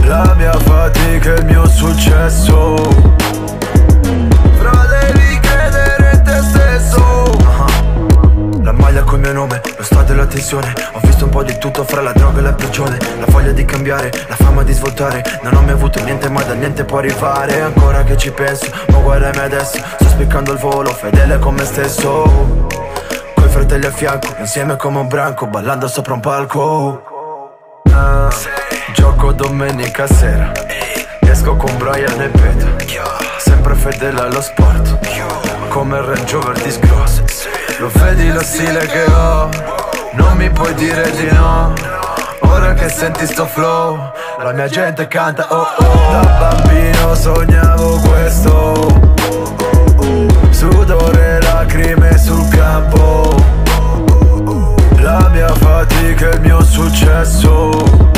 La 0.03 0.34
mia 0.36 0.51
fatica 0.51 1.34
e 1.34 1.39
il 1.39 1.45
mio 1.45 1.66
successo 1.68 3.24
maglia 8.86 9.02
col 9.02 9.20
mio 9.20 9.34
nome, 9.34 9.62
lo 9.78 9.84
stato 9.84 10.12
e 10.12 10.16
la 10.16 10.28
tensione. 10.28 10.72
Ho 10.92 11.00
visto 11.02 11.26
un 11.26 11.32
po' 11.32 11.42
di 11.42 11.58
tutto 11.58 11.84
fra 11.84 12.02
la 12.02 12.12
droga 12.12 12.38
e 12.38 12.42
la 12.44 12.54
prigione. 12.54 13.00
La 13.18 13.26
voglia 13.30 13.52
di 13.52 13.66
cambiare, 13.66 14.12
la 14.28 14.36
fama 14.36 14.62
di 14.62 14.74
svoltare. 14.74 15.24
Non 15.42 15.56
ho 15.56 15.62
mai 15.62 15.72
avuto 15.72 16.04
niente 16.04 16.30
ma 16.30 16.44
da 16.44 16.54
niente 16.54 16.86
può 16.86 17.00
arrivare. 17.00 17.62
Ancora 17.62 18.04
che 18.04 18.16
ci 18.16 18.30
penso, 18.32 18.70
ma 18.90 19.00
guardami 19.00 19.40
adesso. 19.40 19.78
Sto 19.78 20.06
spiccando 20.06 20.52
il 20.52 20.60
volo, 20.60 20.92
fedele 20.92 21.40
con 21.40 21.56
me 21.56 21.66
stesso. 21.66 22.68
Coi 23.34 23.50
fratelli 23.50 23.88
a 23.88 23.92
fianco, 23.92 24.36
insieme 24.38 24.76
come 24.76 25.00
un 25.00 25.08
branco 25.08 25.48
Ballando 25.48 25.88
sopra 25.88 26.14
un 26.14 26.20
palco. 26.20 27.04
Ah, 27.92 28.30
Gioco 28.94 29.32
domenica 29.32 30.06
sera 30.06 30.52
Esco 31.36 31.58
con 31.58 31.78
Brian 31.78 32.22
e 32.22 32.30
Peter 32.30 32.76
Sempre 33.40 33.76
fedele 33.76 34.22
allo 34.22 34.40
sport. 34.40 34.98
Come 35.68 35.98
il 35.98 36.04
Range 36.04 36.32
Rover 36.32 36.58
disgrosso 36.62 37.26
Lo 37.80 37.92
vedi 37.94 38.32
lo 38.32 38.42
stile 38.42 38.86
che 38.86 39.04
ho? 39.04 39.50
Non 40.14 40.38
mi 40.38 40.50
puoi 40.50 40.74
dire 40.76 41.12
di 41.12 41.30
no. 41.30 41.74
Ora 42.40 42.74
che 42.74 42.88
senti 42.88 43.28
sto 43.28 43.46
flow 43.46 44.14
La 44.42 44.54
mia 44.54 44.70
gente 44.70 45.10
canta 45.10 45.46
oh 45.50 45.68
oh. 45.78 46.12
Da 46.12 46.24
bambino 46.40 47.14
sognavo 47.16 47.98
questo. 47.98 49.12
Sudore, 50.52 51.42
lacrime 51.42 52.18
sul 52.18 52.48
campo. 52.48 53.36
La 55.00 55.28
mia 55.34 55.54
fatica 55.54 56.30
e 56.30 56.36
il 56.36 56.40
mio 56.40 56.64
successo 56.64 58.14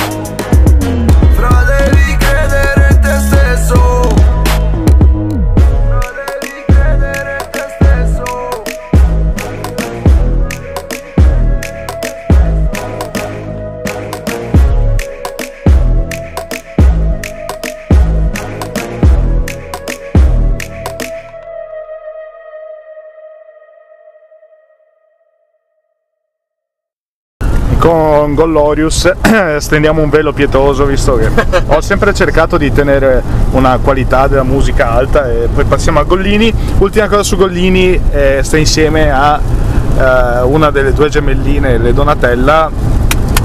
Gollorius 28.37 29.11
stendiamo 29.57 29.99
un 29.99 30.11
velo 30.11 30.31
pietoso 30.31 30.85
visto 30.85 31.15
che 31.15 31.27
ho 31.73 31.81
sempre 31.81 32.13
cercato 32.13 32.57
di 32.57 32.71
tenere 32.71 33.23
una 33.53 33.79
qualità 33.81 34.27
della 34.27 34.43
musica 34.43 34.91
alta 34.91 35.27
e 35.27 35.47
poi 35.51 35.65
passiamo 35.65 35.97
a 35.97 36.03
Gollini. 36.03 36.53
Ultima 36.77 37.07
cosa 37.07 37.23
su 37.23 37.35
Gollini, 37.35 37.99
eh, 38.11 38.41
sta 38.43 38.57
insieme 38.57 39.09
a 39.09 39.39
eh, 39.41 40.41
una 40.43 40.69
delle 40.69 40.93
due 40.93 41.09
gemelline, 41.09 41.79
le 41.79 41.93
Donatella, 41.93 42.69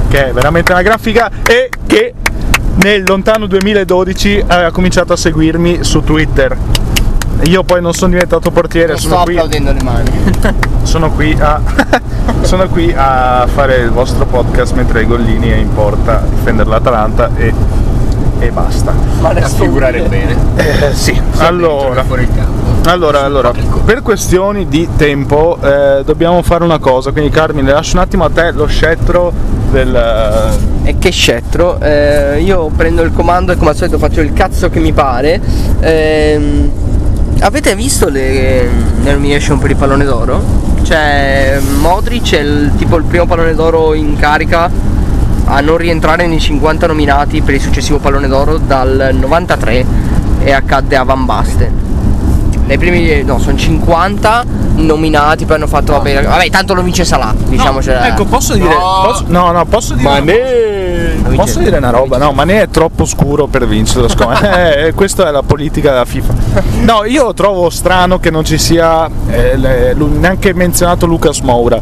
che 0.09 0.29
è 0.29 0.33
veramente 0.33 0.73
una 0.73 0.83
grafica 0.83 1.31
e 1.49 1.71
che 1.87 2.13
nel 2.83 3.03
lontano 3.07 3.47
2012 3.47 4.45
aveva 4.47 4.71
cominciato 4.73 5.15
a 5.15 5.17
seguirmi 5.17 5.85
su 5.85 6.03
Twitter. 6.03 6.55
Io 7.45 7.63
poi 7.65 7.81
non 7.81 7.93
sono 7.93 8.13
diventato 8.13 8.51
portiere, 8.51 8.93
Non 8.93 8.99
sto 8.99 9.09
sono 9.09 9.23
qui 9.25 9.35
applaudendo 9.37 9.73
le 9.73 9.83
mani. 9.83 10.11
sono 10.83 11.11
qui 11.11 11.37
a 11.39 11.61
sono 12.43 12.69
qui 12.69 12.93
a 12.97 13.47
fare 13.53 13.77
il 13.77 13.91
vostro 13.91 14.27
podcast 14.27 14.75
mentre 14.75 15.05
Gollini 15.05 15.51
è 15.51 15.57
in 15.57 15.73
porta 15.75 16.19
a 16.21 16.25
difendere 16.29 16.69
l'Atalanta 16.69 17.31
e, 17.37 17.53
e 18.39 18.51
basta. 18.51 18.93
A 19.23 19.35
figurare 19.49 20.03
bene. 20.03 20.37
Eh, 20.57 20.93
sì, 20.93 21.21
allora, 21.39 22.05
Fuori 22.05 22.23
il 22.23 22.29
campo. 22.35 22.89
allora, 22.89 23.23
allora, 23.25 23.53
per 23.85 24.03
questioni 24.03 24.69
di 24.69 24.89
tempo 24.97 25.59
eh, 25.63 26.03
dobbiamo 26.05 26.43
fare 26.43 26.63
una 26.65 26.79
cosa, 26.79 27.11
quindi 27.11 27.31
Carmine 27.31 27.73
lascio 27.73 27.97
un 27.97 28.03
attimo 28.03 28.25
a 28.25 28.31
te 28.31 28.53
lo 28.53 28.67
scettro 28.67 29.33
del... 29.71 30.51
E 30.85 30.99
che 30.99 31.11
scettro, 31.11 31.81
eh, 31.81 32.41
io 32.41 32.71
prendo 32.77 33.03
il 33.03 33.13
comando 33.13 33.53
e 33.53 33.57
come 33.57 33.71
al 33.71 33.77
solito 33.77 33.99
faccio 33.99 34.21
il 34.21 34.33
cazzo 34.33 34.69
che 34.69 34.81
mi 34.81 34.93
pare. 34.93 35.41
Ehm, 35.81 36.71
avete 37.43 37.75
visto 37.75 38.09
le, 38.09 38.69
le 39.03 39.13
nomination 39.13 39.59
per 39.59 39.71
il 39.71 39.77
pallone 39.77 40.05
d'oro? 40.05 40.43
C'è 40.83 41.61
Modric 41.81 42.35
è 42.35 42.41
il, 42.41 42.73
tipo 42.77 42.97
il 42.97 43.05
primo 43.05 43.27
pallone 43.27 43.55
d'oro 43.55 43.95
in 43.95 44.17
carica 44.17 44.71
a 45.45 45.61
non 45.61 45.77
rientrare 45.77 46.27
nei 46.27 46.41
50 46.41 46.87
nominati 46.87 47.43
per 47.43 47.55
il 47.55 47.61
successivo 47.61 47.99
pallone 47.99 48.29
d'oro 48.29 48.59
dal 48.59 49.11
93 49.13 49.85
e 50.45 50.53
accadde 50.53 50.97
a 50.97 51.03
Van 51.03 51.25
Basten. 51.25 51.81
Nei 52.65 52.79
primi 52.79 53.23
no, 53.23 53.39
sono 53.39 53.57
50 53.57 54.45
nominati, 54.77 55.45
poi 55.45 55.57
hanno 55.57 55.67
fatto 55.67 55.93
vabbè, 55.93 56.23
vabbè 56.23 56.49
tanto 56.49 56.75
lo 56.75 56.83
vince 56.83 57.05
Salah, 57.05 57.35
diciamocela. 57.37 58.07
ecco, 58.07 58.25
posso 58.25 58.55
dire... 58.55 58.69
No. 58.69 59.03
posso- 59.05 59.25
no, 59.27 59.51
no, 59.51 59.65
posso 59.67 59.95
dire... 59.95 60.09
Ma 60.09 60.21
una 60.21 60.33
ne... 61.15 61.35
Posso 61.37 61.59
dire 61.59 61.77
una 61.79 61.91
roba? 61.91 62.19
No, 62.19 62.33
ma 62.33 62.45
ne 62.45 62.63
è 62.63 62.69
troppo 62.69 63.05
scuro 63.05 63.47
per 63.47 63.67
vincere 63.67 64.09
secondo 64.09 64.39
me. 64.41 64.51
Eh, 64.73 64.93
questa 64.95 65.29
è 65.29 65.31
la 65.31 65.43
politica 65.43 65.91
della 65.91 66.05
FIFA. 66.05 66.35
No, 66.83 67.05
io 67.05 67.33
trovo 67.35 67.69
strano 67.71 68.19
che 68.19 68.31
non 68.31 68.45
ci 68.45 68.59
sia 68.59 69.09
eh, 69.29 69.57
neanche 69.95 70.55
menzionato 70.55 71.07
Lucas 71.07 71.41
Moura. 71.41 71.81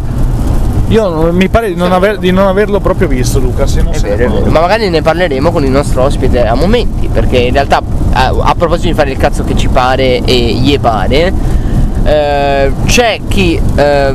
Io 0.89 1.33
mi 1.33 1.49
pare 1.49 1.69
di 1.69 1.77
non, 1.77 1.93
aver- 1.93 2.19
di 2.19 2.33
non 2.33 2.49
averlo 2.49 2.81
proprio 2.81 3.07
visto, 3.07 3.39
Lucas. 3.39 3.75
io 3.75 3.85
non 3.85 3.93
È 3.93 3.99
se 3.99 4.17
vero, 4.17 4.33
vero. 4.35 4.51
Ma 4.51 4.61
magari 4.61 4.89
ne 4.89 5.03
parleremo 5.03 5.53
con 5.53 5.65
il 5.65 5.71
nostro 5.71 6.03
ospite 6.03 6.45
a 6.45 6.55
momenti, 6.55 7.09
perché 7.13 7.39
in 7.39 7.53
realtà 7.53 7.81
a, 8.13 8.35
a 8.41 8.55
proposito 8.57 8.89
di 8.89 8.95
fare 8.95 9.11
il 9.13 9.17
cazzo 9.17 9.45
che 9.45 9.57
ci 9.57 9.69
pare 9.69 10.21
e 10.25 10.35
gli 10.55 10.79
pare, 10.81 11.33
eh, 12.03 12.73
c'è 12.87 13.21
chi 13.29 13.61
eh, 13.77 14.15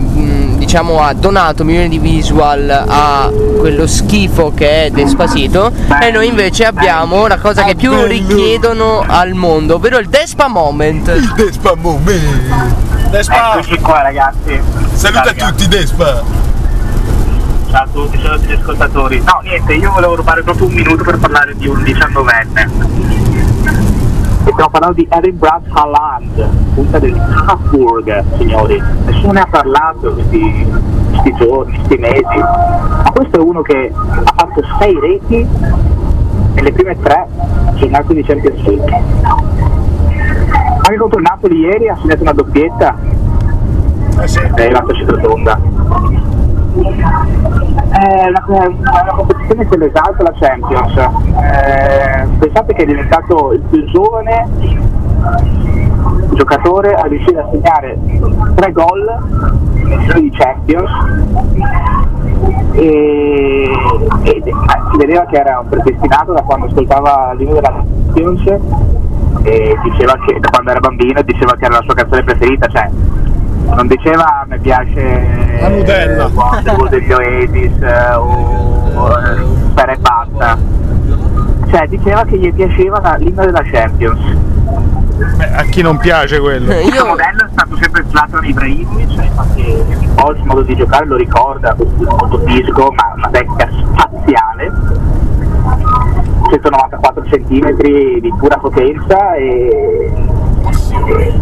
diciamo 0.66 0.99
ha 0.99 1.13
donato 1.13 1.63
milioni 1.63 1.88
di 1.89 1.99
visual 1.99 2.68
a 2.88 3.30
quello 3.59 3.86
schifo 3.86 4.51
che 4.51 4.86
è 4.86 4.89
Despacito 4.89 5.72
e 6.01 6.09
noi 6.09 6.28
invece 6.28 6.66
abbiamo 6.66 7.28
la 7.28 7.38
cosa 7.38 7.63
che 7.63 7.76
più 7.76 8.03
richiedono 8.05 9.03
al 9.05 9.34
mondo, 9.34 9.76
ovvero 9.76 9.99
il 9.99 10.09
Despa 10.09 10.47
Moment. 10.47 11.11
Despa, 13.11 13.53
Eccoci 13.53 13.80
qua 13.80 14.01
ragazzi. 14.01 14.59
Saluta 14.93 15.36
Ciao, 15.36 15.49
tutti 15.49 15.68
Despa. 15.68 16.24
Ciao 17.70 17.84
a 17.84 17.88
tutti, 17.91 18.20
ciao 18.20 18.34
a 18.34 18.38
tutti 18.38 18.47
gli 18.47 18.53
ascoltatori. 18.53 19.22
No, 19.24 19.39
niente, 19.43 19.74
io 19.76 19.91
volevo 19.91 20.16
rubare 20.16 20.41
proprio 20.41 20.66
un 20.66 20.74
minuto 20.74 21.03
per 21.03 21.20
parlare 21.20 21.55
di 21.55 21.68
un 21.68 21.84
diciannovenne. 21.84 22.70
E 24.45 24.51
stiamo 24.51 24.70
parlando 24.70 24.95
di 24.95 25.07
Erin 25.11 25.38
Brad 25.38 25.61
Haaland, 25.72 26.64
punta 26.76 27.00
del 27.00 27.18
Habsburg, 27.18 28.24
signori. 28.38 28.84
Nessuno 29.06 29.32
ne 29.32 29.40
ha 29.40 29.48
parlato 29.50 30.14
questi, 30.14 30.68
questi 31.10 31.34
giorni, 31.36 31.74
questi 31.76 31.98
mesi. 31.98 32.38
Ma 32.38 33.12
questo 33.14 33.40
è 33.40 33.42
uno 33.42 33.62
che 33.62 33.92
ha 33.94 34.34
fatto 34.36 34.62
sei 34.80 35.00
reti 35.00 35.48
nelle 36.54 36.72
prime 36.74 37.00
tre 37.00 37.28
giornate 37.76 38.14
di 38.14 38.24
Champions 38.24 38.62
League. 38.64 39.04
Anche 40.78 40.98
contro 40.98 41.18
il 41.18 41.26
Napoli 41.28 41.60
ieri 41.60 41.88
ha 41.88 41.98
segnato 42.00 42.22
una 42.22 42.34
doppietta 42.34 42.96
eh 44.22 44.28
sì. 44.28 44.40
è 44.40 44.70
la 44.70 44.84
cifra 44.94 45.18
tonda. 45.18 45.60
È 47.90 48.28
una, 48.28 48.68
una 48.68 49.14
competizione 49.16 49.68
che 49.68 49.78
lo 49.78 49.86
esalta 49.86 50.24
la 50.24 50.34
Champions. 50.38 50.98
Eh, 50.98 52.28
pensate 52.38 52.74
che 52.74 52.84
è 52.84 52.86
diventato 52.86 53.54
il 53.54 53.62
più 53.62 53.86
giovane 53.86 54.48
giocatore 56.34 56.93
a 56.93 57.06
riuscire 57.06 57.39
a 57.39 57.47
segnare 57.51 57.97
tre 58.56 58.72
gol 58.72 59.06
di 60.16 60.32
Champions. 60.32 60.89
E, 62.74 63.70
e 64.24 64.43
si 64.43 64.97
vedeva 64.97 65.26
che 65.26 65.38
era 65.38 65.64
predestinato 65.68 66.34
da 66.34 66.41
quando 66.41 66.66
ascoltava 66.66 67.34
l'inno 67.38 67.53
della 67.53 67.84
Champions 68.14 68.45
e 69.43 69.78
diceva 69.84 70.14
che 70.26 70.39
da 70.39 70.49
quando 70.49 70.72
era 70.72 70.80
bambino 70.80 71.22
diceva 71.22 71.53
che 71.56 71.66
era 71.66 71.76
la 71.76 71.84
sua 71.84 71.93
canzone 71.93 72.24
preferita, 72.24 72.68
cioè 72.68 72.89
non 73.74 73.88
diceva 73.88 74.45
mi 74.47 74.60
piace 74.60 75.58
La 75.62 75.70
Nutella." 75.70 76.26
eh, 76.26 76.89
degli 76.89 77.12
Oasis 77.12 77.82
eh, 77.82 78.14
o 78.14 79.10
eh, 79.78 79.91
e 79.91 79.97
basta 79.97 80.58
cioè 81.70 81.88
diceva 81.88 82.24
che 82.26 82.38
gli 82.38 82.53
piaceva 82.53 82.99
la- 83.01 83.16
l'inno 83.18 83.45
della 83.45 83.64
Champions 83.64 84.20
Beh, 85.38 85.49
a 85.55 85.61
chi 85.63 85.82
non 85.82 85.97
piace 85.97 86.39
quello? 86.39 86.72
il 86.74 86.82
suo 86.88 86.93
Io 86.95 87.05
modello 87.05 87.45
è 87.45 87.49
stato 87.51 87.78
sempre 87.80 88.03
Zlatan 88.09 88.43
Ibrahimovic 88.43 89.09
cioè, 89.13 89.26
infatti 89.26 89.61
un 89.61 90.13
po' 90.16 90.32
il 90.32 90.43
modo 90.43 90.61
di 90.61 90.76
giocare 90.76 91.05
lo 91.05 91.16
ricorda 91.16 91.76
molto 91.78 92.39
fisico 92.45 92.91
ma 92.91 93.13
una 93.16 93.30
tecnica 93.32 93.70
spaziale 93.93 94.72
194 96.49 97.22
cm 97.24 97.72
di 98.20 98.34
pura 98.38 98.57
potenza 98.57 99.34
e 99.36 100.11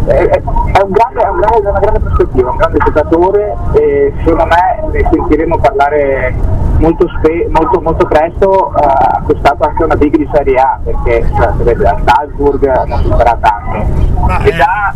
è, 0.06 0.12
è- 0.12 0.42
è 0.42 0.82
un 0.82 0.90
grande, 0.90 1.22
è 1.22 1.28
un 1.28 1.36
grande- 1.40 1.62
è 1.62 1.70
una 1.70 1.78
grande 1.80 1.98
prospettiva, 2.00 2.50
un 2.50 2.56
grande 2.56 2.78
giocatore 2.84 3.56
e 3.74 4.12
secondo 4.18 4.46
me 4.46 4.88
ne 4.92 5.08
sentiremo 5.10 5.58
parlare 5.58 6.34
molto, 6.78 7.08
spe- 7.18 7.48
molto, 7.50 7.80
molto 7.80 8.06
presto, 8.06 8.74
eh, 8.76 8.84
ha 8.84 9.22
costato 9.24 9.64
anche 9.64 9.84
una 9.84 9.96
big 9.96 10.16
di 10.16 10.28
Serie 10.32 10.56
A 10.58 10.78
perché 10.82 11.26
cioè, 11.36 11.52
sapete, 11.56 11.84
a 11.86 11.96
Salzburg 12.04 12.84
non 12.86 13.02
si 13.02 13.08
farà 13.08 13.38
tanto. 13.40 14.20
Ma, 14.20 14.42
E 14.42 14.48
eh. 14.48 14.52
già, 14.54 14.94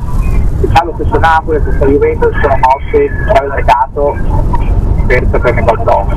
già 0.60 0.84
lo 0.84 0.92
stesso 0.94 1.18
Napoli, 1.18 1.58
lo 1.58 1.70
stesso 1.70 1.86
Juventus 1.86 2.32
sono 2.40 2.54
mossi, 2.56 2.96
il 2.96 3.32
mercato 5.08 5.16
per 5.16 5.26
saperne 5.30 5.62
qualcosa. 5.62 6.16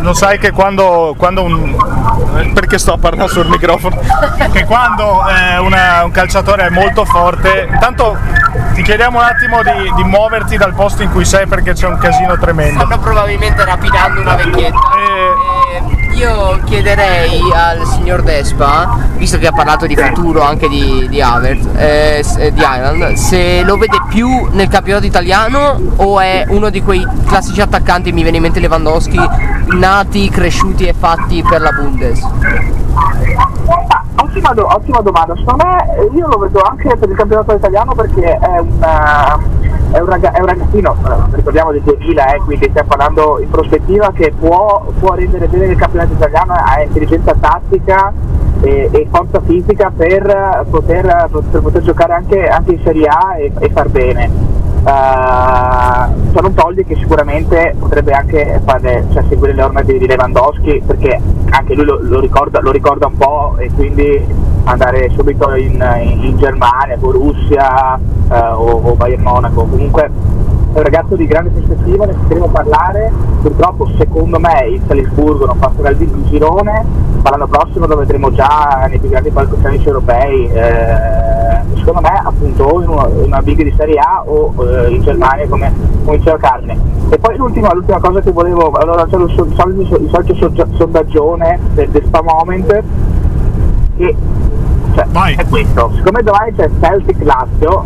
Lo- 0.00 0.14
sai 0.14 0.38
che 0.38 0.52
quando, 0.52 1.14
quando 1.18 1.42
un. 1.42 1.76
eh, 2.38 2.50
perché 2.54 2.78
sto 2.78 2.92
a 2.94 2.98
parlare 2.98 3.28
sul 3.28 3.46
microfono? 3.48 3.98
Che 4.52 4.64
quando 4.64 5.22
eh, 5.28 5.58
una- 5.58 6.04
un 6.04 6.10
calciatore 6.10 6.66
è 6.66 6.70
molto 6.70 7.04
forte, 7.04 7.68
intanto 7.70 8.16
ti 8.74 8.82
chiediamo 8.82 9.18
un 9.18 9.24
attimo 9.24 9.62
di, 9.62 9.92
di 9.96 10.04
muoverti 10.04 10.56
dal 10.56 10.72
posto 10.74 11.02
in 11.02 11.10
cui 11.10 11.24
sei 11.24 11.46
perché 11.46 11.72
c'è 11.72 11.86
un 11.86 11.98
casino 11.98 12.38
tremendo. 12.38 12.80
stanno 12.84 12.98
probabilmente 13.00 13.64
rapinando 13.64 14.20
una 14.20 14.34
vecchietta. 14.36 14.78
Eh, 14.96 15.55
Eh, 15.55 15.55
io 16.14 16.58
chiederei 16.64 17.40
al 17.54 17.84
signor 17.86 18.22
Despa, 18.22 18.98
visto 19.16 19.38
che 19.38 19.46
ha 19.46 19.52
parlato 19.52 19.86
di 19.86 19.96
futuro 19.96 20.42
anche 20.42 20.68
di, 20.68 21.06
di 21.08 21.20
Havertz, 21.20 21.66
eh, 21.76 22.24
eh, 22.38 22.52
di 22.52 22.60
Ireland, 22.60 23.16
se 23.16 23.62
lo 23.62 23.76
vede 23.76 23.98
più 24.08 24.48
nel 24.52 24.68
campionato 24.68 25.06
italiano 25.06 25.78
o 25.96 26.20
è 26.20 26.44
uno 26.48 26.70
di 26.70 26.82
quei 26.82 27.06
classici 27.26 27.60
attaccanti, 27.60 28.12
mi 28.12 28.22
viene 28.22 28.36
in 28.36 28.42
mente 28.44 28.60
Lewandowski, 28.60 29.18
nati, 29.74 30.28
cresciuti 30.30 30.86
e 30.86 30.94
fatti 30.98 31.42
per 31.46 31.60
la 31.60 31.70
Bundes? 31.72 32.20
Ah, 33.88 34.02
ottima, 34.16 34.52
do- 34.54 34.66
ottima 34.72 35.00
domanda, 35.00 35.34
secondo 35.36 35.64
me 35.64 35.96
eh, 35.98 36.16
io 36.16 36.26
lo 36.28 36.38
vedo 36.38 36.60
anche 36.62 36.96
per 36.96 37.08
il 37.10 37.16
campionato 37.16 37.52
italiano 37.54 37.94
perché 37.94 38.38
è, 38.38 38.58
una- 38.58 39.38
è 39.90 39.98
un, 39.98 40.06
raga- 40.06 40.32
è 40.32 40.40
un 40.40 40.46
ragazzino, 40.46 40.96
eh, 41.06 41.36
ricordiamo 41.36 41.72
del 41.72 41.82
2000, 41.82 42.34
eh, 42.34 42.38
quindi 42.40 42.68
stiamo 42.68 42.88
parlando 42.88 43.38
in 43.40 43.48
prospettiva 43.48 44.10
che 44.12 44.32
può, 44.38 44.86
può 44.98 45.14
rendere 45.14 45.46
bene 45.48 45.66
il 45.66 45.76
campionato 45.76 46.12
italiano, 46.12 46.52
ha 46.52 46.82
intelligenza 46.82 47.34
tattica 47.38 48.12
e, 48.60 48.88
e 48.92 49.06
forza 49.10 49.40
fisica 49.40 49.92
per 49.94 50.66
poter, 50.70 51.28
per 51.30 51.60
poter 51.62 51.82
giocare 51.82 52.12
anche, 52.14 52.46
anche 52.46 52.72
in 52.72 52.80
Serie 52.82 53.06
A 53.06 53.38
e, 53.38 53.52
e 53.58 53.70
far 53.70 53.88
bene. 53.88 54.64
Uh, 54.86 56.32
ciò 56.32 56.40
non 56.42 56.54
toglie 56.54 56.84
che 56.84 56.94
sicuramente 56.94 57.74
potrebbe 57.76 58.12
anche 58.12 58.60
fare, 58.64 59.04
cioè, 59.12 59.24
seguire 59.28 59.52
le 59.52 59.62
orme 59.62 59.82
di 59.82 60.06
Lewandowski 60.06 60.80
perché 60.86 61.20
anche 61.50 61.74
lui 61.74 61.84
lo, 61.84 61.98
lo 62.02 62.20
ricorda, 62.20 62.60
lo 62.60 62.70
ricorda 62.70 63.08
un 63.08 63.16
po' 63.16 63.56
e 63.58 63.68
quindi 63.74 64.24
andare 64.62 65.10
subito 65.16 65.52
in, 65.56 65.72
in- 66.02 66.24
in 66.26 66.36
Germania, 66.38 66.96
Borussia 66.98 67.98
eh, 68.30 68.38
o, 68.38 68.80
o 68.84 68.94
Bayern 68.94 69.22
Monaco. 69.22 69.64
Comunque 69.64 70.08
è 70.76 70.80
un 70.80 70.84
ragazzo 70.84 71.16
di 71.16 71.26
grande 71.26 71.48
prospettiva, 71.48 72.04
ne 72.04 72.12
sentiremo 72.12 72.48
parlare, 72.48 73.10
purtroppo 73.40 73.88
secondo 73.96 74.38
me 74.38 74.66
il 74.68 74.82
Salisburgo 74.86 75.46
non 75.46 75.58
passerà 75.58 75.88
il 75.88 76.24
girone, 76.28 76.84
ma 77.22 77.30
l'anno 77.30 77.46
prossimo 77.46 77.86
lo 77.86 77.96
vedremo 77.96 78.30
già 78.30 78.84
nei 78.86 78.98
più 78.98 79.08
grandi 79.08 79.30
palcoscenici 79.30 79.86
europei, 79.86 80.46
eh, 80.50 81.62
secondo 81.76 82.02
me 82.02 82.20
appunto 82.22 82.82
in 82.82 82.90
una, 82.90 83.06
una 83.06 83.40
big 83.40 83.62
di 83.62 83.72
Serie 83.74 83.98
A 83.98 84.22
o 84.26 84.52
eh, 84.66 84.90
in 84.90 85.00
Germania 85.00 85.48
come, 85.48 85.72
come 86.04 86.18
diceva 86.18 86.36
Carne. 86.36 86.78
E 87.08 87.18
poi 87.18 87.36
l'ultima, 87.38 87.72
l'ultima 87.72 87.98
cosa 87.98 88.20
che 88.20 88.30
volevo, 88.30 88.70
allora 88.72 89.06
c'è 89.06 89.16
il 89.16 89.52
solito, 89.56 89.96
il 89.96 90.10
solito 90.10 90.34
so- 90.34 90.66
sondaggione 90.76 91.58
del, 91.72 91.88
del 91.88 92.04
Spa 92.04 92.20
Moment. 92.20 92.82
Che 93.96 94.14
cioè, 94.94 95.36
è 95.36 95.46
questo, 95.48 95.90
siccome 95.94 96.22
domani 96.22 96.54
c'è 96.54 96.68
Celtic 96.80 97.22
Lazio 97.22 97.84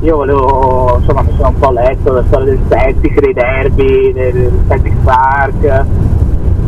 io 0.00 0.16
volevo, 0.16 0.96
insomma 1.00 1.22
mi 1.22 1.32
sono 1.36 1.48
un 1.48 1.58
po' 1.58 1.70
letto 1.70 2.12
la 2.12 2.22
storia 2.26 2.52
del 2.52 2.60
Celtic, 2.68 3.20
dei 3.20 3.32
derby, 3.32 4.12
del, 4.12 4.64
Celtic 4.68 4.94
Park. 5.02 5.84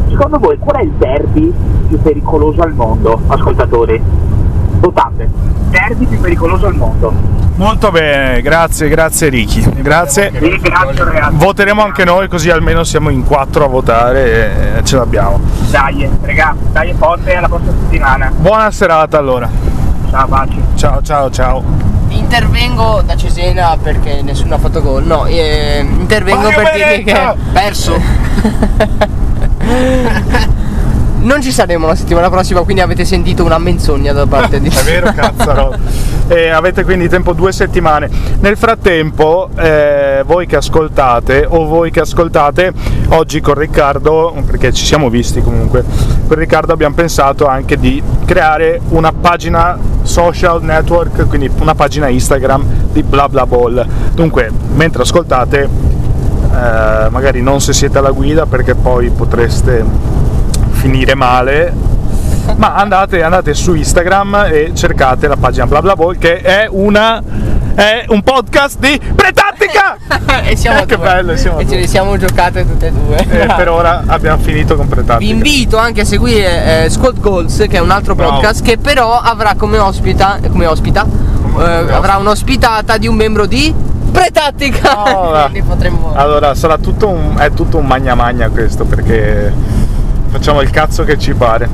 Secondo 0.08 0.38
voi 0.38 0.58
qual 0.58 0.76
è 0.76 0.82
il 0.82 0.92
derby 0.92 1.52
più 1.88 2.00
pericoloso 2.00 2.62
al 2.62 2.72
mondo, 2.72 3.20
ascoltatori? 3.28 4.02
Votate. 4.80 5.28
Derby 5.68 6.06
più 6.06 6.20
pericoloso 6.20 6.66
al 6.66 6.74
mondo. 6.74 7.12
Molto 7.54 7.90
bene, 7.90 8.40
grazie, 8.40 8.88
grazie 8.88 9.28
Ricky. 9.28 9.82
Grazie. 9.82 10.32
Sì, 10.36 10.58
grazie 10.58 11.04
ragazzi. 11.04 11.36
Voteremo 11.36 11.84
anche 11.84 12.04
noi 12.04 12.26
così 12.26 12.50
almeno 12.50 12.82
siamo 12.84 13.10
in 13.10 13.24
quattro 13.24 13.64
a 13.64 13.68
votare 13.68 14.78
e 14.78 14.84
ce 14.84 14.96
l'abbiamo. 14.96 15.38
Dai, 15.70 16.08
ragazzi, 16.22 16.72
dai 16.72 16.94
forte 16.94 17.34
alla 17.34 17.48
prossima 17.48 17.72
settimana. 17.82 18.32
Buona 18.34 18.70
serata 18.70 19.18
allora. 19.18 19.48
Ciao, 20.08 20.26
baci. 20.26 20.60
Ciao 20.74 21.02
ciao 21.02 21.30
ciao. 21.30 21.99
Intervengo 22.10 23.02
da 23.02 23.16
Cesena 23.16 23.76
perché 23.80 24.22
nessuno 24.22 24.54
ha 24.54 24.58
fatto 24.58 24.80
gol. 24.80 25.04
No, 25.04 25.26
eh, 25.26 25.78
intervengo 25.80 26.50
Mario 26.50 26.62
per 26.62 26.72
dirvi 26.74 27.04
che 27.04 27.12
Beretta! 27.12 27.36
perso. 27.52 28.00
non 31.20 31.42
ci 31.42 31.52
saremo 31.52 31.86
la 31.86 31.94
settimana 31.94 32.30
prossima, 32.30 32.62
quindi 32.62 32.82
avete 32.82 33.04
sentito 33.04 33.44
una 33.44 33.58
menzogna 33.58 34.12
da 34.12 34.26
parte 34.26 34.60
di 34.60 34.68
È 34.72 34.82
vero, 34.84 35.12
cazzaro. 35.12 35.74
E 36.30 36.48
avete 36.48 36.84
quindi 36.84 37.08
tempo 37.08 37.32
due 37.32 37.50
settimane. 37.50 38.08
Nel 38.38 38.56
frattempo, 38.56 39.50
eh, 39.56 40.22
voi 40.24 40.46
che 40.46 40.54
ascoltate 40.54 41.44
o 41.44 41.66
voi 41.66 41.90
che 41.90 41.98
ascoltate, 41.98 42.72
oggi 43.08 43.40
con 43.40 43.54
Riccardo, 43.54 44.36
perché 44.46 44.72
ci 44.72 44.84
siamo 44.86 45.10
visti 45.10 45.42
comunque, 45.42 45.82
con 46.28 46.36
Riccardo 46.36 46.72
abbiamo 46.72 46.94
pensato 46.94 47.48
anche 47.48 47.76
di 47.76 48.00
creare 48.24 48.80
una 48.90 49.10
pagina 49.12 49.76
social 50.02 50.62
network, 50.62 51.26
quindi 51.26 51.50
una 51.58 51.74
pagina 51.74 52.06
Instagram 52.06 52.64
di 52.92 53.02
bla 53.02 53.28
bla 53.28 53.44
ball. 53.44 53.84
Dunque, 54.14 54.52
mentre 54.74 55.02
ascoltate, 55.02 55.62
eh, 55.62 57.08
magari 57.10 57.42
non 57.42 57.60
se 57.60 57.72
siete 57.72 57.98
alla 57.98 58.12
guida 58.12 58.46
perché 58.46 58.76
poi 58.76 59.10
potreste 59.10 59.84
finire 60.80 61.14
male 61.14 61.72
ma 62.56 62.74
andate, 62.74 63.22
andate 63.22 63.52
su 63.52 63.74
Instagram 63.74 64.46
e 64.50 64.72
cercate 64.74 65.28
la 65.28 65.36
pagina 65.36 65.66
bla 65.66 65.82
che 66.18 66.40
è 66.40 66.66
una 66.70 67.22
è 67.74 68.04
un 68.08 68.22
podcast 68.22 68.78
di 68.78 68.98
Pretattica 69.14 69.98
e 70.42 70.56
siamo 70.56 70.86
che 70.86 70.96
due. 70.96 71.04
bello 71.04 71.36
siamo 71.36 71.58
e 71.58 71.68
ce 71.68 71.76
le 71.76 71.86
siamo 71.86 72.16
giocate 72.16 72.66
tutte 72.66 72.86
e 72.88 72.92
due. 72.92 73.16
E 73.16 73.46
per 73.54 73.68
ora 73.70 74.04
abbiamo 74.06 74.42
finito 74.42 74.74
con 74.74 74.86
Vi 74.86 74.94
Pretattica 74.94 75.30
invito 75.30 75.76
anche 75.76 76.00
a 76.00 76.04
seguire 76.06 76.84
eh, 76.84 76.90
Scott 76.90 77.20
Goals, 77.20 77.58
che 77.68 77.76
è 77.76 77.80
un 77.80 77.90
altro 77.90 78.14
Bravo. 78.14 78.32
podcast 78.32 78.62
che 78.62 78.78
però 78.78 79.18
avrà 79.18 79.54
come 79.56 79.78
ospita, 79.78 80.38
come 80.48 80.64
ospita 80.64 81.06
eh, 81.58 81.62
avrà 81.62 82.16
un'ospitata 82.16 82.96
di 82.96 83.06
un 83.06 83.16
membro 83.16 83.44
di 83.44 83.72
Pretattica. 84.10 84.94
Quindi 85.50 85.62
potremmo 85.62 86.12
allora, 86.14 86.54
sarà 86.54 86.78
tutto 86.78 87.08
un, 87.08 87.36
è 87.38 87.52
tutto 87.52 87.76
un 87.76 87.86
magna 87.86 88.14
magna 88.14 88.48
questo 88.48 88.84
perché 88.84 89.52
facciamo 90.30 90.60
il 90.60 90.70
cazzo 90.70 91.04
che 91.04 91.18
ci 91.18 91.34
pare 91.34 91.68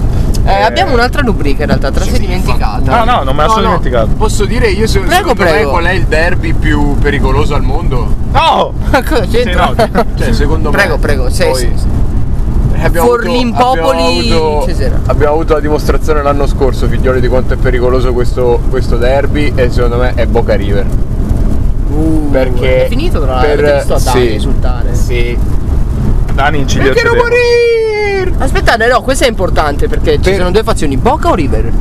Eh, 0.45 0.63
abbiamo 0.63 0.93
un'altra 0.93 1.23
rubrica 1.23 1.63
in 1.63 1.69
realtà, 1.69 1.91
te 1.91 1.99
la 1.99 2.05
sei 2.05 2.19
dimenticata. 2.21 3.01
Ah 3.01 3.05
no, 3.05 3.23
non 3.23 3.35
me 3.37 3.43
la 3.45 3.49
sono 3.49 3.63
dimenticato 3.67 4.09
Posso 4.17 4.45
dire 4.45 4.69
io 4.69 4.87
se, 4.87 5.01
Prego, 5.01 5.15
secondo 5.15 5.43
me 5.45 5.51
prego. 5.51 5.71
qual 5.71 5.85
è 5.85 5.93
il 5.93 6.05
derby 6.05 6.53
più 6.53 6.97
pericoloso 6.99 7.55
al 7.55 7.63
mondo? 7.63 8.15
No! 8.33 8.73
Cosa 8.91 9.27
c'entra? 9.27 9.73
Sì, 9.77 9.89
no. 9.93 10.05
Cioè, 10.17 10.33
secondo 10.33 10.71
me. 10.71 10.77
Prego, 10.77 10.99
prego, 10.99 11.31
sì, 11.31 11.45
poi- 11.45 11.55
sì, 11.57 11.73
sì. 11.75 11.87
Eh, 12.79 12.85
abbiamo 12.85 13.09
Forlimpopoli, 13.09 13.79
abbiamo 14.29 14.59
avuto, 14.61 14.71
abbiamo 15.07 15.33
avuto 15.33 15.55
la 15.55 15.61
dimostrazione 15.61 16.23
l'anno 16.23 16.47
scorso, 16.47 16.87
figlioli, 16.89 17.21
di 17.21 17.29
quanto 17.29 17.55
è 17.55 17.57
pericoloso 17.57 18.13
questo, 18.13 18.61
questo 18.69 18.97
derby 18.99 19.51
e 19.55 19.71
secondo 19.71 19.97
me 19.97 20.13
è 20.15 20.27
Boca 20.27 20.55
River. 20.55 20.85
Uh, 21.89 22.29
Perché 22.31 22.85
è 22.85 22.89
finito 22.89 23.21
tra 23.23 23.37
l'altro, 23.37 23.55
per- 23.87 23.99
sì. 24.01 24.27
risultare. 24.29 24.95
Sì. 24.95 25.39
Dani 26.37 26.59
in 26.59 26.65
non 26.65 26.69
cedevole. 26.69 27.17
morire? 27.17 28.35
Aspettate, 28.39 28.87
no, 28.89 29.01
questo 29.01 29.25
è 29.25 29.29
importante 29.29 29.89
perché 29.89 30.13
ci 30.17 30.19
Per- 30.21 30.37
sono 30.37 30.51
due 30.51 30.63
fazioni, 30.63 30.99
Boca 30.99 31.31
o 31.31 31.35
River? 31.35 31.73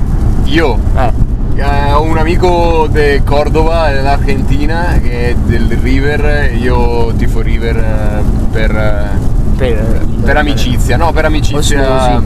Io 0.46 0.80
Eh. 0.96 1.12
eh, 1.58 1.92
ho 1.92 2.02
un 2.04 2.18
amico 2.18 2.88
di 2.90 3.22
Cordova, 3.26 3.92
dell'Argentina, 3.92 4.98
che 5.04 5.30
è 5.32 5.36
del 5.36 5.78
River, 5.82 6.54
io 6.56 7.14
tifo 7.18 7.42
River 7.42 7.76
eh, 7.76 8.24
per, 8.52 8.72
eh, 8.72 9.34
Per, 9.58 10.06
per 10.24 10.38
amicizia, 10.38 10.96
no, 10.96 11.12
per 11.12 11.26
amicizia. 11.26 11.92
Osmosi. 11.94 12.26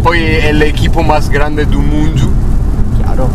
Poi 0.00 0.24
è 0.36 0.52
l'equipo 0.52 1.02
más 1.02 1.28
grande 1.28 1.66
del 1.66 1.76
mondo. 1.78 2.30
Chiaro. 2.96 3.28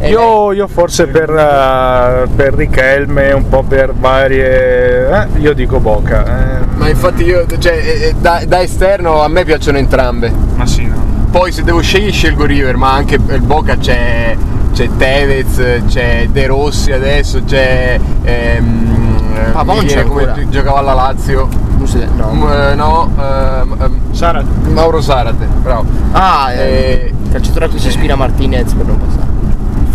Eh, 0.00 0.10
Io, 0.10 0.52
io 0.52 0.68
forse 0.68 1.06
per, 1.08 1.28
eh, 1.28 2.28
per 2.34 2.54
Richelme, 2.54 3.32
un 3.32 3.48
po' 3.48 3.64
per 3.64 3.92
varie... 3.94 5.08
eh, 5.10 5.26
io 5.38 5.52
dico 5.54 5.80
Boca. 5.80 6.24
eh. 6.60 6.64
Ma 6.76 6.88
infatti 6.88 7.24
io, 7.24 7.44
cioè, 7.58 7.72
eh, 7.74 8.14
da, 8.18 8.42
da 8.46 8.62
esterno 8.62 9.22
a 9.22 9.28
me 9.28 9.44
piacciono 9.44 9.76
entrambe. 9.78 10.32
Ma 10.54 10.66
sì, 10.66 10.84
no. 10.86 10.94
Poi 11.32 11.50
se 11.50 11.64
devo 11.64 11.80
scegliere 11.80 12.12
scelgo 12.12 12.44
River, 12.44 12.76
ma 12.76 12.92
anche 12.92 13.16
il 13.16 13.40
Boca 13.42 13.76
c'è, 13.76 14.36
c'è 14.72 14.88
Tevez, 14.96 15.82
c'è 15.88 16.28
De 16.30 16.46
Rossi 16.46 16.92
adesso, 16.92 17.42
c'è... 17.44 17.98
Ehm, 18.22 19.50
Pavon 19.52 19.78
mi 19.78 19.84
viene 19.86 20.02
c'è 20.02 20.08
come 20.08 20.46
giocava 20.48 20.78
alla 20.78 20.94
Lazio. 20.94 21.48
no. 22.16 22.30
Mm, 22.32 22.50
eh, 22.52 22.74
no, 22.76 23.10
ehm, 23.18 23.76
ehm, 23.80 24.12
Sara, 24.12 24.42
Mauro 24.68 25.00
Sarate, 25.00 25.44
bravo. 25.60 25.84
Ah, 26.12 26.52
eh, 26.52 26.58
Eh, 26.60 27.14
calciatore 27.32 27.64
a 27.64 27.68
cui 27.68 27.78
si 27.80 27.88
ispira 27.88 28.14
Martinez 28.14 28.72
per 28.74 28.86
non 28.86 28.98
passare. 28.98 29.27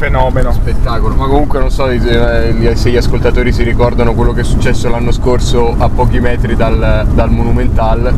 Fenomeno. 0.04 0.52
spettacolo. 0.52 1.16
Ma 1.16 1.28
comunque 1.28 1.60
non 1.60 1.72
so 1.72 1.88
eh, 1.88 2.72
se 2.76 2.90
gli 2.90 2.98
ascoltatori 2.98 3.52
si 3.52 3.64
ricordano 3.64 4.14
quello 4.14 4.34
che 4.34 4.42
è 4.42 4.44
successo 4.44 4.90
l'anno 4.90 5.12
scorso 5.12 5.74
a 5.78 5.90
pochi 5.90 6.20
metri 6.20 6.56
dal, 6.56 7.08
dal 7.14 7.30
Monumental. 7.32 8.14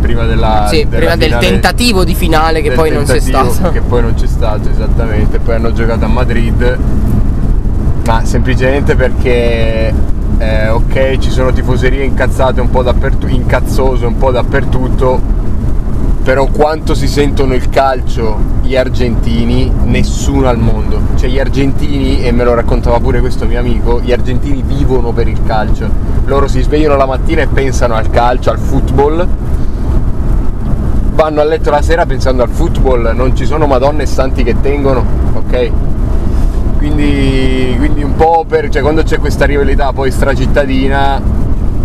Prima 0.00 0.24
della. 0.24 0.66
sì, 0.68 0.84
della 0.84 0.96
prima 0.96 1.16
del 1.16 1.28
finale- 1.28 1.46
tentativo 1.48 2.04
di 2.04 2.14
finale 2.14 2.60
che 2.60 2.68
del 2.68 2.76
poi 2.76 2.90
non 2.90 3.04
c'è 3.04 3.18
stato. 3.20 3.70
Che 3.70 3.80
poi 3.80 4.02
non 4.02 4.14
c'è 4.14 4.26
stato, 4.26 4.68
esattamente. 4.68 5.38
Poi 5.38 5.54
hanno 5.54 5.72
giocato 5.72 6.04
a 6.04 6.08
Madrid. 6.08 6.78
Ma 8.06 8.24
semplicemente 8.24 8.94
perché. 8.94 9.92
eh, 10.38 10.68
ok, 10.68 11.18
ci 11.18 11.30
sono 11.30 11.50
tifoserie 11.52 12.04
incazzate 12.04 12.60
un 12.60 12.70
po' 12.70 12.82
dappertutto, 12.82 13.26
incazzose 13.26 14.04
un 14.06 14.16
po' 14.16 14.30
dappertutto. 14.30 15.20
Però 16.26 16.46
quanto 16.46 16.96
si 16.96 17.06
sentono 17.06 17.54
il 17.54 17.68
calcio 17.68 18.36
gli 18.62 18.74
argentini, 18.74 19.70
nessuno 19.84 20.48
al 20.48 20.58
mondo. 20.58 20.98
Cioè 21.14 21.30
gli 21.30 21.38
argentini, 21.38 22.24
e 22.24 22.32
me 22.32 22.42
lo 22.42 22.52
raccontava 22.52 22.98
pure 22.98 23.20
questo 23.20 23.46
mio 23.46 23.60
amico, 23.60 24.00
gli 24.00 24.10
argentini 24.10 24.60
vivono 24.66 25.12
per 25.12 25.28
il 25.28 25.40
calcio. 25.46 25.88
Loro 26.24 26.48
si 26.48 26.62
svegliano 26.62 26.96
la 26.96 27.06
mattina 27.06 27.42
e 27.42 27.46
pensano 27.46 27.94
al 27.94 28.10
calcio, 28.10 28.50
al 28.50 28.58
football, 28.58 29.24
vanno 31.14 31.40
a 31.40 31.44
letto 31.44 31.70
la 31.70 31.80
sera 31.80 32.04
pensando 32.06 32.42
al 32.42 32.50
football, 32.50 33.14
non 33.14 33.36
ci 33.36 33.46
sono 33.46 33.68
madonne 33.68 34.02
e 34.02 34.06
santi 34.06 34.42
che 34.42 34.60
tengono, 34.60 35.04
ok? 35.32 35.70
Quindi, 36.78 37.72
quindi 37.78 38.02
un 38.02 38.16
po' 38.16 38.44
per, 38.48 38.68
cioè 38.68 38.82
quando 38.82 39.04
c'è 39.04 39.18
questa 39.18 39.44
rivalità 39.44 39.92
poi 39.92 40.10
stracittadina 40.10 41.22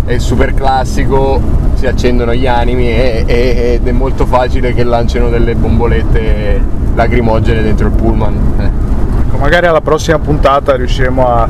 è 0.04 0.18
super 0.18 0.56
classico, 0.56 1.40
si 1.82 1.88
accendono 1.88 2.36
gli 2.36 2.46
animi 2.46 2.90
e- 2.90 3.24
e- 3.26 3.74
ed 3.74 3.88
è 3.88 3.92
molto 3.92 4.28
facile 4.28 4.72
che 4.72 4.84
lanciano 4.84 5.30
delle 5.30 5.56
bombolette 5.56 6.62
lacrimogene 6.94 7.64
dentro 7.64 7.88
il 7.88 7.94
pullman. 7.94 8.36
eh. 8.60 8.70
Ecco, 9.26 9.38
magari 9.38 9.66
alla 9.66 9.82
prossima 9.82 10.20
puntata 10.20 10.76
riusciremo 10.76 11.28
a 11.28 11.50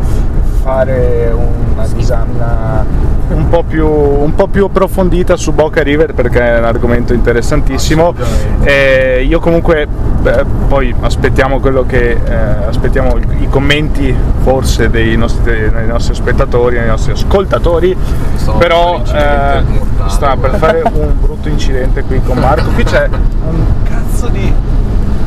fare 0.64 1.34
una 1.74 1.86
disamina 1.94 2.86
un 3.34 3.48
po' 3.50 3.64
più, 3.64 3.88
un 3.88 4.34
po' 4.36 4.48
più 4.48 4.66
approfondita 4.66 5.36
su 5.36 5.52
Boca 5.52 5.82
River 5.82 6.14
perché 6.14 6.40
è 6.40 6.58
un 6.60 6.66
argomento 6.66 7.14
interessantissimo. 7.14 8.10
Assolutamente. 8.10 8.70
E 8.70 9.24
io 9.24 9.40
comunque 9.40 9.88
beh, 9.88 10.46
poi 10.68 10.94
aspettiamo 11.02 11.60
quello 11.60 11.86
che 11.86 12.12
eh, 12.12 12.34
aspettiamo 12.68 13.18
i, 13.18 13.48
commenti 13.50 14.16
forse 14.44 14.90
dei 14.90 15.18
nostri, 15.18 15.70
dei 15.70 15.88
nostri 15.88 16.16
spettatori, 16.16 16.78
dei 16.78 16.88
nostri 16.88 17.12
ascoltatori. 17.12 17.96
Stavo 18.36 18.58
Però 18.58 19.02
per 19.02 19.16
eh, 19.16 20.10
sta 20.10 20.36
per 20.38 20.56
fare 20.56 20.84
un 20.94 21.14
brutto 21.20 21.50
incidente 21.50 22.04
qui 22.04 22.22
con 22.24 22.38
Marco. 22.38 22.70
Qui 22.70 22.84
c'è 22.84 23.10
un 23.50 23.66
cazzo 23.84 24.28
di 24.28 24.54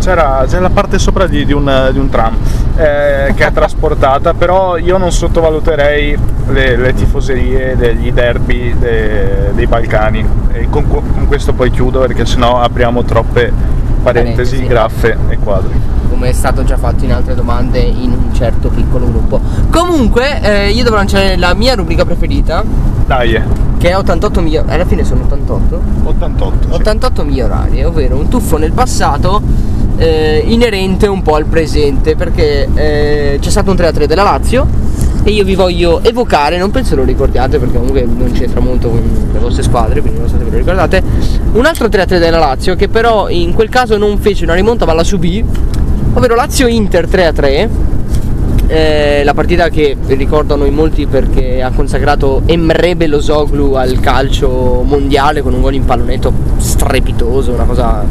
c'era, 0.01 0.45
c'è 0.47 0.59
la 0.61 0.71
parte 0.71 0.99
sopra 0.99 1.27
di, 1.27 1.47
di 1.47 1.53
un, 1.53 1.89
di 1.93 1.99
un 1.99 2.11
tram 2.11 2.37
eh, 2.77 3.33
che 3.35 3.47
è 3.47 3.53
trasportata, 3.53 4.35
però 4.35 4.77
io 4.77 4.97
non 4.99 5.12
sottovaluterei 5.12 6.18
le, 6.49 6.77
le 6.77 6.95
tifoserie 6.95 7.77
degli 7.77 8.12
derby 8.12 8.77
de- 8.79 9.51
dei 9.55 9.66
Balcani. 9.66 10.27
E 10.53 10.68
con, 10.70 10.87
con 10.89 11.27
questo 11.27 11.53
poi 11.53 11.70
chiudo 11.70 12.01
perché 12.01 12.25
sennò 12.27 12.61
apriamo 12.61 13.05
troppe 13.05 13.53
parentesi, 14.03 14.57
Parentesi. 14.57 14.66
graffe 14.66 15.16
e 15.29 15.39
quadri. 15.39 15.81
come 16.11 16.29
è 16.29 16.33
stato 16.33 16.62
già 16.64 16.77
fatto 16.77 17.05
in 17.05 17.12
altre 17.12 17.35
domande 17.35 17.79
in 17.79 18.12
un 18.12 18.35
certo 18.35 18.68
piccolo 18.68 19.07
gruppo. 19.07 19.41
Comunque, 19.70 20.41
eh, 20.43 20.70
io 20.70 20.85
devo 20.85 20.97
lanciare 20.97 21.37
la 21.37 21.55
mia 21.55 21.75
rubrica 21.75 22.05
preferita, 22.05 22.62
Dai, 23.07 23.41
che 23.79 23.91
è 23.91 23.97
88 23.97 24.41
migliorari. 24.41 24.75
Alla 24.75 24.85
fine 24.85 25.05
sono 25.05 25.22
88? 25.22 25.81
88. 26.05 26.68
sì. 26.68 26.75
88 26.75 27.25
migliorari, 27.25 27.85
ovvero 27.85 28.16
un 28.16 28.29
tuffo 28.29 28.59
nel 28.59 28.72
passato 28.72 29.41
eh, 29.97 30.43
inerente 30.47 31.07
un 31.07 31.23
po' 31.23 31.37
al 31.37 31.47
presente, 31.47 32.17
perché 32.17 32.69
eh, 32.75 33.39
c'è 33.41 33.51
stato 33.51 33.71
un 33.71 33.77
3-3 33.77 34.05
della 34.05 34.23
Lazio 34.23 34.67
e 35.27 35.31
io 35.31 35.45
vi 35.45 35.55
voglio 35.55 36.03
evocare, 36.03 36.59
non 36.59 36.71
penso 36.71 36.95
lo 36.95 37.03
ricordiate 37.03 37.59
perché 37.59 37.79
comunque 37.79 38.05
non 38.05 38.31
c'entra 38.33 38.61
molto 38.61 38.89
con 38.91 39.03
le 39.33 39.39
vostre 39.39 39.63
squadre, 39.63 40.01
quindi 40.03 40.19
non 40.21 40.29
so 40.29 40.37
se 40.37 40.45
ve 40.45 40.51
lo 40.51 40.59
ricordate, 40.59 41.03
un 41.53 41.65
altro 41.65 41.87
3-3 41.89 42.19
della 42.19 42.39
Lazio 42.39 42.77
che 42.77 42.89
però 42.89 43.31
in 43.31 43.55
quel 43.55 43.71
caso 43.71 43.97
non 43.97 44.19
fece 44.19 44.45
una 44.45 44.55
rimonta 44.55 44.85
ma 44.85 44.93
la 44.93 45.05
subì, 45.05 45.43
ovvero 46.13 46.35
Lazio-Inter 46.35 47.09
3-3. 47.09 47.69
Eh, 48.67 49.23
la 49.25 49.35
partita 49.35 49.69
che 49.69 49.95
ricordano 50.07 50.65
in 50.65 50.73
molti 50.73 51.07
perché 51.07 51.63
ha 51.63 51.71
consacrato 51.71 52.43
Emre 52.47 52.97
Belosoglu 52.97 53.75
al 53.75 54.01
calcio 54.01 54.83
mondiale 54.87 55.43
con 55.43 55.53
un 55.53 55.61
gol 55.61 55.75
in 55.75 55.85
pallonetto 55.85 56.33
strepitoso, 56.57 57.53
una 57.53 57.65
cosa 57.65 58.05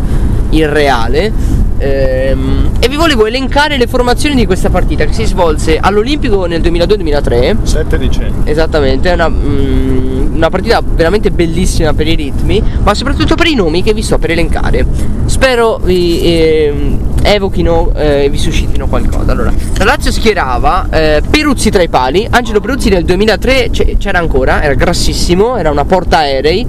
irreale. 0.55 1.31
Ehm, 1.79 2.69
e 2.79 2.87
vi 2.87 2.95
volevo 2.95 3.25
elencare 3.25 3.77
le 3.77 3.87
formazioni 3.87 4.35
di 4.35 4.45
questa 4.45 4.69
partita 4.69 5.05
che 5.05 5.13
si 5.13 5.25
svolse 5.25 5.77
all'Olimpico 5.79 6.45
nel 6.45 6.61
2002-2003 6.61 7.63
7 7.63 7.97
dicembre. 7.97 8.51
Esattamente, 8.51 9.09
è 9.09 9.13
una, 9.13 9.27
mm, 9.29 10.35
una 10.35 10.49
partita 10.49 10.81
veramente 10.83 11.31
bellissima 11.31 11.93
per 11.93 12.07
i 12.07 12.15
ritmi, 12.15 12.61
ma 12.83 12.93
soprattutto 12.93 13.35
per 13.35 13.47
i 13.47 13.55
nomi 13.55 13.83
che 13.83 13.93
vi 13.93 14.01
sto 14.01 14.17
per 14.17 14.31
elencare. 14.31 14.85
Spero 15.25 15.77
vi 15.83 16.21
ehm, 16.23 16.99
evochino 17.23 17.91
e 17.95 18.29
vi 18.29 18.37
suscitino 18.37 18.87
qualcosa. 18.87 19.31
Allora, 19.31 19.51
la 19.77 19.83
Lazio 19.85 20.11
schierava 20.11 20.87
eh, 20.89 21.21
Peruzzi 21.29 21.69
tra 21.69 21.81
i 21.81 21.89
pali, 21.89 22.27
Angelo 22.29 22.59
Peruzzi 22.59 22.89
nel 22.89 23.03
2003 23.03 23.69
c'è- 23.71 23.97
c'era 23.97 24.19
ancora, 24.19 24.61
era 24.63 24.73
grassissimo, 24.73 25.57
era 25.57 25.69
una 25.71 25.85
porta 25.85 26.19
aerei, 26.19 26.65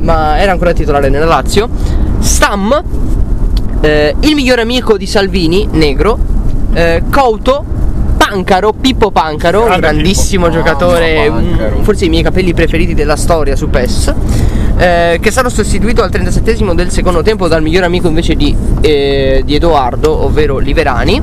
ma 0.00 0.38
era 0.38 0.52
ancora 0.52 0.72
titolare 0.72 1.08
nella 1.08 1.24
Lazio. 1.26 1.68
Stam, 2.18 2.82
eh, 3.84 4.14
il 4.20 4.34
migliore 4.34 4.62
amico 4.62 4.96
di 4.96 5.06
Salvini, 5.06 5.68
negro, 5.70 6.18
eh, 6.72 7.02
Couto, 7.10 7.64
Pancaro, 8.16 8.72
Pippo 8.72 9.10
Pancaro, 9.10 9.64
un 9.66 9.76
grandissimo 9.78 10.46
Pippo. 10.46 10.58
giocatore, 10.58 11.26
Pancaro. 11.28 11.76
un- 11.76 11.84
forse 11.84 12.06
i 12.06 12.08
miei 12.08 12.22
capelli 12.22 12.54
preferiti 12.54 12.94
della 12.94 13.16
storia 13.16 13.54
su 13.56 13.68
PES, 13.68 14.14
eh, 14.78 15.18
che 15.20 15.30
stato 15.30 15.50
sostituito 15.50 16.02
al 16.02 16.10
37 16.10 16.56
del 16.74 16.90
secondo 16.90 17.20
tempo 17.22 17.46
dal 17.46 17.60
migliore 17.62 17.84
amico 17.84 18.08
invece 18.08 18.34
di, 18.34 18.56
eh, 18.80 19.42
di 19.44 19.54
Edoardo, 19.54 20.24
ovvero 20.24 20.56
Liverani. 20.58 21.20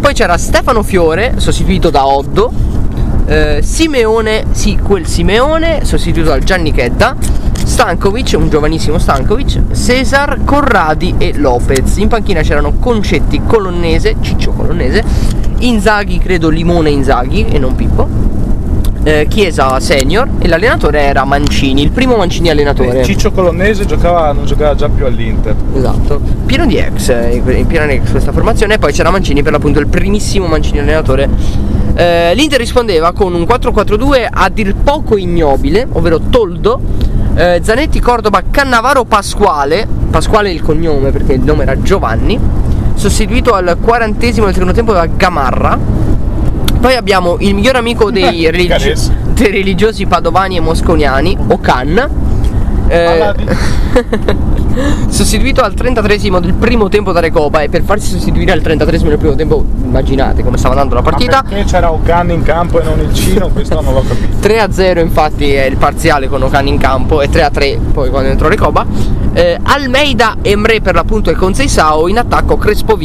Poi 0.00 0.12
c'era 0.12 0.36
Stefano 0.36 0.82
Fiore, 0.82 1.34
sostituito 1.36 1.90
da 1.90 2.06
Oddo, 2.06 2.52
eh, 3.26 3.60
Simeone, 3.62 4.46
sì, 4.50 4.76
quel 4.82 5.06
Simeone, 5.06 5.84
sostituito 5.84 6.28
dal 6.30 6.42
Gianni 6.42 6.72
Chedda, 6.72 7.16
Stankovic, 7.64 8.34
un 8.38 8.48
giovanissimo 8.48 8.98
Stankovic, 8.98 9.72
Cesar, 9.72 10.40
Corradi 10.44 11.14
e 11.18 11.32
Lopez. 11.36 11.96
In 11.96 12.08
panchina 12.08 12.40
c'erano 12.42 12.74
Concetti, 12.78 13.40
Colonnese, 13.46 14.16
Ciccio 14.20 14.52
Colonnese, 14.52 15.02
Inzaghi, 15.58 16.18
credo 16.18 16.48
Limone 16.50 16.90
Inzaghi 16.90 17.46
e 17.46 17.58
non 17.58 17.74
Pippo. 17.74 18.06
eh, 19.02 19.26
Chiesa 19.28 19.78
senior 19.80 20.28
e 20.38 20.48
l'allenatore 20.48 21.00
era 21.00 21.24
Mancini, 21.24 21.82
il 21.82 21.90
primo 21.90 22.16
Mancini 22.16 22.48
allenatore. 22.50 23.02
Ciccio 23.04 23.32
Colonnese 23.32 23.84
giocava, 23.86 24.32
non 24.32 24.46
giocava 24.46 24.74
già 24.74 24.88
più 24.88 25.04
all'Inter. 25.04 25.54
Esatto, 25.74 26.20
pieno 26.46 26.64
di 26.66 26.76
ex, 26.76 27.08
eh, 27.08 27.42
in 27.56 27.66
piena 27.66 27.86
di 27.86 27.94
ex 27.94 28.10
questa 28.10 28.32
formazione 28.32 28.74
e 28.74 28.78
poi 28.78 28.92
c'era 28.92 29.10
Mancini 29.10 29.42
per 29.42 29.52
l'appunto 29.52 29.78
il 29.78 29.88
primissimo 29.88 30.46
Mancini 30.46 30.78
allenatore. 30.78 31.28
Eh, 31.96 32.32
L'Inter 32.34 32.58
rispondeva 32.58 33.12
con 33.12 33.34
un 33.34 33.42
4-4-2 33.42 34.26
a 34.30 34.48
dir 34.48 34.74
poco 34.74 35.16
ignobile, 35.16 35.86
ovvero 35.92 36.18
Toldo, 36.30 36.80
eh, 37.34 37.60
Zanetti, 37.62 38.00
Cordoba, 38.00 38.42
Cannavaro, 38.50 39.04
Pasquale, 39.04 39.86
Pasquale 40.10 40.48
è 40.48 40.52
il 40.52 40.62
cognome 40.62 41.10
perché 41.10 41.32
il 41.32 41.42
nome 41.42 41.62
era 41.62 41.80
Giovanni, 41.80 42.38
sostituito 42.94 43.54
al 43.54 43.76
quarantesimo 43.80 44.44
del 44.46 44.54
secondo 44.54 44.74
tempo 44.74 44.92
da 44.92 45.06
Gamarra. 45.06 45.78
Poi 46.80 46.94
abbiamo 46.94 47.36
il 47.40 47.54
miglior 47.54 47.76
amico 47.76 48.10
dei, 48.10 48.48
religi- 48.50 49.10
dei 49.32 49.50
religiosi 49.50 50.06
padovani 50.06 50.56
e 50.56 50.60
mosconiani, 50.60 51.36
Ocan. 51.48 52.23
Eh, 52.94 53.34
sostituito 55.08 55.62
al 55.62 55.74
33esimo 55.74 56.40
del 56.40 56.54
primo 56.54 56.88
tempo 56.88 57.12
da 57.12 57.20
Recoba 57.20 57.62
e 57.62 57.68
per 57.68 57.82
farsi 57.82 58.10
sostituire 58.10 58.52
al 58.52 58.60
33esimo 58.60 59.08
del 59.08 59.18
primo 59.18 59.34
tempo 59.34 59.64
immaginate 59.82 60.42
come 60.42 60.56
stava 60.58 60.74
andando 60.74 60.94
la 60.94 61.02
partita 61.02 61.42
Ma 61.42 61.48
perché 61.48 61.64
c'era 61.64 61.92
Ocan 61.92 62.30
in 62.30 62.42
campo 62.42 62.80
e 62.80 62.84
non 62.84 63.00
il 63.00 63.12
Cino? 63.14 63.48
Questo 63.48 63.80
non 63.80 63.94
l'ho 63.94 64.02
capito. 64.06 64.36
3-0 64.46 64.98
infatti 65.00 65.52
è 65.52 65.64
il 65.64 65.76
parziale 65.76 66.28
con 66.28 66.42
Ocan 66.42 66.66
in 66.66 66.78
campo 66.78 67.20
e 67.22 67.28
3-3 67.28 67.78
poi 67.92 68.10
quando 68.10 68.30
entrò 68.30 68.48
Recoba 68.48 68.86
eh, 69.32 69.58
Almeida 69.62 70.36
Emre 70.42 70.80
per 70.80 70.94
l'appunto 70.94 71.30
e 71.30 71.34
Conceisao 71.34 72.08
in 72.08 72.18
attacco 72.18 72.56
Crespo 72.56 72.96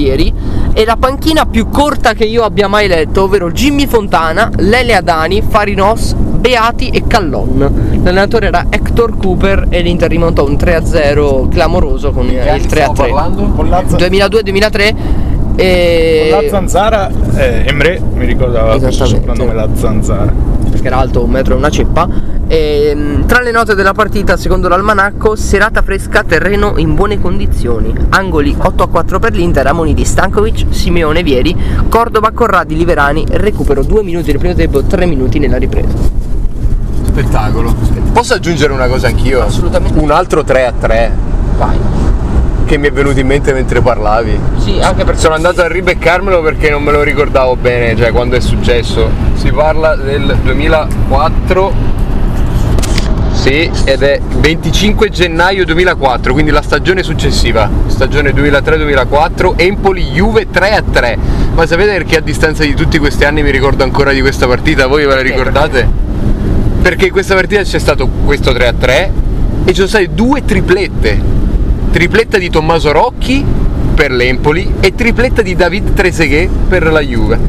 E 0.80 0.86
la 0.86 0.96
panchina 0.96 1.46
più 1.46 1.68
corta 1.68 2.14
che 2.14 2.24
io 2.24 2.46
abbia 2.46 2.70
mai 2.70 2.88
letto 2.88 3.24
ovvero 3.24 3.52
Jimmy 3.52 3.86
Fontana, 3.86 4.50
Lele 4.60 4.96
Adani, 4.96 5.42
Farinos, 5.42 6.14
Beati 6.14 6.88
e 6.88 7.04
Callon 7.06 8.00
l'allenatore 8.02 8.48
era 8.48 8.68
Hector 8.70 9.18
Cooper 9.18 9.66
e 9.68 9.82
l'Inter 9.82 10.10
rimontò 10.10 10.46
un 10.48 10.54
3-0 10.54 11.50
clamoroso 11.50 12.12
con 12.12 12.28
il 12.30 12.40
anni 12.40 12.62
stiamo 12.62 12.94
3-3 12.94 12.96
parlando? 12.96 13.44
Con 13.50 13.68
la, 13.68 13.84
za- 13.86 13.98
2002-2003 13.98 14.96
e... 15.58 16.30
con 16.32 16.44
la 16.44 16.50
zanzara, 16.50 17.10
eh, 17.36 17.64
Emre 17.66 18.02
mi 18.14 18.26
ricordava 18.26 18.76
Esattamente. 18.76 19.18
soprannome, 19.18 19.54
la 19.54 19.68
zanzara. 19.74 20.34
perché 20.72 20.88
era 20.88 20.98
alto 20.98 21.26
un 21.26 21.30
metro 21.30 21.56
e 21.56 21.58
una 21.58 21.70
ceppa. 21.70 22.08
E, 22.52 22.96
mh, 22.96 23.28
tra 23.28 23.42
le 23.42 23.52
note 23.52 23.76
della 23.76 23.94
partita, 23.94 24.36
secondo 24.36 24.68
l'almanacco, 24.68 25.36
serata 25.36 25.84
fresca, 25.84 26.24
terreno 26.24 26.74
in 26.78 26.96
buone 26.96 27.22
condizioni. 27.22 27.94
Angoli 28.10 28.56
8 28.58 28.84
a 28.84 28.88
4 28.88 29.20
per 29.20 29.34
l'Inter, 29.34 29.68
Amoni 29.68 29.94
di 29.94 30.04
Stankovic, 30.04 30.66
Simeone 30.74 31.22
Vieri, 31.22 31.56
Cordova, 31.88 32.32
Corradi, 32.32 32.76
Liverani, 32.76 33.24
recupero 33.30 33.84
2 33.84 34.02
minuti 34.02 34.32
nel 34.32 34.40
primo 34.40 34.56
tempo, 34.56 34.82
3 34.84 35.06
minuti 35.06 35.38
nella 35.38 35.58
ripresa. 35.58 35.96
Spettacolo. 37.04 37.76
Posso 38.14 38.34
aggiungere 38.34 38.74
una 38.74 38.88
cosa 38.88 39.06
anch'io? 39.08 39.44
Assolutamente. 39.44 40.00
Un 40.00 40.10
altro 40.10 40.44
3 40.44 40.66
a 40.66 40.74
3 40.80 41.12
Vai. 41.56 41.78
che 42.66 42.78
mi 42.78 42.88
è 42.88 42.92
venuto 42.92 43.20
in 43.20 43.28
mente 43.28 43.54
mentre 43.54 43.80
parlavi. 43.82 44.40
Sì, 44.58 44.80
anche 44.82 45.04
perché 45.04 45.20
Sono 45.20 45.36
andato 45.36 45.62
a 45.62 45.68
ribeccarmelo 45.68 46.42
perché 46.42 46.72
non 46.72 46.82
me 46.82 46.92
lo 46.94 47.04
ricordavo 47.04 47.56
bene, 47.58 47.96
cioè 47.96 48.12
quando 48.12 48.36
è 48.36 48.40
successo. 48.40 49.08
Si 49.36 49.52
parla 49.52 49.96
del 49.96 50.36
2004. 50.42 51.98
Sì, 53.40 53.72
ed 53.86 54.04
è 54.04 54.20
25 54.22 55.10
gennaio 55.10 55.64
2004, 55.64 56.34
quindi 56.34 56.52
la 56.52 56.62
stagione 56.62 57.04
successiva, 57.04 57.70
stagione 57.88 58.32
2003-2004, 58.32 59.54
Empoli 59.56 60.04
Juve 60.12 60.50
3 60.52 60.72
a 60.72 60.84
3. 60.84 61.18
Ma 61.54 61.66
sapete 61.66 61.92
perché 61.92 62.18
a 62.18 62.20
distanza 62.20 62.66
di 62.66 62.74
tutti 62.74 62.98
questi 62.98 63.24
anni 63.24 63.42
mi 63.42 63.50
ricordo 63.50 63.86
ancora 63.86 64.12
di 64.12 64.20
questa 64.20 64.46
partita? 64.46 64.88
Voi 64.88 65.06
ve 65.06 65.16
la 65.16 65.22
ricordate? 65.22 65.88
Perché 66.82 67.06
in 67.06 67.12
questa 67.14 67.34
partita 67.34 67.62
c'è 67.62 67.80
stato 67.80 68.10
questo 68.26 68.52
3 68.52 68.68
a 68.68 68.74
3 68.74 69.12
e 69.64 69.70
ci 69.70 69.76
sono 69.76 69.88
state 69.88 70.10
due 70.14 70.44
triplette. 70.44 71.22
Tripletta 71.92 72.38
di 72.38 72.50
Tommaso 72.50 72.92
Rocchi 72.92 73.46
per 73.96 74.12
l'Empoli 74.12 74.70
e 74.82 74.94
tripletta 74.94 75.42
di 75.42 75.56
David 75.56 75.94
Trezeguet 75.94 76.50
per 76.68 76.92
la 76.92 77.00
Juve. 77.00 77.40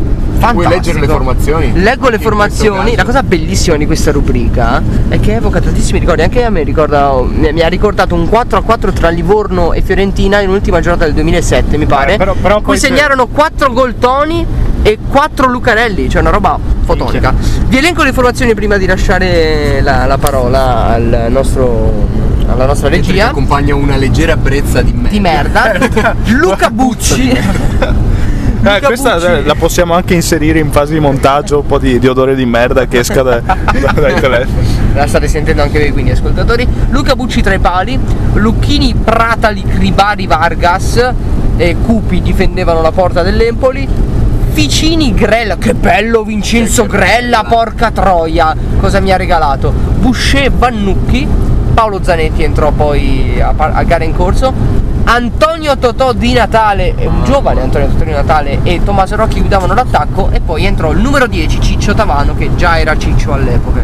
Vuoi 0.41 0.65
Fantastico. 0.65 0.69
leggere 0.71 1.01
le 1.01 1.07
formazioni? 1.07 1.73
Leggo 1.83 2.09
le 2.09 2.19
formazioni, 2.19 2.97
la 2.97 3.05
cosa 3.05 3.23
bellissima 3.23 3.77
di 3.77 3.85
questa 3.87 4.11
rubrica 4.11 4.83
è 5.09 5.21
che 5.21 5.35
evoca 5.35 5.61
tantissimi 5.61 5.99
ricordi, 5.99 6.23
anche 6.23 6.43
a 6.45 6.51
me 6.51 6.63
ricorda, 6.63 7.13
mi 7.23 7.61
ha 7.61 7.69
ricordato 7.69 8.15
un 8.15 8.27
4 8.29 8.59
a 8.59 8.63
4 8.63 8.93
tra 8.93 9.11
Livorno 9.11 9.75
e 9.75 9.83
Fiorentina 9.83 10.41
in 10.41 10.49
ultima 10.49 10.81
giornata 10.81 11.05
del 11.05 11.13
2007 11.15 11.77
mi 11.77 11.85
pare, 11.87 12.15
Eh, 12.15 12.17
però- 12.17 12.35
però 12.41 12.61
poi 12.63 12.79
se- 12.79 12.87
segnarono 12.87 13.27
4 13.27 13.71
gol 13.73 13.97
Toni 13.99 14.47
e 14.83 14.99
4 15.11 15.47
Lucarelli, 15.47 16.09
cioè 16.09 16.23
una 16.23 16.31
roba 16.31 16.59
fotonica. 16.85 17.35
Vi 17.67 17.77
elenco 17.77 18.03
le 18.03 18.13
formazioni 18.15 18.55
prima 18.55 18.79
di 18.79 18.87
lasciare 18.87 19.81
la, 19.83 20.07
la 20.07 20.17
parola 20.17 20.87
al 20.87 21.27
nostro, 21.29 22.07
alla 22.49 22.65
nostra 22.65 22.89
Mentre 22.89 23.13
regia. 23.13 23.29
accompagna 23.29 23.75
una 23.75 23.97
leggera 23.97 24.37
brezza 24.39 24.81
di 24.81 24.93
merda. 24.93 25.11
Di 25.11 25.21
merda, 25.21 26.15
Luca 26.33 26.71
Bucci. 26.71 27.39
Eh, 28.63 28.81
questa 28.83 29.15
Bucci. 29.15 29.27
eh, 29.27 29.43
la 29.45 29.55
possiamo 29.55 29.95
anche 29.95 30.15
inserire 30.15 30.59
in 30.59 30.71
fase 30.71 30.93
di 30.93 31.01
montaggio, 31.01 31.61
un 31.61 31.67
po' 31.67 31.79
di, 31.79 31.99
di 31.99 32.07
odore 32.07 32.35
di 32.35 32.45
merda 32.45 32.87
che 32.87 32.99
esca 32.99 33.23
da- 33.23 33.41
da- 33.41 33.93
dai 33.95 34.15
telefoni. 34.21 34.67
La 34.95 35.07
state 35.07 35.29
sentendo 35.29 35.63
anche 35.63 35.79
voi 35.79 35.93
quindi 35.93 36.11
ascoltatori 36.11 36.67
Luca 36.91 37.15
Bucci 37.17 37.41
tra 37.43 37.55
i 37.55 37.59
pali 37.59 37.99
Lucchini, 38.35 38.95
Pratali, 38.95 39.63
Cribari, 39.63 40.27
Vargas 40.27 41.13
e 41.57 41.77
Cupi 41.85 42.21
difendevano 42.21 42.83
la 42.83 42.91
porta 42.93 43.23
dell'Empoli 43.23 43.89
Ficini 44.53 45.15
Grella, 45.15 45.57
che 45.57 45.75
bello 45.75 46.23
Vincenzo 46.25 46.85
Grella, 46.87 47.45
porca 47.49 47.93
troia, 47.93 48.55
cosa 48.81 48.99
mi 49.01 49.13
ha 49.13 49.17
regalato? 49.17 49.73
Boucher 49.73 50.51
Vannucchi, 50.51 51.27
Paolo 51.73 52.01
Zanetti 52.03 52.43
entrò 52.43 52.73
poi 52.73 53.41
a, 53.41 53.53
par- 53.55 53.73
a 53.75 53.83
gara 53.85 54.03
in 54.05 54.13
corso, 54.13 54.53
Antonio 55.13 55.77
Totò 55.77 56.13
di 56.13 56.33
Natale, 56.35 56.95
un 56.99 57.25
giovane 57.25 57.63
Antonio 57.63 57.89
Totò 57.89 58.05
di 58.05 58.13
Natale 58.13 58.61
e 58.63 58.81
Tommaso 58.85 59.17
Rocchi 59.17 59.41
guidavano 59.41 59.75
l'attacco 59.75 60.31
e 60.31 60.41
poi 60.41 60.67
entrò 60.67 60.93
il 60.93 61.01
numero 61.01 61.27
10 61.27 61.61
Ciccio 61.61 61.95
Tavano 61.95 62.37
che 62.37 62.55
già 62.55 62.79
era 62.79 62.97
Ciccio 62.97 63.33
all'epoca. 63.33 63.83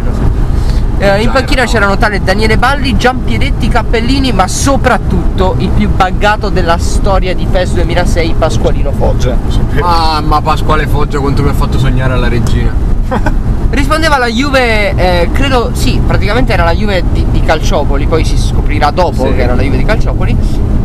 Eh, 0.98 1.22
in 1.22 1.32
panchina 1.32 1.64
c'erano 1.64 1.96
tale 1.96 2.22
Daniele 2.22 2.56
Balli, 2.56 2.96
Giampiedetti, 2.96 3.66
Cappellini, 3.66 4.30
ma 4.30 4.46
soprattutto 4.46 5.56
il 5.58 5.70
più 5.70 5.90
buggato 5.90 6.48
della 6.48 6.78
storia 6.78 7.34
di 7.34 7.44
PES 7.50 7.72
2006, 7.72 8.34
Pasqualino 8.38 8.92
Foggia. 8.92 9.36
Mamma 9.80 10.40
Pasquale 10.40 10.86
Foggia 10.86 11.18
quanto 11.18 11.42
mi 11.42 11.48
ha 11.48 11.54
fatto 11.54 11.76
sognare 11.76 12.12
alla 12.12 12.28
regina. 12.28 12.72
Rispondeva 13.70 14.14
alla 14.14 14.28
Juve, 14.28 14.94
eh, 14.94 15.28
credo, 15.32 15.70
sì, 15.72 16.00
praticamente 16.06 16.52
era 16.52 16.64
la 16.64 16.72
Juve 16.72 17.02
di, 17.10 17.26
di 17.30 17.40
Calciopoli, 17.42 18.06
poi 18.06 18.24
si 18.24 18.38
scoprirà 18.38 18.90
dopo 18.90 19.26
Sì. 19.26 19.34
che 19.34 19.42
era 19.42 19.54
la 19.54 19.62
Juve 19.62 19.76
di 19.76 19.84
Calciopoli. 19.84 20.36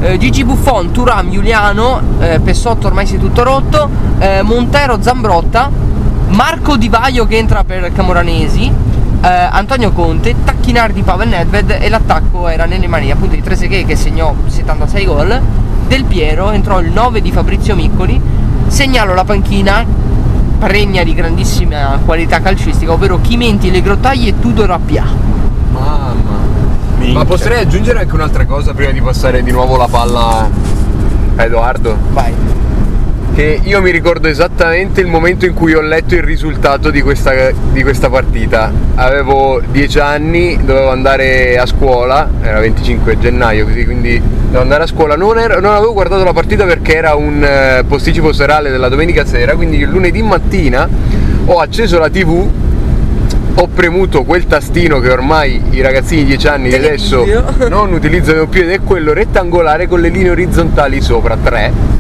Eh, 0.04 0.18
Gigi 0.18 0.44
Buffon, 0.44 0.92
Turam, 0.92 1.30
Giuliano, 1.30 2.02
eh, 2.20 2.40
Pessotto 2.40 2.88
ormai 2.88 3.06
si 3.06 3.18
è 3.18 3.20
tutto 3.20 3.44
rotto, 3.44 3.88
eh, 4.18 4.42
Montero, 4.42 5.00
Zambrotta, 5.00 5.70
Marco 6.30 6.76
Di 6.76 6.90
Vaio 6.90 7.28
che 7.28 7.38
entra 7.38 7.64
per 7.64 7.92
Camoranesi, 7.94 8.66
eh, 9.22 9.28
Antonio 9.28 9.92
Conte, 9.92 10.34
Tacchinardi, 10.44 11.04
Pavel 11.04 11.30
Nedved 11.30 11.78
e 11.80 11.88
l'attacco 11.88 12.48
era 12.48 12.66
nelle 12.66 12.88
mani 12.88 13.12
appunto 13.12 13.36
di 13.36 13.44
Trezeguet 13.44 13.86
che 13.86 13.96
segnò 13.96 14.34
76 14.48 15.06
gol, 15.06 15.40
Del 15.86 16.04
Piero 16.06 16.50
entrò 16.50 16.80
il 16.80 16.90
9 16.90 17.22
di 17.22 17.32
Fabrizio 17.32 17.76
Miccoli, 17.76 18.20
segnalo 18.66 19.14
la 19.14 19.24
panchina 19.24 19.86
pregna 20.58 21.04
di 21.04 21.14
grandissima 21.14 22.00
qualità 22.04 22.40
calcistica, 22.42 22.92
ovvero 22.92 23.22
Chimenti, 23.22 23.70
Le 23.70 23.84
Grottaglie 23.84 24.30
e 24.30 24.40
Tudor 24.40 24.72
Appia. 24.72 25.06
Mamma. 25.72 26.01
Minchia. 27.02 27.18
Ma 27.18 27.26
potrei 27.26 27.62
aggiungere 27.62 28.00
anche 28.00 28.14
un'altra 28.14 28.46
cosa 28.46 28.74
prima 28.74 28.92
di 28.92 29.02
passare 29.02 29.42
di 29.42 29.52
nuovo 29.52 29.76
la 29.76 29.88
palla 29.88 30.50
a 31.36 31.44
Edoardo? 31.44 31.98
Vai. 32.12 32.34
Che 33.34 33.62
io 33.64 33.82
mi 33.82 33.92
ricordo 33.92 34.28
esattamente 34.28 35.00
il 35.02 35.08
momento 35.08 35.46
in 35.46 35.54
cui 35.54 35.74
ho 35.74 35.82
letto 35.82 36.16
il 36.16 36.22
risultato 36.22 36.92
di 36.92 37.02
questa, 37.02 37.32
di 37.72 37.82
questa 37.82 38.10
partita. 38.10 38.72
Avevo 38.96 39.62
10 39.66 40.00
anni, 40.00 40.60
dovevo 40.64 40.92
andare 40.92 41.58
a 41.58 41.66
scuola, 41.66 42.30
era 42.42 42.60
25 42.60 43.18
gennaio 43.18 43.66
così, 43.66 43.86
quindi 43.86 44.20
dovevo 44.20 44.62
andare 44.62 44.84
a 44.84 44.88
scuola. 44.88 45.16
Non, 45.16 45.40
ero- 45.40 45.60
non 45.62 45.74
avevo 45.74 45.94
guardato 45.94 46.24
la 46.24 46.34
partita 46.34 46.66
perché 46.66 46.96
era 46.96 47.16
un 47.16 47.42
eh, 47.44 47.84
posticipo 47.88 48.34
serale 48.34 48.70
della 48.70 48.90
domenica 48.90 49.26
sera, 49.26 49.56
quindi 49.56 49.78
il 49.78 49.90
lunedì 49.90 50.22
mattina 50.22 50.88
ho 51.46 51.60
acceso 51.60 51.98
la 51.98 52.10
tv, 52.10 52.50
ho 53.56 53.68
premuto 53.68 54.24
quel 54.24 54.46
tastino 54.48 55.00
che 55.00 55.12
ormai 55.12 55.62
i 55.72 55.82
ragazzini 55.82 56.22
di 56.22 56.30
10 56.30 56.48
anni 56.48 56.70
di 56.70 56.76
adesso 56.76 57.26
non 57.70 57.94
utilizzano 57.94 58.48
più 58.48 58.62
ed 58.62 58.72
è 58.72 58.80
quello 58.82 59.14
rettangolare 59.14 59.88
con 59.88 60.00
le 60.00 60.10
linee 60.10 60.32
orizzontali 60.32 61.02
sopra, 61.02 61.38
3 61.42 62.00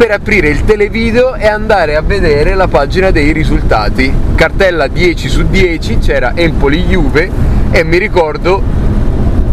per 0.00 0.12
aprire 0.12 0.48
il 0.48 0.64
televideo 0.64 1.34
e 1.34 1.46
andare 1.46 1.94
a 1.94 2.00
vedere 2.00 2.54
la 2.54 2.68
pagina 2.68 3.10
dei 3.10 3.32
risultati. 3.32 4.10
Cartella 4.34 4.86
10 4.86 5.28
su 5.28 5.46
10, 5.46 5.98
c'era 5.98 6.32
Empoli 6.34 6.84
Juve 6.84 7.30
e 7.70 7.84
mi 7.84 7.98
ricordo 7.98 8.62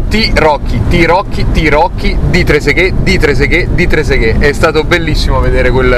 T 0.10 0.32
Rocchi, 0.36 0.82
T 0.88 1.03
Rocchi, 1.05 1.45
T 1.51 1.68
Rocchi, 1.70 2.18
di 2.30 2.43
Treseghe, 2.43 2.93
di 3.01 3.18
Treseghe, 3.18 3.68
di 3.74 3.88
Treseghe. 3.88 4.38
È 4.39 4.53
stato 4.53 4.84
bellissimo 4.84 5.39
vedere 5.39 5.70
quel. 5.70 5.91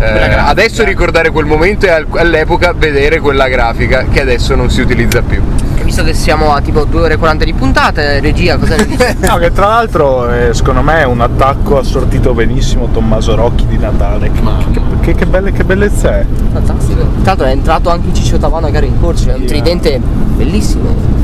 eh, 0.00 0.34
adesso 0.34 0.84
ricordare 0.84 1.30
quel 1.30 1.46
momento 1.46 1.86
e 1.86 1.90
al- 1.90 2.06
all'epoca 2.14 2.72
vedere 2.72 3.18
quella 3.20 3.48
grafica 3.48 4.04
che 4.10 4.20
adesso 4.20 4.54
non 4.54 4.70
si 4.70 4.80
utilizza 4.80 5.20
più. 5.22 5.42
E 5.76 5.82
visto 5.82 6.04
che 6.04 6.14
siamo 6.14 6.52
a 6.54 6.60
tipo 6.60 6.84
2 6.84 7.00
ore 7.00 7.14
e 7.14 7.16
40 7.16 7.44
di 7.44 7.52
puntata, 7.52 8.20
regia 8.20 8.56
cosa 8.56 8.76
ne 8.76 8.86
dice? 8.86 9.16
No, 9.26 9.36
che 9.36 9.50
tra 9.52 9.66
l'altro 9.66 10.32
eh, 10.32 10.54
secondo 10.54 10.82
me 10.82 11.00
è 11.00 11.04
un 11.04 11.20
attacco 11.20 11.78
assortito 11.78 12.32
benissimo 12.34 12.88
Tommaso 12.92 13.34
Rocchi 13.34 13.66
di 13.66 13.78
Natale. 13.78 14.30
Che, 14.30 14.40
che- 14.72 14.80
che- 15.00 15.14
che 15.14 15.26
belle- 15.26 15.52
che 15.52 15.64
bellezza 15.64 16.18
è. 16.18 16.24
Fantastico. 16.52 17.00
Tra 17.00 17.08
l'altro 17.24 17.46
è 17.46 17.50
entrato 17.50 17.90
anche 17.90 18.12
Ciccio 18.14 18.38
Tavano 18.38 18.66
a 18.66 18.70
gara 18.70 18.86
in 18.86 18.98
corso, 19.00 19.30
è 19.30 19.34
un 19.34 19.40
Sì, 19.40 19.46
tridente 19.46 19.98
bellissimo. 20.36 21.18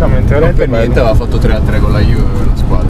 Veramente, 0.00 0.32
Non 0.32 0.40
veramente 0.40 0.66
per 0.66 0.68
niente 0.70 0.98
aveva 1.00 1.14
fatto 1.14 1.36
3 1.38 1.54
a 1.54 1.60
3 1.60 1.78
con 1.80 1.92
la 1.92 2.00
Juve 2.00 2.44
la 2.46 2.56
squadra. 2.56 2.88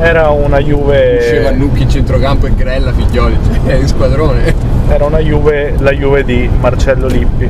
Era 0.00 0.30
una 0.30 0.58
Juve. 0.60 1.16
Usceva 1.18 1.50
Nucchi 1.50 1.82
in 1.82 1.90
centrocampo 1.90 2.46
e 2.46 2.54
Grella 2.54 2.92
Figlioli, 2.92 3.36
cioè 3.64 3.74
in 3.74 3.88
squadrone. 3.88 4.54
Era 4.88 5.04
una 5.04 5.18
Juve, 5.18 5.74
la 5.78 5.90
Juve 5.92 6.24
di 6.24 6.48
Marcello 6.60 7.06
Lippi. 7.08 7.48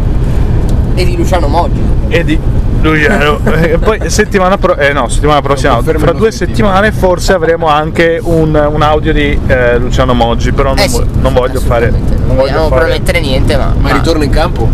E 0.94 1.04
di 1.04 1.16
Luciano 1.16 1.48
Moggi. 1.48 1.80
e 2.08 2.24
di 2.24 2.38
Luciano. 2.80 3.40
E 3.60 3.78
poi 3.78 4.08
settimana, 4.08 4.56
pro- 4.56 4.76
eh, 4.76 4.92
no, 4.92 5.08
settimana 5.08 5.40
prossima, 5.42 5.80
fra 5.82 6.12
due 6.12 6.30
settimane 6.30 6.92
forse 6.92 7.32
avremo 7.32 7.66
anche 7.66 8.20
un, 8.22 8.54
un 8.72 8.82
audio 8.82 9.12
di 9.12 9.38
eh, 9.46 9.78
Luciano 9.78 10.14
Moggi, 10.14 10.52
però 10.52 10.70
non, 10.70 10.78
Eh 10.78 10.88
sì, 10.88 10.98
vo- 10.98 11.06
non 11.20 11.32
voglio 11.34 11.60
fare... 11.60 11.90
Non 12.26 12.36
vogliamo 12.36 12.68
fare 12.68 12.84
promettere 12.84 13.20
niente, 13.20 13.56
ma. 13.56 13.74
Ma 13.78 13.92
ritorna 13.92 14.24
in 14.24 14.30
campo? 14.30 14.68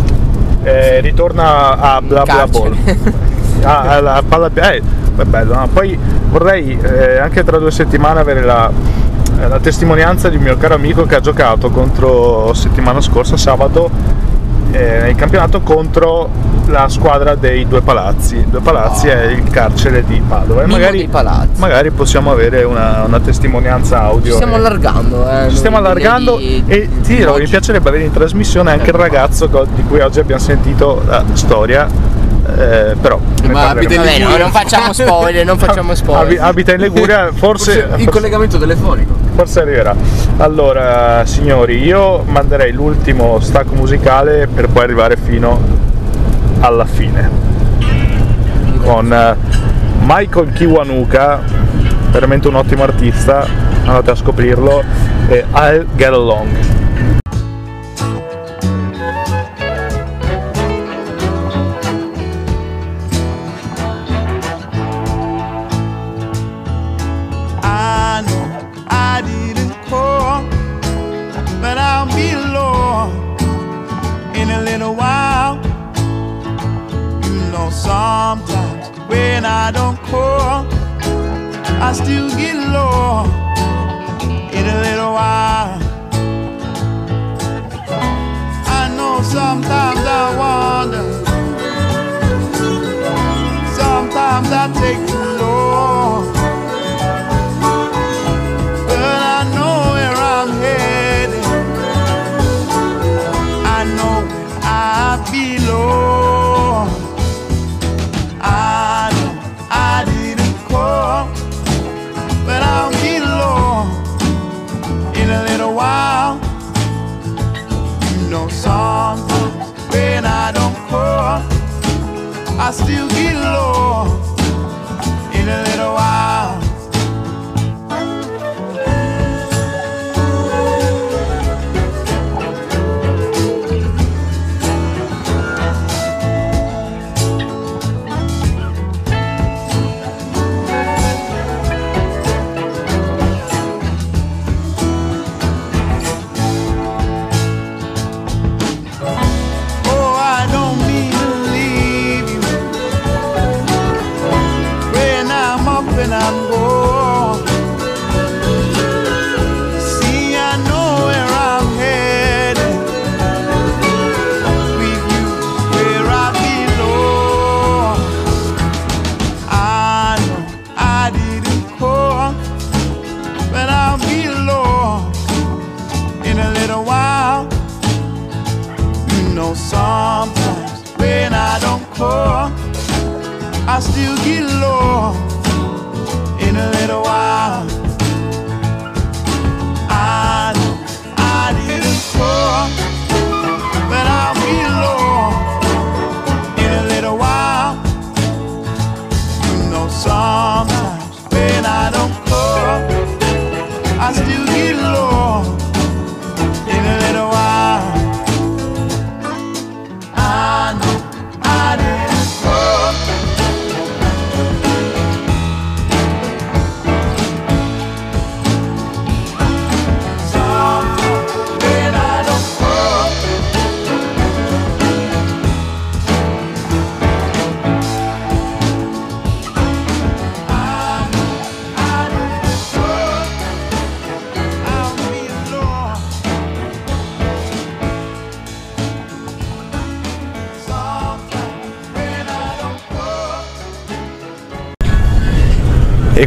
eh, 0.63 0.99
ritorna 1.01 1.77
a 1.79 2.01
bla 2.01 2.23
bla 2.23 2.47
ball. 2.47 2.75
Ah, 3.63 3.81
alla 3.97 4.23
palla 4.27 4.49
eh, 4.53 4.81
è 5.17 5.23
bello, 5.23 5.53
no? 5.53 5.67
poi 5.67 5.97
vorrei 6.29 6.77
eh, 6.81 7.19
anche 7.19 7.43
tra 7.43 7.57
due 7.57 7.71
settimane 7.71 8.19
avere 8.19 8.41
la, 8.41 8.69
eh, 9.39 9.47
la 9.47 9.59
testimonianza 9.59 10.29
di 10.29 10.37
un 10.37 10.43
mio 10.43 10.57
caro 10.57 10.75
amico 10.75 11.05
che 11.05 11.15
ha 11.15 11.19
giocato 11.19 11.69
contro 11.69 12.53
settimana 12.53 13.01
scorsa 13.01 13.37
sabato 13.37 13.89
eh, 14.71 14.99
nel 15.01 15.15
campionato 15.15 15.61
contro 15.61 16.29
la 16.67 16.87
squadra 16.87 17.35
dei 17.35 17.67
Due 17.67 17.81
Palazzi. 17.81 18.45
Due 18.47 18.61
Palazzi 18.61 19.07
è 19.07 19.25
il 19.25 19.43
carcere 19.49 20.03
di 20.05 20.21
Padova 20.25 20.63
e 20.63 20.65
magari, 20.67 21.07
Palazzi. 21.07 21.59
magari 21.59 21.91
possiamo 21.91 22.31
avere 22.31 22.63
una, 22.63 23.03
una 23.05 23.19
testimonianza 23.19 24.01
audio. 24.03 24.29
Ci 24.29 24.35
stiamo 24.35 24.53
eh. 24.53 24.57
allargando, 24.57 25.29
eh. 25.29 25.49
Ci 25.49 25.55
stiamo 25.57 25.77
allargando 25.77 26.37
di- 26.37 26.63
e 26.65 26.87
ti 27.01 27.15
dirò, 27.15 27.37
mi 27.37 27.47
piacerebbe 27.47 27.89
avere 27.89 28.05
in 28.05 28.11
trasmissione 28.11 28.71
anche 28.71 28.89
il 28.89 28.95
ragazzo 28.95 29.49
co- 29.49 29.65
di 29.75 29.83
cui 29.83 29.99
oggi 29.99 30.19
abbiamo 30.19 30.41
sentito 30.41 31.01
la 31.05 31.23
storia. 31.33 31.87
Eh, 32.57 32.95
però 32.99 33.19
Ma 33.43 33.69
abita 33.69 33.93
in 33.93 33.99
Vabbè, 34.01 34.11
no, 34.11 34.25
Liguria. 34.25 34.37
non 34.37 34.51
facciamo 34.51 34.93
spoiler, 34.93 35.45
non 35.45 35.57
facciamo 35.57 35.95
spoiler. 35.95 36.41
abita 36.41 36.73
in 36.73 36.79
Liguria, 36.81 37.29
forse, 37.33 37.71
Forse 37.73 37.87
forse, 37.89 38.09
collegamento 38.09 38.57
telefonico. 38.57 39.13
forse 39.35 39.59
arriverà. 39.61 39.95
Allora, 40.37 41.23
signori, 41.25 41.83
io 41.83 42.23
manderei 42.23 42.71
l'ultimo 42.71 43.39
stacco 43.39 43.73
musicale 43.75 44.47
per 44.47 44.67
poi 44.69 44.83
arrivare 44.83 45.17
fino 45.17 45.59
alla 46.61 46.85
fine. 46.85 47.29
Con 48.83 49.13
eh, 49.13 49.35
Michael 50.03 50.51
Kiwanuka, 50.53 51.41
veramente 52.11 52.47
un 52.47 52.55
ottimo 52.55 52.83
artista, 52.83 53.45
andate 53.85 54.11
a 54.11 54.15
scoprirlo, 54.15 54.83
e 55.27 55.45
I'll 55.53 55.85
Get 55.95 56.07
Along. 56.13 56.47
When 79.11 79.43
I 79.45 79.71
don't 79.71 79.97
call, 80.09 80.65
I 81.87 81.91
still 81.93 82.29
get 82.29 82.55
low 82.55 83.50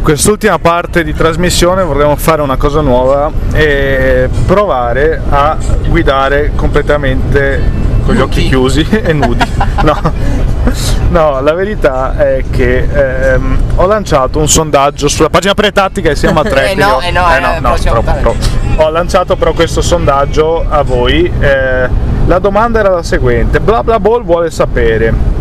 quest'ultima 0.05 0.59
parte 0.59 1.03
di 1.03 1.15
trasmissione 1.15 1.81
vorremmo 1.81 2.15
fare 2.15 2.43
una 2.43 2.57
cosa 2.57 2.79
nuova 2.81 3.31
e 3.53 4.29
provare 4.45 5.19
a 5.29 5.57
guidare 5.87 6.51
completamente 6.55 7.59
con 8.05 8.13
gli 8.13 8.19
occhi 8.19 8.47
chiusi 8.47 8.85
e 8.87 9.13
nudi. 9.13 9.43
No, 9.81 9.99
no 11.09 11.41
la 11.41 11.53
verità 11.53 12.15
è 12.17 12.43
che 12.51 12.87
ehm, 13.33 13.57
ho 13.77 13.87
lanciato 13.87 14.37
un 14.37 14.47
sondaggio 14.47 15.07
sulla 15.07 15.29
pagina 15.29 15.55
pretattica 15.55 16.09
che 16.09 16.15
si 16.15 16.25
chiama 16.25 16.43
Trap. 16.43 16.65
Eh 16.67 16.75
no, 16.75 17.01
eh 17.01 17.09
no, 17.09 17.25
eh, 17.27 17.59
prossima 17.61 17.91
troppo, 17.91 18.11
puntata. 18.11 18.19
troppo. 18.19 18.83
Ho 18.83 18.89
lanciato 18.91 19.35
però 19.35 19.53
questo 19.53 19.81
sondaggio 19.81 20.65
a 20.69 20.83
voi. 20.83 21.31
eh, 21.39 21.89
la 22.27 22.39
domanda 22.39 22.79
era 22.79 22.89
la 22.89 23.03
seguente: 23.03 23.59
Bla 23.59 23.81
bla 23.81 23.99
ball 23.99 24.23
vuole 24.23 24.51
sapere 24.51 25.34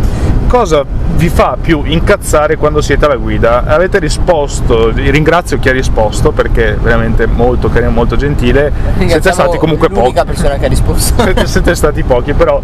cosa 0.54 0.84
vi 1.16 1.28
fa 1.30 1.56
più 1.60 1.82
incazzare 1.84 2.56
quando 2.56 2.80
siete 2.80 3.06
alla 3.06 3.16
guida? 3.16 3.64
Avete 3.64 3.98
risposto, 3.98 4.90
ringrazio 4.90 5.58
chi 5.58 5.68
ha 5.68 5.72
risposto 5.72 6.30
perché 6.30 6.74
è 6.74 6.76
veramente 6.76 7.26
molto 7.26 7.68
carino, 7.68 7.90
molto 7.90 8.14
gentile. 8.14 8.72
Siete 8.98 9.32
stati 9.32 9.58
comunque 9.58 9.88
pochi. 9.88 10.00
l'unica 10.00 10.24
persona 10.24 10.54
che 10.54 10.66
ha 10.66 10.68
risposto. 10.68 11.14
Siete, 11.24 11.46
siete 11.46 11.74
stati 11.74 12.04
pochi, 12.04 12.34
però 12.34 12.62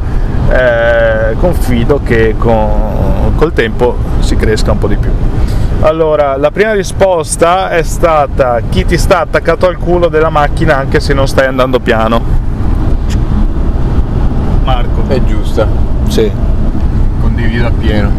eh, 0.50 1.34
confido 1.40 2.00
che 2.04 2.36
con, 2.38 3.32
col 3.34 3.52
tempo 3.52 3.96
si 4.20 4.36
cresca 4.36 4.70
un 4.70 4.78
po' 4.78 4.86
di 4.86 4.96
più. 4.96 5.10
Allora, 5.80 6.36
la 6.36 6.52
prima 6.52 6.74
risposta 6.74 7.70
è 7.70 7.82
stata 7.82 8.60
chi 8.68 8.84
ti 8.84 8.98
sta 8.98 9.18
attaccato 9.18 9.66
al 9.66 9.78
culo 9.78 10.06
della 10.06 10.30
macchina 10.30 10.76
anche 10.76 11.00
se 11.00 11.12
non 11.12 11.26
stai 11.26 11.46
andando 11.46 11.80
piano. 11.80 12.22
Marco. 14.62 15.02
È 15.08 15.20
giusta. 15.24 15.66
Sì. 16.06 16.49
Condivido 17.20 17.66
appieno. 17.66 18.10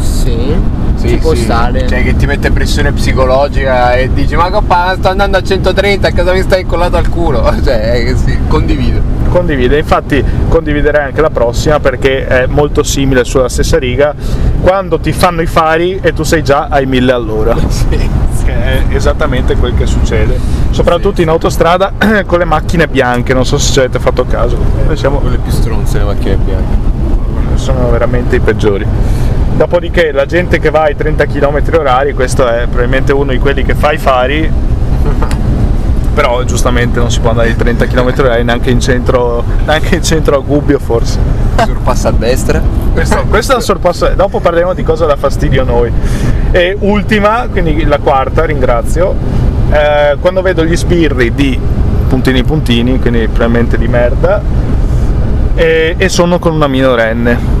sì. 0.00 0.78
Sì, 0.96 1.08
Ci 1.08 1.16
può 1.16 1.34
sì. 1.34 1.44
stare. 1.44 1.88
Cioè 1.88 2.02
che 2.02 2.14
ti 2.14 2.26
mette 2.26 2.50
pressione 2.50 2.92
psicologica 2.92 3.94
e 3.94 4.12
dici 4.12 4.36
ma 4.36 4.50
coppa 4.50 4.94
sto 4.98 5.08
andando 5.08 5.38
a 5.38 5.42
130 5.42 6.12
cosa 6.12 6.32
mi 6.34 6.42
stai 6.42 6.60
incollato 6.60 6.98
al 6.98 7.08
culo? 7.08 7.42
Cioè 7.64 8.04
eh, 8.06 8.14
sì, 8.16 8.36
condivido. 8.48 9.00
condivide, 9.30 9.78
infatti 9.78 10.22
condividerei 10.48 11.04
anche 11.04 11.22
la 11.22 11.30
prossima 11.30 11.80
perché 11.80 12.26
è 12.26 12.44
molto 12.46 12.82
simile 12.82 13.24
sulla 13.24 13.48
stessa 13.48 13.78
riga 13.78 14.14
quando 14.60 14.98
ti 15.00 15.12
fanno 15.12 15.40
i 15.40 15.46
fari 15.46 15.98
e 16.02 16.12
tu 16.12 16.22
sei 16.22 16.42
già 16.44 16.66
ai 16.68 16.84
1000 16.84 17.12
all'ora 17.12 17.54
che 18.44 18.62
è 18.62 18.82
esattamente 18.90 19.56
quel 19.56 19.74
che 19.74 19.86
succede 19.86 20.38
soprattutto 20.70 21.22
in 21.22 21.28
autostrada 21.28 21.92
con 22.26 22.40
le 22.40 22.44
macchine 22.44 22.88
bianche 22.88 23.32
non 23.32 23.46
so 23.46 23.56
se 23.56 23.72
ci 23.72 23.78
avete 23.78 24.00
fatto 24.00 24.26
caso 24.26 24.58
noi 24.84 24.96
siamo 24.98 25.18
Quelle 25.18 25.38
più 25.38 25.50
stronze 25.50 25.98
le 25.98 26.04
macchine 26.04 26.36
bianche. 26.36 26.89
Sono 27.60 27.90
veramente 27.90 28.36
i 28.36 28.40
peggiori. 28.40 28.86
Dopodiché 29.54 30.10
la 30.10 30.24
gente 30.24 30.58
che 30.58 30.70
va 30.70 30.82
ai 30.82 30.96
30 30.96 31.26
km 31.26 31.62
orari 31.76 32.14
questo 32.14 32.48
è 32.48 32.62
probabilmente 32.62 33.12
uno 33.12 33.30
di 33.30 33.38
quelli 33.38 33.62
che 33.62 33.74
fa 33.74 33.92
i 33.92 33.98
fari 33.98 34.50
però 36.14 36.42
giustamente 36.44 36.98
non 36.98 37.10
si 37.10 37.20
può 37.20 37.30
andare 37.30 37.48
ai 37.48 37.56
30 37.56 37.86
km 37.86 38.12
orari 38.18 38.42
neanche 38.42 38.70
in 38.70 38.80
centro 38.80 39.44
neanche 39.66 39.96
in 39.96 40.02
centro 40.02 40.36
a 40.36 40.40
Gubbio 40.40 40.78
forse. 40.78 41.18
Sorpassa 41.56 42.08
a 42.08 42.12
destra. 42.12 42.62
questo, 42.94 43.22
questo 43.28 43.52
è 43.52 43.56
un 43.56 43.62
sorpasso 43.62 44.08
dopo 44.16 44.40
parleremo 44.40 44.72
di 44.72 44.82
cosa 44.82 45.04
dà 45.04 45.16
fastidio 45.16 45.62
a 45.62 45.64
noi. 45.66 45.92
E 46.52 46.76
ultima 46.80 47.46
quindi 47.50 47.84
la 47.84 47.98
quarta 47.98 48.46
ringrazio. 48.46 49.14
Eh, 49.70 50.16
quando 50.20 50.40
vedo 50.40 50.64
gli 50.64 50.74
sbirri 50.74 51.32
di 51.34 51.58
puntini 52.08 52.42
puntini 52.42 52.98
quindi 52.98 53.28
probabilmente 53.28 53.78
di 53.78 53.86
merda 53.86 54.42
e, 55.54 55.94
e 55.96 56.08
sono 56.08 56.38
con 56.38 56.52
una 56.52 56.68
minorenne. 56.68 57.58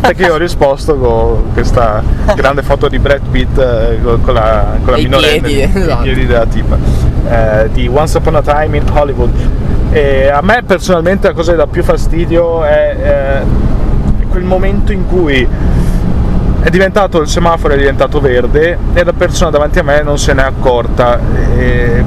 Perché 0.00 0.24
io 0.24 0.34
ho 0.34 0.38
risposto 0.38 0.96
con 0.96 1.52
questa 1.52 2.02
grande 2.34 2.62
foto 2.62 2.88
di 2.88 2.98
Brad 2.98 3.22
Pitt 3.30 3.58
eh, 3.58 3.98
con 4.02 4.34
la, 4.34 4.76
con 4.82 4.92
la 4.92 4.98
minorenne. 4.98 5.40
piedi, 5.40 5.78
esatto. 5.78 6.02
piedi 6.02 6.26
della 6.26 6.46
tipa. 6.46 6.76
Eh, 7.28 7.70
di 7.72 7.88
Once 7.92 8.16
Upon 8.18 8.36
a 8.36 8.42
Time 8.42 8.76
in 8.76 8.84
Hollywood. 8.92 9.30
E 9.90 10.28
a 10.28 10.40
me 10.42 10.62
personalmente 10.64 11.28
la 11.28 11.34
cosa 11.34 11.52
che 11.52 11.56
dà 11.56 11.66
più 11.66 11.82
fastidio 11.82 12.64
è, 12.64 12.96
eh, 13.00 14.26
quel 14.28 14.44
momento 14.44 14.92
in 14.92 15.06
cui 15.06 15.48
è 16.60 16.68
diventato 16.68 17.20
il 17.20 17.28
semaforo 17.28 17.74
è 17.74 17.76
diventato 17.76 18.20
verde 18.20 18.76
e 18.92 19.04
la 19.04 19.12
persona 19.12 19.50
davanti 19.50 19.78
a 19.78 19.82
me 19.82 20.02
non 20.02 20.18
se 20.18 20.32
n'è 20.32 20.42
accorta. 20.42 21.18
E 21.56 22.04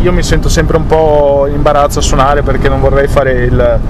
io 0.00 0.12
mi 0.12 0.22
sento 0.22 0.48
sempre 0.48 0.76
un 0.76 0.86
po' 0.86 1.48
imbarazzo 1.52 1.98
a 1.98 2.02
suonare 2.02 2.42
perché 2.42 2.68
non 2.68 2.80
vorrei 2.80 3.08
fare 3.08 3.32
il, 3.32 3.80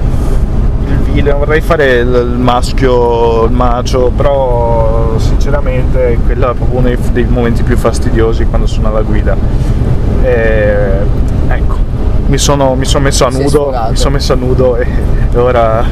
il 0.88 0.98
vile, 0.98 1.32
vorrei 1.32 1.60
fare 1.60 1.98
il, 1.98 2.36
maschio, 2.38 3.44
il 3.44 3.50
macio, 3.50 4.10
però 4.14 5.18
sinceramente 5.18 6.18
quello 6.24 6.50
è 6.50 6.54
proprio 6.54 6.78
uno 6.78 6.90
dei, 7.12 7.24
momenti 7.24 7.62
più 7.62 7.76
fastidiosi 7.76 8.44
quando 8.46 8.66
sono 8.66 8.88
alla 8.88 9.02
guida. 9.02 9.36
E, 10.22 10.74
ecco, 11.48 11.76
mi 12.26 12.38
sono, 12.38 12.74
mi 12.74 12.84
sono 12.84 13.04
messo 13.04 13.24
a 13.24 13.30
nudo, 13.30 13.72
mi 13.90 13.96
sono 13.96 14.14
messo 14.14 14.32
a 14.32 14.36
nudo 14.36 14.76
e, 14.76 14.86
e 15.32 15.38
ora 15.38 15.84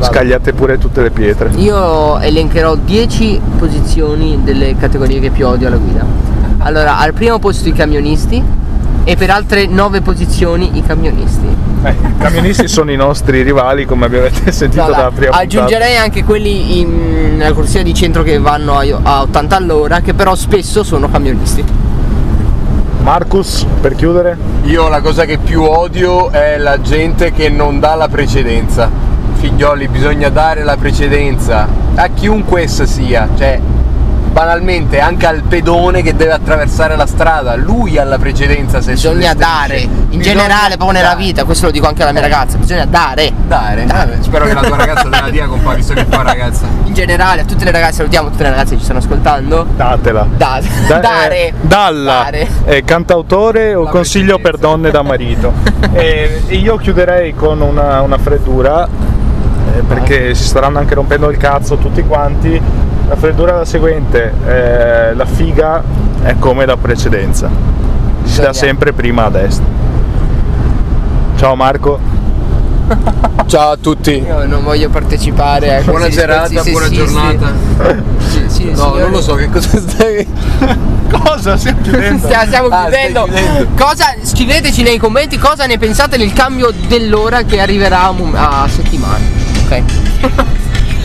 scagliate 0.00 0.52
pure 0.52 0.78
tutte 0.78 1.02
le 1.02 1.10
pietre. 1.10 1.50
Io 1.56 2.18
elencherò 2.18 2.74
10 2.76 3.40
posizioni 3.58 4.40
delle 4.42 4.76
categorie 4.76 5.20
che 5.20 5.30
più 5.30 5.46
odio 5.46 5.68
alla 5.68 5.76
guida. 5.76 6.04
Allora, 6.58 6.98
al 6.98 7.12
primo 7.12 7.38
posto 7.38 7.68
i 7.68 7.72
camionisti 7.72 8.42
e 9.04 9.16
per 9.16 9.30
altre 9.30 9.66
9 9.66 10.00
posizioni 10.02 10.70
i 10.74 10.82
camionisti. 10.82 11.46
Eh, 11.82 11.90
I 11.90 12.18
camionisti 12.18 12.68
sono 12.68 12.90
i 12.90 12.96
nostri 12.96 13.42
rivali, 13.42 13.84
come 13.86 14.06
avete 14.06 14.52
sentito 14.52 14.82
Allora, 14.82 14.98
dalla 14.98 15.10
prima 15.10 15.30
puntata. 15.30 15.42
aggiungerei 15.42 15.96
anche 15.96 16.24
quelli 16.24 16.80
in, 16.80 17.36
nella 17.36 17.52
corsia 17.52 17.82
di 17.82 17.94
centro 17.94 18.22
che 18.22 18.38
vanno 18.38 18.76
a, 18.78 18.84
a 19.02 19.22
80 19.22 19.56
all'ora, 19.56 20.00
che 20.00 20.14
però 20.14 20.34
spesso 20.34 20.82
sono 20.82 21.10
camionisti. 21.10 21.64
Marcus, 23.02 23.66
per 23.80 23.94
chiudere? 23.94 24.36
Io 24.64 24.88
la 24.88 25.00
cosa 25.00 25.24
che 25.24 25.38
più 25.38 25.62
odio 25.62 26.30
è 26.30 26.58
la 26.58 26.80
gente 26.80 27.32
che 27.32 27.48
non 27.48 27.80
dà 27.80 27.94
la 27.94 28.08
precedenza. 28.08 28.90
Figlioli, 29.34 29.88
bisogna 29.88 30.28
dare 30.28 30.62
la 30.64 30.76
precedenza 30.76 31.66
a 31.94 32.08
chiunque 32.08 32.62
essa 32.62 32.84
sia, 32.84 33.26
cioè 33.38 33.58
banalmente 34.30 35.00
anche 35.00 35.26
al 35.26 35.42
pedone 35.42 36.02
che 36.02 36.14
deve 36.14 36.32
attraversare 36.32 36.96
la 36.96 37.06
strada, 37.06 37.54
lui 37.56 37.98
ha 37.98 38.04
la 38.04 38.18
precedenza 38.18 38.80
se 38.80 38.92
Bisogna 38.92 39.34
dare, 39.34 39.80
in 39.80 39.90
Bisogna 40.08 40.22
generale 40.22 40.76
proprio 40.76 40.98
nella 40.98 41.12
dare. 41.14 41.20
vita, 41.24 41.44
questo 41.44 41.66
lo 41.66 41.72
dico 41.72 41.86
anche 41.86 42.02
alla 42.02 42.12
mia 42.12 42.20
ragazza, 42.20 42.56
bisogna 42.56 42.84
dare. 42.86 43.32
Dare, 43.46 43.84
Dare. 43.84 44.06
Vabbè, 44.10 44.22
spero 44.22 44.44
che 44.46 44.54
la 44.54 44.60
tua 44.62 44.76
ragazza 44.76 45.02
te 45.08 45.20
la 45.20 45.30
dia 45.30 45.46
compa, 45.46 45.74
visto 45.74 45.94
che 45.94 46.04
fa 46.08 46.22
ragazza. 46.22 46.66
In 46.84 46.94
generale 46.94 47.40
a 47.42 47.44
tutte 47.44 47.64
le 47.64 47.70
ragazze, 47.70 47.94
salutiamo 47.96 48.30
tutte 48.30 48.42
le 48.44 48.50
ragazze 48.50 48.70
che 48.72 48.78
ci 48.78 48.84
stanno 48.84 48.98
ascoltando. 49.00 49.66
Datela. 49.76 50.26
Da- 50.36 50.60
Da- 50.86 50.98
dare. 51.00 51.36
eh, 51.48 51.52
dalla. 51.60 52.12
Dare. 52.24 52.48
Eh, 52.64 52.84
cantautore 52.84 53.74
o 53.74 53.84
La 53.84 53.90
consiglio 53.90 54.38
per 54.38 54.56
donne 54.58 54.90
da 54.90 55.02
marito. 55.02 55.52
e 55.92 56.42
e 56.46 56.54
io 56.56 56.76
chiuderei 56.76 57.34
con 57.34 57.60
una, 57.60 58.00
una 58.02 58.18
freddura, 58.18 58.86
eh, 58.86 59.80
perché 59.86 60.34
si 60.34 60.44
staranno 60.44 60.78
anche 60.78 60.94
rompendo 60.94 61.28
il 61.30 61.36
cazzo 61.36 61.76
tutti 61.76 62.02
quanti. 62.02 62.60
La 63.10 63.16
freddura 63.16 63.54
è 63.54 63.56
la 63.56 63.64
seguente, 63.64 64.32
eh, 64.46 65.14
la 65.14 65.24
figa 65.26 65.82
è 66.22 66.36
come 66.38 66.64
la 66.64 66.76
precedenza. 66.76 67.50
Si 68.22 68.40
dà 68.40 68.52
sempre 68.52 68.92
prima 68.92 69.24
a 69.24 69.30
destra. 69.30 69.64
Ciao 71.36 71.56
Marco. 71.56 71.98
Ciao 73.46 73.72
a 73.72 73.76
tutti. 73.76 74.12
Io 74.12 74.46
non 74.46 74.62
voglio 74.62 74.90
partecipare 74.90 75.78
a 75.78 75.82
Buona 75.82 76.08
serata, 76.08 76.62
buona 76.62 76.88
giornata. 76.88 77.52
Sì, 78.28 78.44
sì, 78.46 78.64
No, 78.70 78.76
signore. 78.76 79.00
non 79.00 79.10
lo 79.10 79.20
so 79.20 79.34
che 79.34 79.50
cosa 79.50 79.78
stai. 79.80 80.28
Cosa? 81.10 81.56
Stiamo 81.56 81.80
chiudendo? 81.82 82.26
Stia- 82.28 82.46
stiamo 82.46 82.68
Ah, 82.68 82.82
chiudendo. 82.84 83.24
chiudendo. 83.24 83.66
Cosa, 83.76 84.14
scriveteci 84.22 84.84
nei 84.84 84.98
commenti 84.98 85.36
cosa 85.36 85.66
ne 85.66 85.76
pensate 85.78 86.16
del 86.16 86.32
cambio 86.32 86.72
dell'ora 86.86 87.42
che 87.42 87.58
arriverà 87.60 88.02
a, 88.04 88.62
a 88.62 88.68
settimana. 88.68 89.18
Ok. 89.64 89.82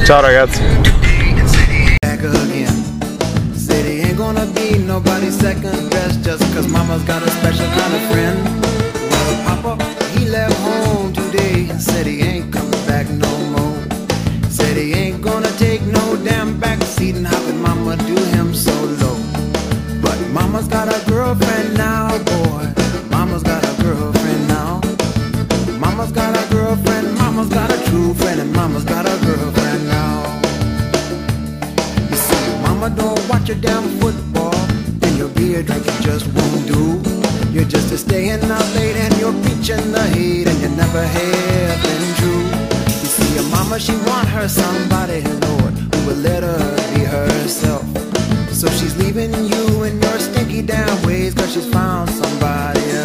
Ciao 0.03 0.21
ragazzi. 0.21 0.61
Back 2.05 2.19
again. 2.19 2.95
He 3.95 4.01
ain't 4.01 4.17
gonna 4.17 4.45
be 4.57 4.77
nobody's 4.77 5.37
second 5.39 5.89
best 5.89 6.23
just 6.23 6.43
cause 6.53 6.67
mama's 6.67 7.03
got 7.03 7.23
a 7.23 7.29
special 7.29 7.67
kind 7.77 7.93
of 7.95 8.01
friend. 8.11 8.54
Watch 33.55 33.61
damn 33.61 33.83
football, 33.99 34.53
then 34.99 35.17
your 35.17 35.29
beer 35.29 35.63
drinking 35.63 35.93
just 36.01 36.27
won't 36.33 36.67
do. 36.67 37.01
You're 37.51 37.65
just 37.65 37.91
a 37.91 37.97
staying 37.97 38.43
out 38.43 38.75
late 38.75 38.95
and 38.95 39.15
you're 39.17 39.33
preaching 39.43 39.91
the 39.91 40.03
hate 40.13 40.47
and 40.47 40.59
you 40.61 40.69
never 40.69 41.03
have 41.05 41.83
been 41.83 42.15
true. 42.15 42.45
You 43.01 43.09
see, 43.15 43.35
your 43.35 43.49
mama, 43.49 43.79
she 43.79 43.93
want 44.07 44.27
her 44.29 44.47
somebody, 44.47 45.21
Lord, 45.21 45.73
who 45.73 46.07
will 46.07 46.17
let 46.17 46.43
her 46.43 46.93
be 46.93 47.03
herself. 47.05 47.85
So 48.51 48.67
she's 48.69 48.97
leaving 48.97 49.33
you 49.33 49.83
and 49.83 50.01
your 50.01 50.19
stinky 50.19 50.61
damn 50.61 51.01
ways 51.05 51.33
cause 51.33 51.53
she's 51.53 51.67
found 51.67 52.09
somebody 52.09 52.81
else. 52.91 53.04